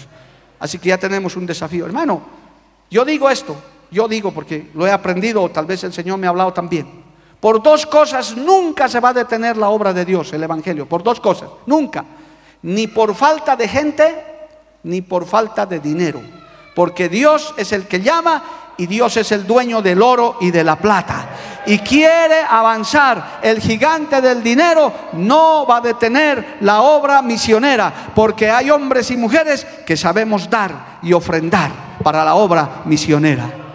Así 0.59 0.77
que 0.79 0.89
ya 0.89 0.97
tenemos 0.97 1.37
un 1.37 1.45
desafío. 1.45 1.85
Hermano, 1.85 2.21
yo 2.91 3.05
digo 3.05 3.29
esto, 3.29 3.55
yo 3.89 4.09
digo 4.09 4.33
porque 4.33 4.69
lo 4.73 4.85
he 4.85 4.91
aprendido 4.91 5.41
o 5.41 5.49
tal 5.49 5.65
vez 5.65 5.81
el 5.85 5.93
Señor 5.93 6.17
me 6.17 6.27
ha 6.27 6.31
hablado 6.31 6.51
también. 6.51 6.87
Por 7.39 7.63
dos 7.63 7.85
cosas 7.85 8.35
nunca 8.35 8.89
se 8.89 8.99
va 8.99 9.09
a 9.09 9.13
detener 9.13 9.55
la 9.55 9.69
obra 9.69 9.93
de 9.93 10.03
Dios, 10.03 10.33
el 10.33 10.43
Evangelio. 10.43 10.89
Por 10.89 11.03
dos 11.03 11.21
cosas, 11.21 11.49
nunca. 11.65 12.03
Ni 12.63 12.87
por 12.87 13.15
falta 13.15 13.55
de 13.55 13.69
gente, 13.69 14.25
ni 14.83 15.01
por 15.01 15.25
falta 15.25 15.65
de 15.65 15.79
dinero. 15.79 16.21
Porque 16.75 17.07
Dios 17.07 17.53
es 17.55 17.71
el 17.71 17.87
que 17.87 18.01
llama 18.01 18.43
y 18.79 18.87
Dios 18.87 19.17
es 19.17 19.31
el 19.33 19.45
dueño 19.45 19.81
del 19.81 20.01
oro 20.01 20.37
y 20.39 20.51
de 20.51 20.63
la 20.63 20.77
plata. 20.77 21.27
Y 21.65 21.79
quiere 21.79 22.41
avanzar. 22.49 23.39
El 23.41 23.59
gigante 23.59 24.21
del 24.21 24.41
dinero 24.41 24.91
no 25.13 25.65
va 25.67 25.77
a 25.77 25.81
detener 25.81 26.57
la 26.61 26.81
obra 26.81 27.21
misionera. 27.21 27.93
Porque 28.15 28.49
hay 28.49 28.71
hombres 28.71 29.11
y 29.11 29.17
mujeres 29.17 29.67
que 29.85 29.97
sabemos 29.97 30.49
dar 30.49 30.99
y 31.03 31.11
ofrendar 31.11 31.71
para 32.01 32.23
la 32.23 32.35
obra 32.35 32.81
misionera. 32.85 33.68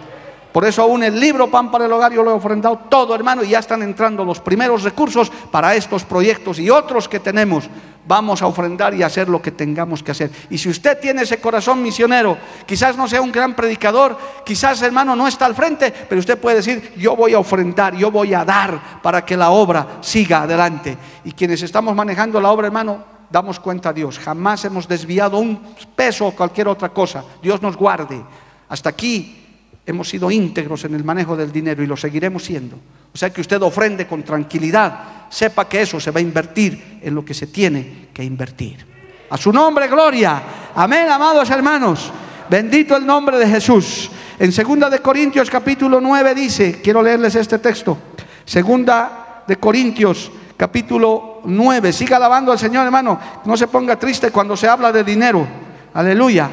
Por 0.55 0.63
eso 0.63 0.83
aún 0.83 1.03
el 1.03 1.19
libro 1.19 1.51
Pan 1.51 1.69
para 1.69 1.83
el 1.85 1.91
Hogar 1.91 2.13
yo 2.13 2.23
lo 2.23 2.31
he 2.31 2.33
ofrendado 2.33 2.79
todo, 2.89 3.13
hermano, 3.13 3.43
y 3.43 3.49
ya 3.49 3.59
están 3.59 3.83
entrando 3.83 4.23
los 4.23 4.39
primeros 4.39 4.83
recursos 4.83 5.29
para 5.51 5.75
estos 5.75 6.05
proyectos 6.05 6.59
y 6.59 6.69
otros 6.69 7.09
que 7.09 7.19
tenemos. 7.19 7.69
Vamos 8.07 8.41
a 8.41 8.47
ofrendar 8.47 8.93
y 8.93 9.03
hacer 9.03 9.27
lo 9.27 9.41
que 9.41 9.51
tengamos 9.51 10.01
que 10.01 10.11
hacer. 10.11 10.31
Y 10.49 10.57
si 10.57 10.69
usted 10.69 10.97
tiene 10.97 11.23
ese 11.23 11.41
corazón 11.41 11.83
misionero, 11.83 12.37
quizás 12.65 12.95
no 12.95 13.05
sea 13.05 13.19
un 13.21 13.33
gran 13.33 13.53
predicador, 13.53 14.17
quizás 14.45 14.81
hermano 14.81 15.13
no 15.13 15.27
está 15.27 15.45
al 15.45 15.55
frente, 15.55 15.91
pero 15.91 16.19
usted 16.19 16.39
puede 16.39 16.55
decir, 16.55 16.93
yo 16.95 17.17
voy 17.17 17.33
a 17.33 17.39
ofrendar, 17.39 17.93
yo 17.93 18.09
voy 18.09 18.33
a 18.33 18.45
dar 18.45 19.01
para 19.01 19.25
que 19.25 19.35
la 19.35 19.49
obra 19.49 19.97
siga 19.99 20.43
adelante. 20.43 20.97
Y 21.25 21.33
quienes 21.33 21.63
estamos 21.63 21.93
manejando 21.93 22.39
la 22.39 22.51
obra, 22.51 22.67
hermano, 22.67 23.03
damos 23.29 23.59
cuenta 23.59 23.89
a 23.89 23.93
Dios. 23.93 24.19
Jamás 24.19 24.63
hemos 24.63 24.87
desviado 24.87 25.37
un 25.37 25.75
peso 25.97 26.27
o 26.27 26.31
cualquier 26.31 26.69
otra 26.69 26.87
cosa. 26.87 27.25
Dios 27.41 27.61
nos 27.61 27.75
guarde. 27.75 28.23
Hasta 28.69 28.87
aquí 28.87 29.41
hemos 29.85 30.09
sido 30.09 30.31
íntegros 30.31 30.83
en 30.85 30.95
el 30.95 31.03
manejo 31.03 31.35
del 31.37 31.51
dinero 31.51 31.83
y 31.83 31.87
lo 31.87 31.95
seguiremos 31.95 32.43
siendo. 32.43 32.77
O 33.13 33.17
sea 33.17 33.29
que 33.29 33.41
usted 33.41 33.61
ofrende 33.61 34.07
con 34.07 34.23
tranquilidad, 34.23 35.27
sepa 35.29 35.69
que 35.69 35.81
eso 35.81 35.99
se 35.99 36.11
va 36.11 36.19
a 36.19 36.23
invertir 36.23 36.99
en 37.01 37.13
lo 37.13 37.23
que 37.23 37.33
se 37.33 37.47
tiene 37.47 38.07
que 38.13 38.23
invertir. 38.23 38.85
A 39.29 39.37
su 39.37 39.51
nombre, 39.51 39.87
gloria. 39.87 40.41
Amén, 40.75 41.09
amados 41.09 41.49
hermanos. 41.49 42.11
Bendito 42.49 42.95
el 42.95 43.05
nombre 43.05 43.37
de 43.37 43.47
Jesús. 43.47 44.09
En 44.37 44.51
segunda 44.51 44.89
de 44.89 44.99
Corintios 44.99 45.49
capítulo 45.49 46.01
9 46.01 46.35
dice, 46.35 46.81
quiero 46.81 47.01
leerles 47.01 47.35
este 47.35 47.59
texto. 47.59 47.97
Segunda 48.43 49.43
de 49.47 49.57
Corintios 49.57 50.31
capítulo 50.57 51.41
9. 51.45 51.93
Siga 51.93 52.17
alabando 52.17 52.51
al 52.51 52.59
Señor, 52.59 52.85
hermano. 52.85 53.19
No 53.45 53.55
se 53.57 53.67
ponga 53.67 53.97
triste 53.97 54.31
cuando 54.31 54.57
se 54.57 54.67
habla 54.67 54.91
de 54.91 55.03
dinero. 55.03 55.47
Aleluya. 55.93 56.49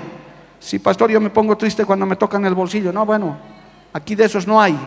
Sí, 0.63 0.79
pastor, 0.79 1.11
yo 1.11 1.21
me 1.21 1.31
pongo 1.31 1.57
triste 1.57 1.85
cuando 1.85 2.07
me 2.07 2.15
tocan 2.15 2.45
el 2.47 2.55
bolsillo. 2.55 2.93
No, 2.93 3.05
bueno, 3.05 3.37
aquí 3.93 4.15
de 4.15 4.27
esos 4.27 4.47
no 4.47 4.63
hay. 4.63 4.79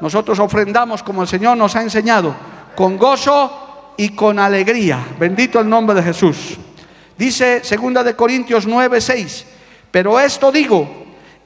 Nosotros 0.00 0.38
ofrendamos 0.38 1.02
como 1.02 1.22
el 1.22 1.28
Señor 1.28 1.56
nos 1.56 1.74
ha 1.74 1.82
enseñado, 1.82 2.34
con 2.76 2.96
gozo 2.96 3.94
y 3.96 4.10
con 4.10 4.38
alegría. 4.38 5.04
Bendito 5.18 5.58
el 5.58 5.68
nombre 5.68 5.96
de 5.96 6.04
Jesús. 6.04 6.56
Dice 7.18 7.64
segunda 7.64 8.04
de 8.04 8.14
Corintios 8.14 8.64
9, 8.64 9.00
6. 9.00 9.46
Pero 9.90 10.20
esto 10.20 10.52
digo, 10.52 10.88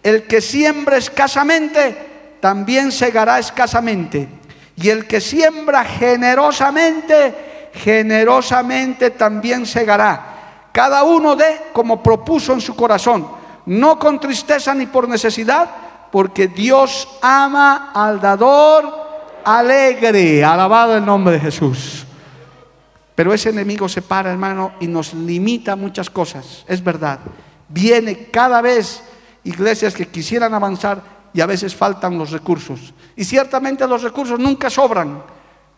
el 0.03 0.25
que 0.25 0.43
siembra 0.43 0.99
escasamente, 0.99 2.37
también 2.41 2.93
segará 2.93 3.39
escasamente. 3.39 4.29
Y 4.77 4.91
el 4.91 5.07
que 5.07 5.21
siembra 5.23 5.83
generosamente, 5.85 7.71
generosamente 7.73 9.11
también 9.11 9.65
segará. 9.65 10.69
Cada 10.73 11.05
uno 11.05 11.35
de 11.35 11.69
como 11.73 12.03
propuso 12.03 12.53
en 12.53 12.61
su 12.61 12.77
corazón 12.77 13.42
no 13.67 13.99
con 13.99 14.19
tristeza 14.19 14.75
ni 14.75 14.87
por 14.87 15.09
necesidad, 15.09 15.71
porque 16.11 16.49
Dios 16.49 17.09
ama 17.23 17.91
al 17.95 18.21
dador 18.21 18.93
alegre. 19.45 20.45
Alabado 20.45 20.97
el 20.97 21.05
nombre 21.05 21.35
de 21.35 21.41
Jesús. 21.41 22.07
Pero 23.15 23.33
ese 23.33 23.51
enemigo 23.51 23.89
se 23.89 24.03
para, 24.03 24.31
hermano, 24.31 24.73
y 24.81 24.87
nos 24.87 25.15
limita 25.15 25.77
muchas 25.77 26.11
cosas. 26.11 26.65
Es 26.67 26.83
verdad. 26.83 27.19
Viene 27.69 28.27
cada 28.31 28.61
vez 28.61 29.03
iglesias 29.45 29.95
que 29.95 30.09
quisieran 30.09 30.55
avanzar 30.55 31.03
y 31.33 31.41
a 31.41 31.47
veces 31.47 31.75
faltan 31.75 32.19
los 32.19 32.31
recursos. 32.31 32.93
Y 33.17 33.25
ciertamente 33.25 33.87
los 33.87 34.03
recursos 34.03 34.39
nunca 34.39 34.71
sobran, 34.71 35.23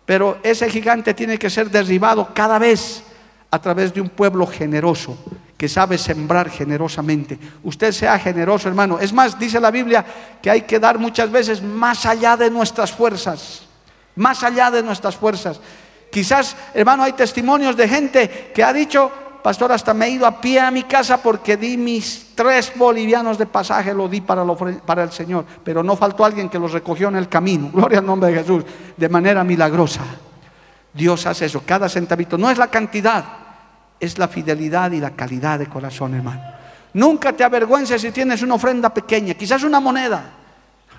pero 0.04 0.38
ese 0.42 0.68
gigante 0.68 1.14
tiene 1.14 1.38
que 1.38 1.50
ser 1.50 1.70
derribado 1.70 2.30
cada 2.34 2.58
vez 2.58 3.02
a 3.50 3.60
través 3.60 3.94
de 3.94 4.00
un 4.00 4.08
pueblo 4.08 4.46
generoso 4.46 5.16
que 5.56 5.68
sabe 5.68 5.98
sembrar 5.98 6.50
generosamente. 6.50 7.38
Usted 7.62 7.92
sea 7.92 8.18
generoso, 8.18 8.68
hermano. 8.68 8.98
Es 8.98 9.12
más, 9.12 9.38
dice 9.38 9.60
la 9.60 9.70
Biblia 9.70 10.04
que 10.42 10.50
hay 10.50 10.62
que 10.62 10.80
dar 10.80 10.98
muchas 10.98 11.30
veces 11.30 11.62
más 11.62 12.06
allá 12.06 12.36
de 12.36 12.50
nuestras 12.50 12.92
fuerzas, 12.92 13.62
más 14.16 14.42
allá 14.42 14.70
de 14.70 14.82
nuestras 14.82 15.16
fuerzas. 15.16 15.60
Quizás, 16.10 16.56
hermano, 16.74 17.02
hay 17.02 17.12
testimonios 17.12 17.76
de 17.76 17.88
gente 17.88 18.52
que 18.54 18.62
ha 18.62 18.72
dicho, 18.72 19.10
pastor, 19.42 19.72
hasta 19.72 19.94
me 19.94 20.06
he 20.06 20.10
ido 20.10 20.26
a 20.26 20.40
pie 20.40 20.60
a 20.60 20.70
mi 20.70 20.84
casa 20.84 21.18
porque 21.18 21.56
di 21.56 21.76
mis 21.76 22.34
tres 22.34 22.72
bolivianos 22.74 23.38
de 23.38 23.46
pasaje, 23.46 23.94
lo 23.94 24.08
di 24.08 24.20
para, 24.20 25.02
el 25.02 25.12
Señor, 25.12 25.44
pero 25.62 25.82
no 25.82 25.96
faltó 25.96 26.24
alguien 26.24 26.48
que 26.48 26.58
los 26.58 26.72
recogió 26.72 27.08
en 27.08 27.16
el 27.16 27.28
camino. 27.28 27.70
Gloria 27.74 28.00
al 28.00 28.06
nombre 28.06 28.30
de 28.30 28.38
Jesús, 28.38 28.64
de 28.96 29.08
manera 29.08 29.44
milagrosa. 29.44 30.02
Dios 30.92 31.26
hace 31.26 31.46
eso, 31.46 31.62
cada 31.66 31.88
centavito. 31.88 32.38
No 32.38 32.50
es 32.50 32.58
la 32.58 32.68
cantidad, 32.68 33.24
es 34.04 34.18
la 34.18 34.28
fidelidad 34.28 34.92
y 34.92 35.00
la 35.00 35.10
calidad 35.10 35.58
de 35.58 35.66
corazón, 35.66 36.14
hermano. 36.14 36.42
Nunca 36.94 37.32
te 37.32 37.42
avergüences 37.42 38.00
si 38.00 38.12
tienes 38.12 38.42
una 38.42 38.54
ofrenda 38.54 38.92
pequeña, 38.92 39.34
quizás 39.34 39.64
una 39.64 39.80
moneda. 39.80 40.24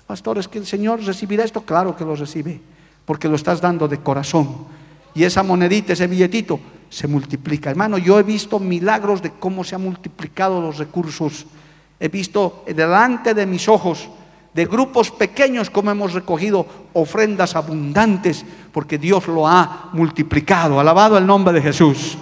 Pastor, 0.05 0.37
es 0.37 0.47
que 0.47 0.59
el 0.59 0.65
Señor 0.65 1.01
recibirá 1.01 1.43
esto. 1.43 1.61
Claro 1.61 1.95
que 1.95 2.03
lo 2.03 2.15
recibe, 2.15 2.59
porque 3.05 3.29
lo 3.29 3.35
estás 3.35 3.61
dando 3.61 3.87
de 3.87 3.99
corazón. 3.99 4.65
Y 5.13 5.23
esa 5.23 5.41
monedita, 5.41 5.93
ese 5.93 6.07
billetito, 6.07 6.59
se 6.89 7.07
multiplica. 7.07 7.69
Hermano, 7.69 7.97
yo 7.97 8.19
he 8.19 8.23
visto 8.23 8.59
milagros 8.59 9.21
de 9.21 9.31
cómo 9.31 9.63
se 9.63 9.75
han 9.75 9.81
multiplicado 9.81 10.61
los 10.61 10.77
recursos. 10.77 11.45
He 11.99 12.09
visto 12.09 12.63
delante 12.67 13.33
de 13.33 13.45
mis 13.45 13.67
ojos 13.69 14.09
de 14.53 14.65
grupos 14.65 15.11
pequeños 15.11 15.69
como 15.69 15.91
hemos 15.91 16.13
recogido 16.13 16.65
ofrendas 16.93 17.55
abundantes, 17.55 18.45
porque 18.71 18.97
Dios 18.97 19.27
lo 19.27 19.47
ha 19.47 19.89
multiplicado. 19.93 20.79
Alabado 20.79 21.17
el 21.17 21.25
nombre 21.25 21.53
de 21.53 21.61
Jesús. 21.61 22.17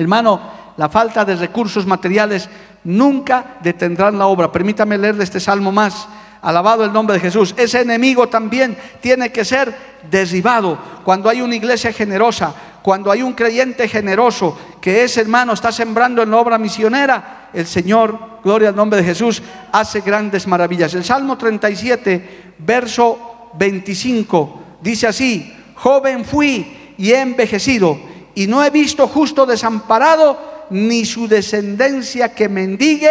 Hermano, 0.00 0.40
la 0.78 0.88
falta 0.88 1.24
de 1.24 1.36
recursos 1.36 1.84
materiales 1.84 2.48
nunca 2.84 3.58
detendrán 3.62 4.18
la 4.18 4.26
obra. 4.26 4.50
Permítame 4.50 4.96
leerle 4.96 5.24
este 5.24 5.40
salmo 5.40 5.70
más. 5.70 6.08
Alabado 6.40 6.84
el 6.86 6.92
nombre 6.92 7.16
de 7.16 7.20
Jesús. 7.20 7.54
Ese 7.56 7.82
enemigo 7.82 8.26
también 8.28 8.78
tiene 9.02 9.30
que 9.30 9.44
ser 9.44 9.74
derribado. 10.10 10.78
Cuando 11.04 11.28
hay 11.28 11.42
una 11.42 11.54
iglesia 11.54 11.92
generosa, 11.92 12.54
cuando 12.82 13.10
hay 13.10 13.22
un 13.22 13.34
creyente 13.34 13.88
generoso, 13.88 14.58
que 14.80 15.04
ese 15.04 15.20
hermano 15.20 15.52
está 15.52 15.70
sembrando 15.70 16.22
en 16.22 16.30
la 16.30 16.38
obra 16.38 16.56
misionera, 16.56 17.50
el 17.52 17.66
Señor, 17.66 18.40
gloria 18.42 18.70
al 18.70 18.76
nombre 18.76 19.00
de 19.00 19.06
Jesús, 19.06 19.42
hace 19.70 20.00
grandes 20.00 20.46
maravillas. 20.46 20.94
El 20.94 21.04
Salmo 21.04 21.36
37, 21.36 22.54
verso 22.56 23.50
25, 23.58 24.62
dice 24.80 25.08
así, 25.08 25.54
joven 25.74 26.24
fui 26.24 26.94
y 26.96 27.10
he 27.10 27.20
envejecido, 27.20 27.98
y 28.40 28.46
no 28.46 28.64
he 28.64 28.70
visto 28.70 29.06
justo 29.06 29.44
desamparado, 29.44 30.66
ni 30.70 31.04
su 31.04 31.28
descendencia 31.28 32.34
que 32.34 32.48
mendigue 32.48 33.10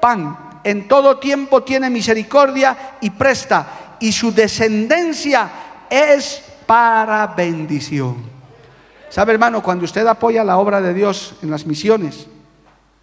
pan. 0.00 0.60
En 0.62 0.86
todo 0.86 1.18
tiempo 1.18 1.64
tiene 1.64 1.90
misericordia 1.90 2.92
y 3.00 3.10
presta, 3.10 3.96
y 3.98 4.12
su 4.12 4.32
descendencia 4.32 5.50
es 5.90 6.40
para 6.66 7.26
bendición. 7.26 8.18
¿Sabe, 9.08 9.32
hermano? 9.32 9.60
Cuando 9.60 9.86
usted 9.86 10.06
apoya 10.06 10.44
la 10.44 10.58
obra 10.58 10.80
de 10.80 10.94
Dios 10.94 11.34
en 11.42 11.50
las 11.50 11.66
misiones, 11.66 12.28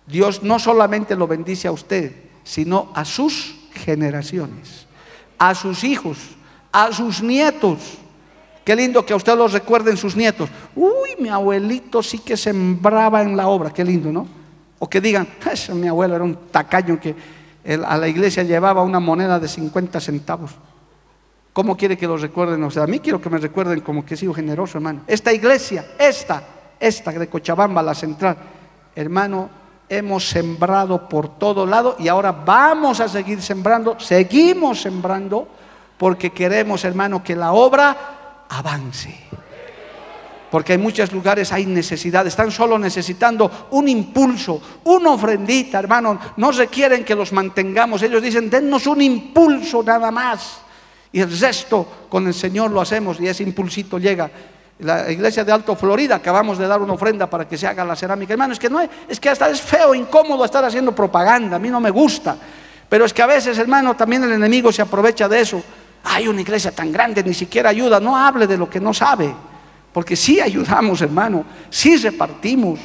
Dios 0.05 0.43
no 0.43 0.59
solamente 0.59 1.17
lo 1.17 1.27
bendice 1.27 1.67
a 1.67 1.73
usted, 1.73 2.13
sino 2.45 2.93
a 2.95 3.03
sus 3.03 3.57
generaciones, 3.73 4.87
a 5.37 5.53
sus 5.53 5.83
hijos, 5.83 6.17
a 6.71 6.93
sus 6.93 7.21
nietos. 7.21 7.97
Qué 8.67 8.75
lindo 8.75 9.05
que 9.05 9.13
a 9.13 9.15
usted 9.15 9.37
los 9.37 9.53
recuerden 9.53 9.95
sus 9.95 10.17
nietos. 10.17 10.49
Uy, 10.75 11.11
mi 11.19 11.29
abuelito 11.29 12.03
sí 12.03 12.19
que 12.19 12.35
sembraba 12.35 13.21
en 13.21 13.37
la 13.37 13.47
obra, 13.47 13.71
qué 13.71 13.81
lindo, 13.81 14.11
¿no? 14.11 14.27
O 14.79 14.89
que 14.89 14.99
digan, 14.99 15.25
mi 15.73 15.87
abuelo 15.87 16.15
era 16.15 16.25
un 16.25 16.35
tacaño 16.51 16.99
que 16.99 17.15
a 17.85 17.97
la 17.97 18.09
iglesia 18.09 18.43
llevaba 18.43 18.83
una 18.83 18.99
moneda 18.99 19.39
de 19.39 19.47
50 19.47 20.01
centavos. 20.01 20.51
¿Cómo 21.53 21.77
quiere 21.77 21.97
que 21.97 22.07
los 22.07 22.21
recuerden? 22.21 22.61
O 22.61 22.69
sea, 22.69 22.83
a 22.83 22.87
mí 22.87 22.99
quiero 22.99 23.21
que 23.21 23.29
me 23.29 23.37
recuerden 23.37 23.79
como 23.79 24.05
que 24.05 24.15
he 24.15 24.17
sido 24.17 24.33
generoso, 24.33 24.79
hermano. 24.79 24.99
Esta 25.07 25.31
iglesia, 25.31 25.85
esta, 25.97 26.43
esta 26.77 27.13
de 27.13 27.29
Cochabamba, 27.29 27.81
la 27.81 27.95
central, 27.95 28.35
hermano, 28.93 29.49
hemos 29.87 30.27
sembrado 30.27 31.07
por 31.07 31.39
todo 31.39 31.65
lado 31.65 31.95
y 31.99 32.09
ahora 32.09 32.33
vamos 32.33 32.99
a 32.99 33.07
seguir 33.07 33.41
sembrando, 33.41 33.97
seguimos 33.97 34.81
sembrando 34.81 35.47
porque 35.97 36.31
queremos, 36.31 36.83
hermano, 36.83 37.23
que 37.23 37.33
la 37.33 37.53
obra 37.53 38.16
avance. 38.49 39.15
Porque 40.49 40.73
en 40.73 40.81
muchos 40.81 41.11
lugares 41.11 41.51
hay 41.51 41.65
necesidad, 41.65 42.25
están 42.25 42.51
solo 42.51 42.79
necesitando 42.79 43.67
un 43.71 43.89
impulso, 43.89 44.61
una 44.85 45.11
ofrendita, 45.11 45.79
hermano. 45.79 46.17
No 46.37 46.51
requieren 46.51 47.03
que 47.03 47.15
los 47.15 47.33
mantengamos, 47.33 48.01
ellos 48.01 48.21
dicen, 48.21 48.49
dennos 48.49 48.87
un 48.87 49.01
impulso 49.01 49.83
nada 49.83 50.09
más. 50.09 50.61
Y 51.11 51.19
el 51.19 51.39
resto 51.39 52.05
con 52.09 52.27
el 52.27 52.33
Señor 52.33 52.71
lo 52.71 52.79
hacemos 52.79 53.19
y 53.19 53.27
ese 53.27 53.43
impulsito 53.43 53.97
llega 53.97 54.29
la 54.79 55.11
iglesia 55.11 55.43
de 55.43 55.51
Alto 55.51 55.75
Florida, 55.75 56.15
acabamos 56.15 56.57
de 56.57 56.67
dar 56.67 56.81
una 56.81 56.93
ofrenda 56.93 57.27
para 57.27 57.47
que 57.47 57.57
se 57.57 57.65
haga 57.65 57.83
la 57.83 57.95
cerámica. 57.95 58.33
Hermano, 58.33 58.53
es 58.53 58.59
que 58.59 58.69
no 58.69 58.79
es, 58.79 58.89
es 59.07 59.19
que 59.19 59.29
hasta 59.29 59.49
es 59.49 59.61
feo, 59.61 59.95
incómodo 59.95 60.45
estar 60.45 60.63
haciendo 60.63 60.93
propaganda, 60.93 61.55
a 61.55 61.59
mí 61.59 61.69
no 61.69 61.79
me 61.79 61.89
gusta. 61.89 62.37
Pero 62.87 63.05
es 63.05 63.13
que 63.13 63.21
a 63.21 63.25
veces, 63.25 63.57
hermano, 63.57 63.95
también 63.95 64.23
el 64.23 64.31
enemigo 64.31 64.71
se 64.71 64.81
aprovecha 64.81 65.27
de 65.27 65.41
eso. 65.41 65.63
Hay 66.09 66.27
una 66.27 66.41
iglesia 66.41 66.71
tan 66.71 66.91
grande, 66.91 67.21
ni 67.21 67.33
siquiera 67.33 67.69
ayuda, 67.69 67.99
no 67.99 68.15
hable 68.15 68.47
de 68.47 68.57
lo 68.57 68.69
que 68.69 68.79
no 68.79 68.93
sabe. 68.93 69.33
Porque 69.91 70.15
sí 70.15 70.39
ayudamos, 70.39 71.01
hermano, 71.01 71.43
sí 71.69 71.97
repartimos. 71.97 72.79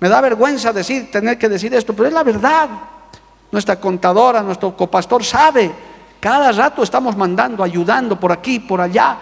Me 0.00 0.08
da 0.08 0.20
vergüenza 0.22 0.72
decir, 0.72 1.10
tener 1.10 1.36
que 1.38 1.50
decir 1.50 1.74
esto, 1.74 1.92
pero 1.94 2.08
es 2.08 2.14
la 2.14 2.22
verdad. 2.22 2.68
Nuestra 3.52 3.78
contadora, 3.78 4.42
nuestro 4.42 4.74
copastor 4.74 5.22
sabe. 5.22 5.70
Cada 6.18 6.50
rato 6.52 6.82
estamos 6.82 7.14
mandando, 7.16 7.62
ayudando 7.62 8.18
por 8.18 8.32
aquí, 8.32 8.58
por 8.58 8.80
allá. 8.80 9.16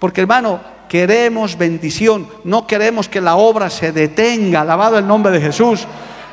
Porque 0.00 0.22
hermano, 0.22 0.60
queremos 0.88 1.56
bendición, 1.56 2.26
no 2.42 2.66
queremos 2.66 3.08
que 3.08 3.20
la 3.20 3.36
obra 3.36 3.70
se 3.70 3.92
detenga, 3.92 4.62
alabado 4.62 4.98
el 4.98 5.06
nombre 5.06 5.32
de 5.32 5.40
Jesús. 5.40 5.86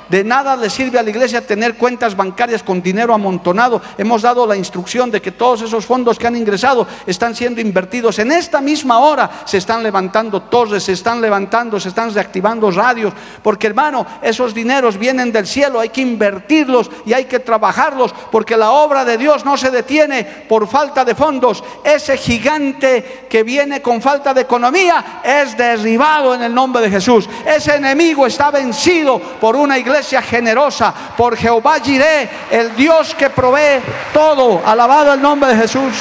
De 0.09 0.23
nada 0.23 0.55
le 0.55 0.69
sirve 0.69 0.99
a 0.99 1.03
la 1.03 1.09
iglesia 1.09 1.45
tener 1.45 1.75
cuentas 1.75 2.15
bancarias 2.15 2.61
con 2.61 2.81
dinero 2.81 3.13
amontonado. 3.13 3.81
Hemos 3.97 4.21
dado 4.21 4.45
la 4.45 4.55
instrucción 4.55 5.09
de 5.09 5.21
que 5.21 5.31
todos 5.31 5.61
esos 5.61 5.85
fondos 5.85 6.19
que 6.19 6.27
han 6.27 6.35
ingresado 6.35 6.85
están 7.07 7.35
siendo 7.35 7.61
invertidos. 7.61 8.19
En 8.19 8.31
esta 8.31 8.61
misma 8.61 8.99
hora 8.99 9.29
se 9.45 9.57
están 9.57 9.81
levantando 9.81 10.43
torres, 10.43 10.83
se 10.83 10.91
están 10.91 11.21
levantando, 11.21 11.79
se 11.79 11.89
están 11.89 12.13
reactivando 12.13 12.69
radios. 12.69 13.13
Porque 13.41 13.67
hermano, 13.67 14.05
esos 14.21 14.53
dineros 14.53 14.97
vienen 14.97 15.31
del 15.31 15.47
cielo, 15.47 15.79
hay 15.79 15.89
que 15.89 16.01
invertirlos 16.01 16.91
y 17.05 17.13
hay 17.13 17.25
que 17.25 17.39
trabajarlos. 17.39 18.13
Porque 18.31 18.57
la 18.57 18.71
obra 18.71 19.05
de 19.05 19.17
Dios 19.17 19.45
no 19.45 19.55
se 19.57 19.71
detiene 19.71 20.23
por 20.49 20.67
falta 20.67 21.05
de 21.05 21.15
fondos. 21.15 21.63
Ese 21.83 22.17
gigante 22.17 23.27
que 23.29 23.43
viene 23.43 23.81
con 23.81 24.01
falta 24.01 24.33
de 24.33 24.41
economía 24.41 25.21
es 25.23 25.55
derribado 25.55 26.35
en 26.35 26.43
el 26.43 26.53
nombre 26.53 26.81
de 26.81 26.89
Jesús. 26.89 27.29
Ese 27.45 27.75
enemigo 27.75 28.27
está 28.27 28.51
vencido 28.51 29.19
por 29.39 29.55
una 29.55 29.77
iglesia 29.77 29.92
generosa, 30.01 30.93
por 31.15 31.37
Jehová 31.37 31.79
Jiré, 31.83 32.29
el 32.51 32.75
Dios 32.75 33.13
que 33.15 33.29
provee 33.29 33.81
todo. 34.13 34.61
Alabado 34.65 35.13
el 35.13 35.21
nombre 35.21 35.51
de 35.51 35.61
Jesús. 35.61 35.93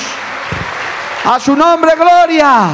A 1.25 1.39
su 1.39 1.55
nombre, 1.55 1.93
gloria. 1.97 2.71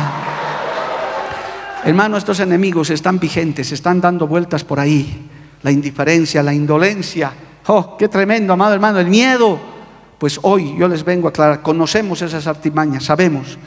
Hermano, 1.84 2.16
estos 2.16 2.40
enemigos 2.40 2.90
están 2.90 3.18
vigentes, 3.18 3.72
están 3.72 4.00
dando 4.00 4.26
vueltas 4.26 4.64
por 4.64 4.80
ahí. 4.80 5.28
La 5.62 5.70
indiferencia, 5.70 6.42
la 6.42 6.54
indolencia. 6.54 7.32
Oh, 7.66 7.96
qué 7.96 8.08
tremendo, 8.08 8.52
amado 8.52 8.74
hermano, 8.74 8.98
el 8.98 9.08
miedo. 9.08 9.58
Pues 10.18 10.38
hoy 10.42 10.76
yo 10.78 10.88
les 10.88 11.04
vengo 11.04 11.28
a 11.28 11.30
aclarar, 11.30 11.62
conocemos 11.62 12.22
esas 12.22 12.46
artimañas, 12.46 13.04
sabemos 13.04 13.58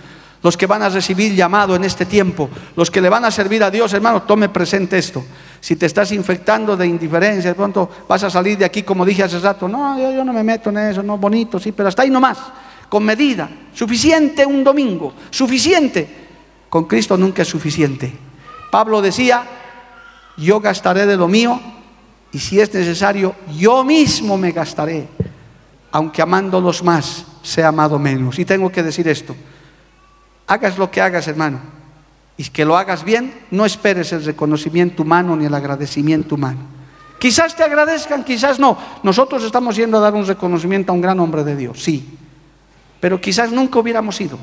los 0.43 0.57
que 0.57 0.65
van 0.65 0.81
a 0.81 0.89
recibir 0.89 1.35
llamado 1.35 1.75
en 1.75 1.83
este 1.83 2.05
tiempo, 2.05 2.49
los 2.75 2.89
que 2.89 3.01
le 3.01 3.09
van 3.09 3.25
a 3.25 3.31
servir 3.31 3.63
a 3.63 3.69
Dios, 3.69 3.93
hermano, 3.93 4.23
tome 4.23 4.49
presente 4.49 4.97
esto. 4.97 5.23
Si 5.62 5.76
te 5.76 5.86
estás 5.86 6.12
infectando 6.12 6.76
de 6.76 6.88
indiferencia, 6.88 7.51
de 7.51 7.55
pronto 7.55 7.88
vas 8.07 8.24
a 8.24 8.32
salir 8.32 8.57
de 8.57 8.66
aquí, 8.66 8.82
como 8.82 9.05
dije 9.05 9.22
hace 9.22 9.39
rato, 9.39 9.68
no, 9.68 9.97
yo, 9.97 10.26
no 10.26 10.34
me 10.34 10.43
meto 10.43 10.72
en 10.72 10.80
eso, 10.80 11.03
no, 11.03 11.20
bonito, 11.20 11.59
sí, 11.59 11.72
pero 11.72 11.88
hasta 11.88 12.01
ahí 12.01 12.09
nomás, 12.09 12.39
con 12.89 13.05
medida, 13.05 13.47
suficiente 13.72 14.43
un 14.43 14.64
domingo, 14.64 15.14
suficiente. 15.30 16.18
Con 16.68 16.86
Cristo 16.86 17.16
nunca 17.16 17.43
es 17.43 17.47
suficiente. 17.47 18.12
Pablo 18.72 19.01
decía, 19.01 19.43
yo 20.38 20.59
gastaré 20.59 21.05
de 21.05 21.18
lo 21.18 21.28
mío 21.28 21.62
y 22.32 22.39
si 22.39 22.59
es 22.59 22.74
necesario, 22.74 23.36
yo 23.55 23.84
mismo 23.84 24.38
me 24.38 24.51
gastaré, 24.51 25.07
aunque 25.91 26.24
amándolos 26.24 26.82
más, 26.84 27.26
sea 27.43 27.68
amado 27.68 27.99
menos. 27.99 28.39
Y 28.39 28.45
tengo 28.45 28.72
que 28.72 28.82
decir 28.82 29.07
esto. 29.07 29.36
Hagas 30.47 30.78
lo 30.78 30.89
que 30.89 31.01
hagas, 31.01 31.28
hermano, 31.28 31.59
y 32.38 32.43
que 32.45 32.65
lo 32.65 32.77
hagas 32.77 33.03
bien, 33.03 33.34
no 33.51 33.65
esperes 33.65 34.13
el 34.13 34.25
reconocimiento 34.25 35.03
humano 35.03 35.36
ni 35.36 35.45
el 35.45 35.53
agradecimiento 35.53 36.36
humano. 36.36 36.59
Quizás 37.19 37.55
te 37.55 37.63
agradezcan, 37.63 38.23
quizás 38.23 38.57
no. 38.57 38.77
Nosotros 39.03 39.43
estamos 39.43 39.75
yendo 39.75 39.97
a 39.97 40.01
dar 40.01 40.15
un 40.15 40.25
reconocimiento 40.25 40.91
a 40.91 40.95
un 40.95 41.01
gran 41.01 41.19
hombre 41.19 41.43
de 41.43 41.55
Dios, 41.55 41.84
sí. 41.84 42.17
Pero 42.99 43.21
quizás 43.21 43.51
nunca 43.51 43.77
hubiéramos 43.77 44.19
ido. 44.19 44.39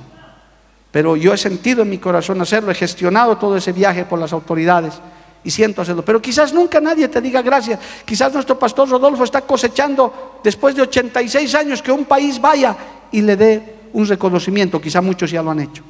Pero 0.91 1.17
yo 1.17 1.35
he 1.35 1.39
sentido 1.39 1.83
en 1.83 1.91
mi 1.91 1.99
corazón 1.99 2.41
hacerlo, 2.41 2.71
he 2.71 2.75
gestionado 2.75 3.37
todo 3.37 3.57
ese 3.57 3.73
viaje 3.73 4.05
por 4.05 4.19
las 4.19 4.33
autoridades 4.33 4.95
y 5.43 5.51
siento 5.51 5.83
hacerlo. 5.83 6.05
Pero 6.05 6.23
quizás 6.23 6.53
nunca 6.53 6.81
nadie 6.81 7.09
te 7.09 7.21
diga 7.21 7.43
gracias. 7.43 7.81
Quizás 8.05 8.33
nuestro 8.33 8.59
pastor 8.59 8.89
Rodolfo 8.89 9.25
está 9.25 9.41
cosechando 9.41 10.41
después 10.45 10.75
de 10.75 10.83
86 10.83 11.55
años 11.55 11.83
que 11.83 11.93
un 11.93 12.05
país 12.05 12.41
vaya 12.41 12.77
y 13.11 13.23
le 13.23 13.37
dé 13.37 13.75
un 13.93 14.07
reconocimiento. 14.07 14.81
Quizás 14.81 15.03
muchos 15.03 15.31
ya 15.31 15.43
lo 15.43 15.51
han 15.51 15.61
hecho. 15.61 15.83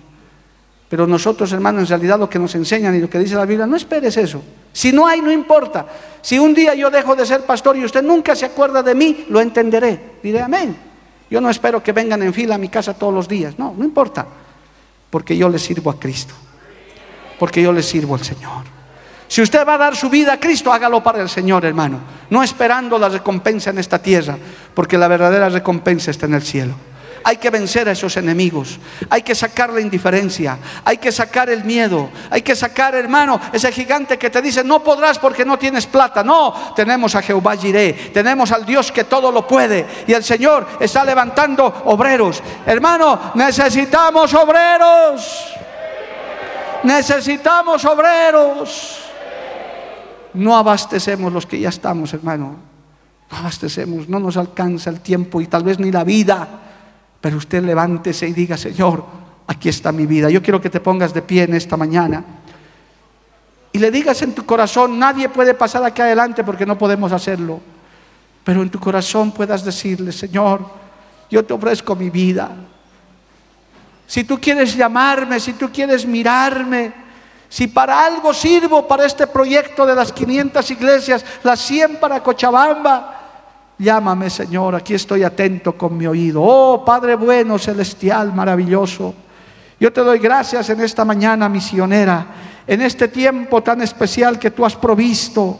Pero 0.89 1.07
nosotros, 1.07 1.53
hermanos, 1.53 1.83
en 1.83 1.89
realidad 1.89 2.19
lo 2.19 2.31
que 2.31 2.39
nos 2.39 2.55
enseñan 2.55 2.95
y 2.95 3.01
lo 3.01 3.11
que 3.11 3.19
dice 3.19 3.35
la 3.35 3.45
Biblia, 3.45 3.67
no 3.67 3.77
esperes 3.77 4.17
eso. 4.17 4.43
Si 4.73 4.91
no 4.91 5.07
hay, 5.07 5.21
no 5.21 5.31
importa. 5.31 5.87
Si 6.23 6.39
un 6.39 6.55
día 6.55 6.75
yo 6.75 6.91
dejo 6.91 7.15
de 7.15 7.27
ser 7.27 7.43
pastor 7.43 7.77
y 7.77 7.85
usted 7.85 8.03
nunca 8.03 8.35
se 8.35 8.47
acuerda 8.47 8.83
de 8.83 8.95
mí, 8.95 9.27
lo 9.29 9.41
entenderé. 9.41 10.15
Diré 10.23 10.41
amén. 10.41 10.77
Yo 11.31 11.43
no 11.43 11.51
espero 11.51 11.83
que 11.83 11.93
vengan 11.93 12.23
en 12.23 12.33
fila 12.33 12.55
a 12.55 12.59
mi 12.59 12.71
casa 12.71 12.95
todos 12.95 13.13
los 13.13 13.29
días. 13.29 13.59
No, 13.59 13.75
no 13.77 13.85
importa. 13.85 14.27
Porque 15.11 15.37
yo 15.37 15.51
le 15.51 15.59
sirvo 15.59 15.91
a 15.91 16.01
Cristo. 16.01 16.35
Porque 17.39 17.63
yo 17.63 17.71
le 17.71 17.83
sirvo 17.83 18.15
al 18.15 18.25
Señor. 18.25 18.65
Si 19.29 19.43
usted 19.43 19.67
va 19.67 19.75
a 19.75 19.79
dar 19.79 19.95
su 19.95 20.09
vida 20.09 20.33
a 20.33 20.41
Cristo, 20.41 20.73
hágalo 20.73 21.03
para 21.03 21.21
el 21.21 21.29
Señor, 21.29 21.67
hermano. 21.67 22.01
No 22.31 22.43
esperando 22.43 22.99
la 22.99 23.11
recompensa 23.11 23.69
en 23.69 23.79
esta 23.79 24.01
tierra. 24.01 24.39
Porque 24.73 24.97
la 24.97 25.07
verdadera 25.07 25.51
recompensa 25.51 26.11
está 26.11 26.25
en 26.25 26.35
el 26.35 26.43
cielo. 26.43 26.75
Hay 27.25 27.37
que 27.37 27.51
vencer 27.51 27.89
a 27.89 27.93
esos 27.93 28.17
enemigos. 28.17 28.79
Hay 29.11 29.23
que 29.23 29.35
sacar 29.35 29.73
la 29.73 29.81
indiferencia. 29.81 30.59
Hay 30.85 30.99
que 30.99 31.13
sacar 31.13 31.51
el 31.51 31.65
miedo. 31.65 32.11
Hay 32.31 32.43
que 32.43 32.55
sacar, 32.55 32.95
hermano, 32.95 33.41
ese 33.53 33.73
gigante 33.73 34.19
que 34.19 34.31
te 34.31 34.43
dice, 34.43 34.65
no 34.65 34.83
podrás 34.83 35.19
porque 35.19 35.45
no 35.45 35.59
tienes 35.59 35.87
plata. 35.87 36.23
No, 36.23 36.73
tenemos 36.75 37.15
a 37.15 37.23
Jehová 37.23 37.57
Jiré. 37.57 37.93
Tenemos 38.13 38.53
al 38.53 38.65
Dios 38.65 38.93
que 38.93 39.05
todo 39.05 39.33
lo 39.33 39.47
puede. 39.47 39.87
Y 40.07 40.13
el 40.13 40.25
Señor 40.25 40.67
está 40.81 41.05
levantando 41.05 41.83
obreros. 41.87 42.43
Hermano, 42.67 43.33
necesitamos 43.35 44.33
obreros. 44.35 45.55
Necesitamos 46.85 47.85
obreros. 47.85 49.01
No 50.35 50.57
abastecemos 50.57 51.33
los 51.33 51.47
que 51.47 51.59
ya 51.59 51.71
estamos, 51.71 52.13
hermano. 52.15 52.57
No 53.31 53.37
abastecemos, 53.37 54.09
no 54.09 54.21
nos 54.21 54.37
alcanza 54.37 54.89
el 54.89 55.01
tiempo 55.01 55.41
y 55.41 55.47
tal 55.47 55.63
vez 55.63 55.79
ni 55.79 55.91
la 55.91 56.05
vida 56.05 56.68
pero 57.21 57.37
usted 57.37 57.63
levántese 57.65 58.29
y 58.29 58.33
diga, 58.33 58.57
Señor, 58.57 59.05
aquí 59.47 59.69
está 59.69 59.93
mi 59.93 60.07
vida. 60.07 60.31
Yo 60.31 60.43
quiero 60.43 60.61
que 60.61 60.71
te 60.71 60.81
pongas 60.81 61.13
de 61.13 61.23
pie 61.23 61.45
en 61.45 61.55
esta 61.55 61.77
mañana. 61.77 62.25
Y 63.73 63.79
le 63.79 63.91
digas 63.91 64.23
en 64.23 64.35
tu 64.35 64.47
corazón, 64.47 64.99
nadie 64.99 65.29
puede 65.29 65.55
pasar 65.55 65.85
aquí 65.85 66.01
adelante 66.03 66.45
porque 66.45 66.67
no 66.67 66.79
podemos 66.79 67.13
hacerlo. 67.13 67.61
Pero 68.45 68.63
en 68.63 68.71
tu 68.71 68.79
corazón 68.79 69.33
puedas 69.33 69.65
decirle, 69.65 70.13
Señor, 70.13 70.65
yo 71.31 71.45
te 71.45 71.53
ofrezco 71.53 71.95
mi 71.95 72.09
vida. 72.09 72.51
Si 74.07 74.25
tú 74.25 74.41
quieres 74.41 74.75
llamarme, 74.75 75.39
si 75.39 75.53
tú 75.53 75.71
quieres 75.71 76.07
mirarme, 76.07 77.09
Si 77.51 77.67
para 77.67 78.05
algo 78.05 78.35
sirvo 78.35 78.87
para 78.87 79.07
este 79.07 79.27
proyecto 79.27 79.87
de 79.87 79.95
las 79.95 80.13
500 80.13 80.71
iglesias, 80.71 81.25
las 81.43 81.59
100 81.61 81.97
para 81.97 82.23
Cochabamba, 82.23 83.18
llámame 83.79 84.29
Señor, 84.29 84.75
aquí 84.75 84.95
estoy 84.95 85.23
atento 85.23 85.77
con 85.77 85.97
mi 85.97 86.07
oído. 86.07 86.43
Oh 86.43 86.85
Padre 86.85 87.15
bueno, 87.15 87.59
celestial, 87.59 88.33
maravilloso. 88.35 89.15
Yo 89.81 89.93
te 89.93 90.01
doy 90.01 90.19
gracias 90.19 90.69
en 90.71 90.81
esta 90.81 91.05
mañana 91.05 91.49
misionera, 91.49 92.27
en 92.67 92.83
este 92.83 93.09
tiempo 93.09 93.63
tan 93.63 93.81
especial 93.81 94.39
que 94.39 94.51
tú 94.51 94.65
has 94.65 94.75
provisto 94.75 95.59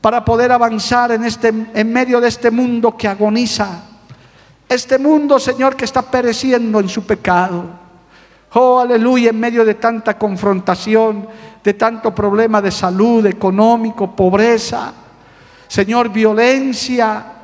para 0.00 0.24
poder 0.24 0.52
avanzar 0.52 1.12
en, 1.12 1.24
este, 1.24 1.48
en 1.48 1.92
medio 1.92 2.20
de 2.20 2.28
este 2.28 2.50
mundo 2.50 2.96
que 2.96 3.08
agoniza. 3.08 3.82
Este 4.68 4.98
mundo, 4.98 5.40
Señor, 5.40 5.74
que 5.74 5.84
está 5.84 6.00
pereciendo 6.02 6.78
en 6.78 6.88
su 6.88 7.04
pecado. 7.04 7.64
Oh, 8.52 8.78
aleluya, 8.78 9.30
en 9.30 9.40
medio 9.40 9.64
de 9.64 9.74
tanta 9.74 10.16
confrontación, 10.16 11.28
de 11.62 11.74
tanto 11.74 12.14
problema 12.14 12.62
de 12.62 12.70
salud, 12.70 13.26
económico, 13.26 14.14
pobreza, 14.14 14.92
Señor, 15.66 16.08
violencia. 16.08 17.39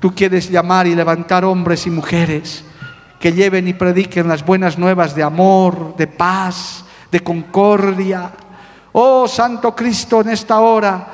Tú 0.00 0.14
quieres 0.14 0.50
llamar 0.50 0.86
y 0.86 0.94
levantar 0.94 1.44
hombres 1.44 1.86
y 1.86 1.90
mujeres 1.90 2.64
que 3.20 3.32
lleven 3.32 3.68
y 3.68 3.74
prediquen 3.74 4.26
las 4.26 4.44
buenas 4.44 4.78
nuevas 4.78 5.14
de 5.14 5.22
amor, 5.22 5.94
de 5.94 6.06
paz, 6.06 6.84
de 7.12 7.20
concordia. 7.20 8.30
Oh 8.92 9.28
Santo 9.28 9.76
Cristo, 9.76 10.22
en 10.22 10.30
esta 10.30 10.58
hora 10.60 11.06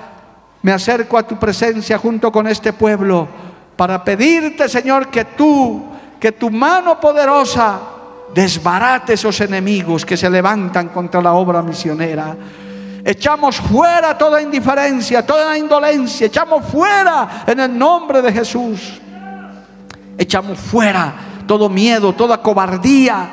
me 0.62 0.72
acerco 0.72 1.18
a 1.18 1.26
tu 1.26 1.37
presencia 1.37 1.99
junto 1.99 2.30
con 2.30 2.47
este 2.47 2.72
pueblo 2.72 3.26
para 3.76 4.03
pedirte, 4.03 4.68
Señor, 4.68 5.09
que 5.09 5.24
tú, 5.24 5.84
que 6.18 6.32
tu 6.32 6.51
mano 6.51 6.99
poderosa 7.01 7.80
desbarate 8.32 9.14
esos 9.14 9.41
enemigos 9.41 10.05
que 10.05 10.16
se 10.16 10.30
levantan 10.30 10.89
contra 10.89 11.20
la 11.20 11.32
obra 11.32 11.61
misionera. 11.62 12.37
Echamos 13.09 13.59
fuera 13.59 14.18
toda 14.18 14.42
indiferencia, 14.42 15.24
toda 15.24 15.57
indolencia, 15.57 16.26
echamos 16.26 16.64
fuera 16.64 17.44
en 17.46 17.61
el 17.61 17.78
nombre 17.78 18.20
de 18.20 18.32
Jesús. 18.32 19.00
Echamos 20.18 20.59
fuera 20.59 21.14
todo 21.46 21.68
miedo, 21.68 22.14
toda 22.14 22.38
cobardía. 22.38 23.28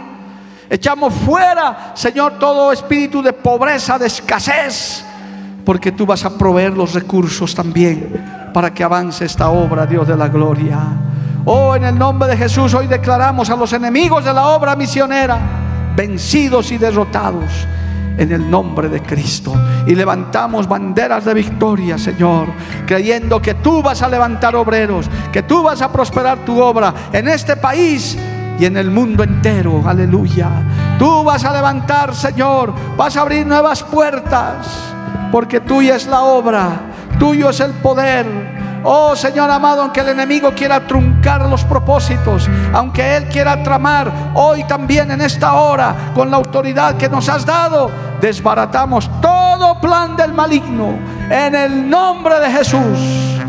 Echamos 0.69 1.11
fuera, 1.15 1.93
Señor, 1.95 2.37
todo 2.37 2.71
espíritu 2.71 3.23
de 3.23 3.33
pobreza, 3.33 3.97
de 3.97 4.05
escasez, 4.05 5.03
porque 5.65 5.91
tú 5.91 6.05
vas 6.05 6.23
a 6.23 6.37
proveer 6.37 6.77
los 6.77 6.93
recursos 6.93 7.55
también 7.55 8.51
para 8.53 8.71
que 8.71 8.83
avance 8.83 9.25
esta 9.25 9.49
obra, 9.49 9.87
Dios 9.87 10.07
de 10.07 10.15
la 10.15 10.27
gloria. 10.27 10.81
Oh, 11.45 11.75
en 11.75 11.85
el 11.85 11.97
nombre 11.97 12.29
de 12.29 12.37
Jesús 12.37 12.75
hoy 12.75 12.85
declaramos 12.85 13.49
a 13.49 13.55
los 13.55 13.73
enemigos 13.73 14.23
de 14.23 14.33
la 14.33 14.49
obra 14.49 14.75
misionera 14.75 15.39
vencidos 15.95 16.71
y 16.71 16.77
derrotados 16.77 17.49
en 18.17 18.31
el 18.31 18.49
nombre 18.49 18.89
de 18.89 19.01
Cristo. 19.01 19.53
Y 19.85 19.95
levantamos 19.95 20.67
banderas 20.67 21.25
de 21.25 21.33
victoria, 21.33 21.97
Señor, 21.97 22.47
creyendo 22.85 23.41
que 23.41 23.55
tú 23.55 23.81
vas 23.81 24.01
a 24.01 24.07
levantar 24.07 24.55
obreros, 24.55 25.09
que 25.31 25.43
tú 25.43 25.63
vas 25.63 25.81
a 25.81 25.91
prosperar 25.91 26.39
tu 26.39 26.61
obra 26.61 26.93
en 27.11 27.27
este 27.27 27.55
país 27.55 28.17
y 28.59 28.65
en 28.65 28.77
el 28.77 28.91
mundo 28.91 29.23
entero. 29.23 29.83
Aleluya. 29.85 30.49
Tú 30.99 31.23
vas 31.23 31.43
a 31.43 31.53
levantar, 31.53 32.15
Señor, 32.15 32.73
vas 32.95 33.17
a 33.17 33.21
abrir 33.21 33.45
nuevas 33.45 33.83
puertas, 33.83 34.67
porque 35.31 35.59
tuya 35.59 35.95
es 35.95 36.07
la 36.07 36.21
obra, 36.21 36.69
tuyo 37.19 37.49
es 37.49 37.59
el 37.59 37.71
poder 37.71 38.62
Oh 38.83 39.15
Señor 39.15 39.49
amado, 39.49 39.81
aunque 39.81 40.01
el 40.01 40.09
enemigo 40.09 40.51
quiera 40.53 40.85
truncar 40.85 41.47
los 41.47 41.63
propósitos, 41.63 42.49
aunque 42.73 43.15
Él 43.15 43.25
quiera 43.25 43.63
tramar 43.63 44.11
hoy 44.35 44.63
también 44.65 45.11
en 45.11 45.21
esta 45.21 45.53
hora, 45.53 46.11
con 46.13 46.29
la 46.29 46.37
autoridad 46.37 46.95
que 46.95 47.07
nos 47.07 47.29
has 47.29 47.45
dado, 47.45 47.89
desbaratamos 48.19 49.09
todo 49.21 49.79
plan 49.79 50.15
del 50.15 50.33
maligno 50.33 50.97
en 51.29 51.55
el 51.55 51.89
nombre 51.89 52.39
de 52.39 52.51
Jesús. 52.51 53.39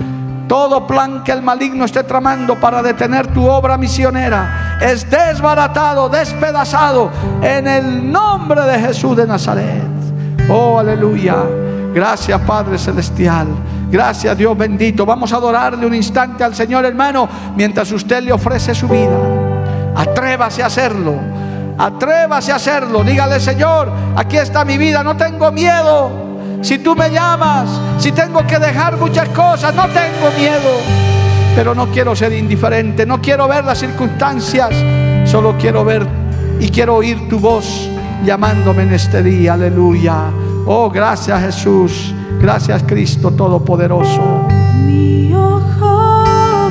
Todo 0.49 0.87
plan 0.87 1.25
que 1.25 1.33
el 1.33 1.43
maligno 1.43 1.87
esté 1.87 2.05
tramando 2.05 2.61
para 2.61 2.83
detener 2.83 3.27
tu 3.29 3.49
obra 3.49 3.79
misionera 3.79 4.77
es 4.81 5.09
desbaratado, 5.09 6.09
despedazado 6.09 7.11
en 7.43 7.67
el 7.67 8.13
nombre 8.13 8.63
de 8.63 8.79
Jesús 8.79 9.17
de 9.17 9.27
Nazaret. 9.27 9.83
Oh, 10.49 10.79
aleluya. 10.79 11.37
Gracias 11.95 12.41
Padre 12.41 12.77
Celestial. 12.77 13.47
Gracias 13.89 14.37
Dios 14.37 14.59
bendito. 14.59 15.07
Vamos 15.07 15.33
a 15.33 15.37
adorarle 15.37 15.87
un 15.87 15.95
instante 15.95 16.43
al 16.43 16.55
Señor 16.55 16.85
hermano 16.85 17.29
mientras 17.57 17.91
usted 17.93 18.23
le 18.23 18.33
ofrece 18.33 18.75
su 18.75 18.89
vida. 18.89 19.17
Atrévase 19.95 20.65
a 20.65 20.67
hacerlo. 20.67 21.15
Atrévase 21.79 22.51
a 22.51 22.57
hacerlo. 22.57 23.05
Dígale 23.05 23.39
Señor, 23.39 23.93
aquí 24.17 24.37
está 24.37 24.65
mi 24.65 24.77
vida. 24.77 25.05
No 25.05 25.17
tengo 25.17 25.53
miedo. 25.53 26.11
Si 26.63 26.79
tú 26.79 26.97
me 26.97 27.11
llamas, 27.11 27.69
si 27.99 28.11
tengo 28.11 28.45
que 28.45 28.59
dejar 28.59 28.97
muchas 28.97 29.29
cosas, 29.29 29.73
no 29.73 29.85
tengo 29.85 30.33
miedo. 30.37 30.71
Pero 31.55 31.77
no 31.77 31.87
quiero 31.87 32.17
ser 32.17 32.33
indiferente. 32.33 33.07
No 33.07 33.21
quiero 33.21 33.47
ver 33.47 33.65
las 33.65 33.79
circunstancias. 33.79 34.71
Solo 35.25 35.57
quiero 35.57 35.85
ver 35.85 36.05
y 36.59 36.71
quiero 36.71 36.97
oír 36.97 37.29
tu 37.29 37.39
voz 37.39 37.89
llamándome 38.25 38.83
en 38.83 38.95
este 38.95 39.23
día. 39.23 39.53
Aleluya. 39.53 40.31
Oh, 40.67 40.91
gracias 40.91 41.41
Jesús. 41.41 42.15
Gracias 42.41 42.83
Cristo 42.85 43.31
Todopoderoso. 43.31 44.49
Mi 44.87 45.35
ojo 45.35 46.71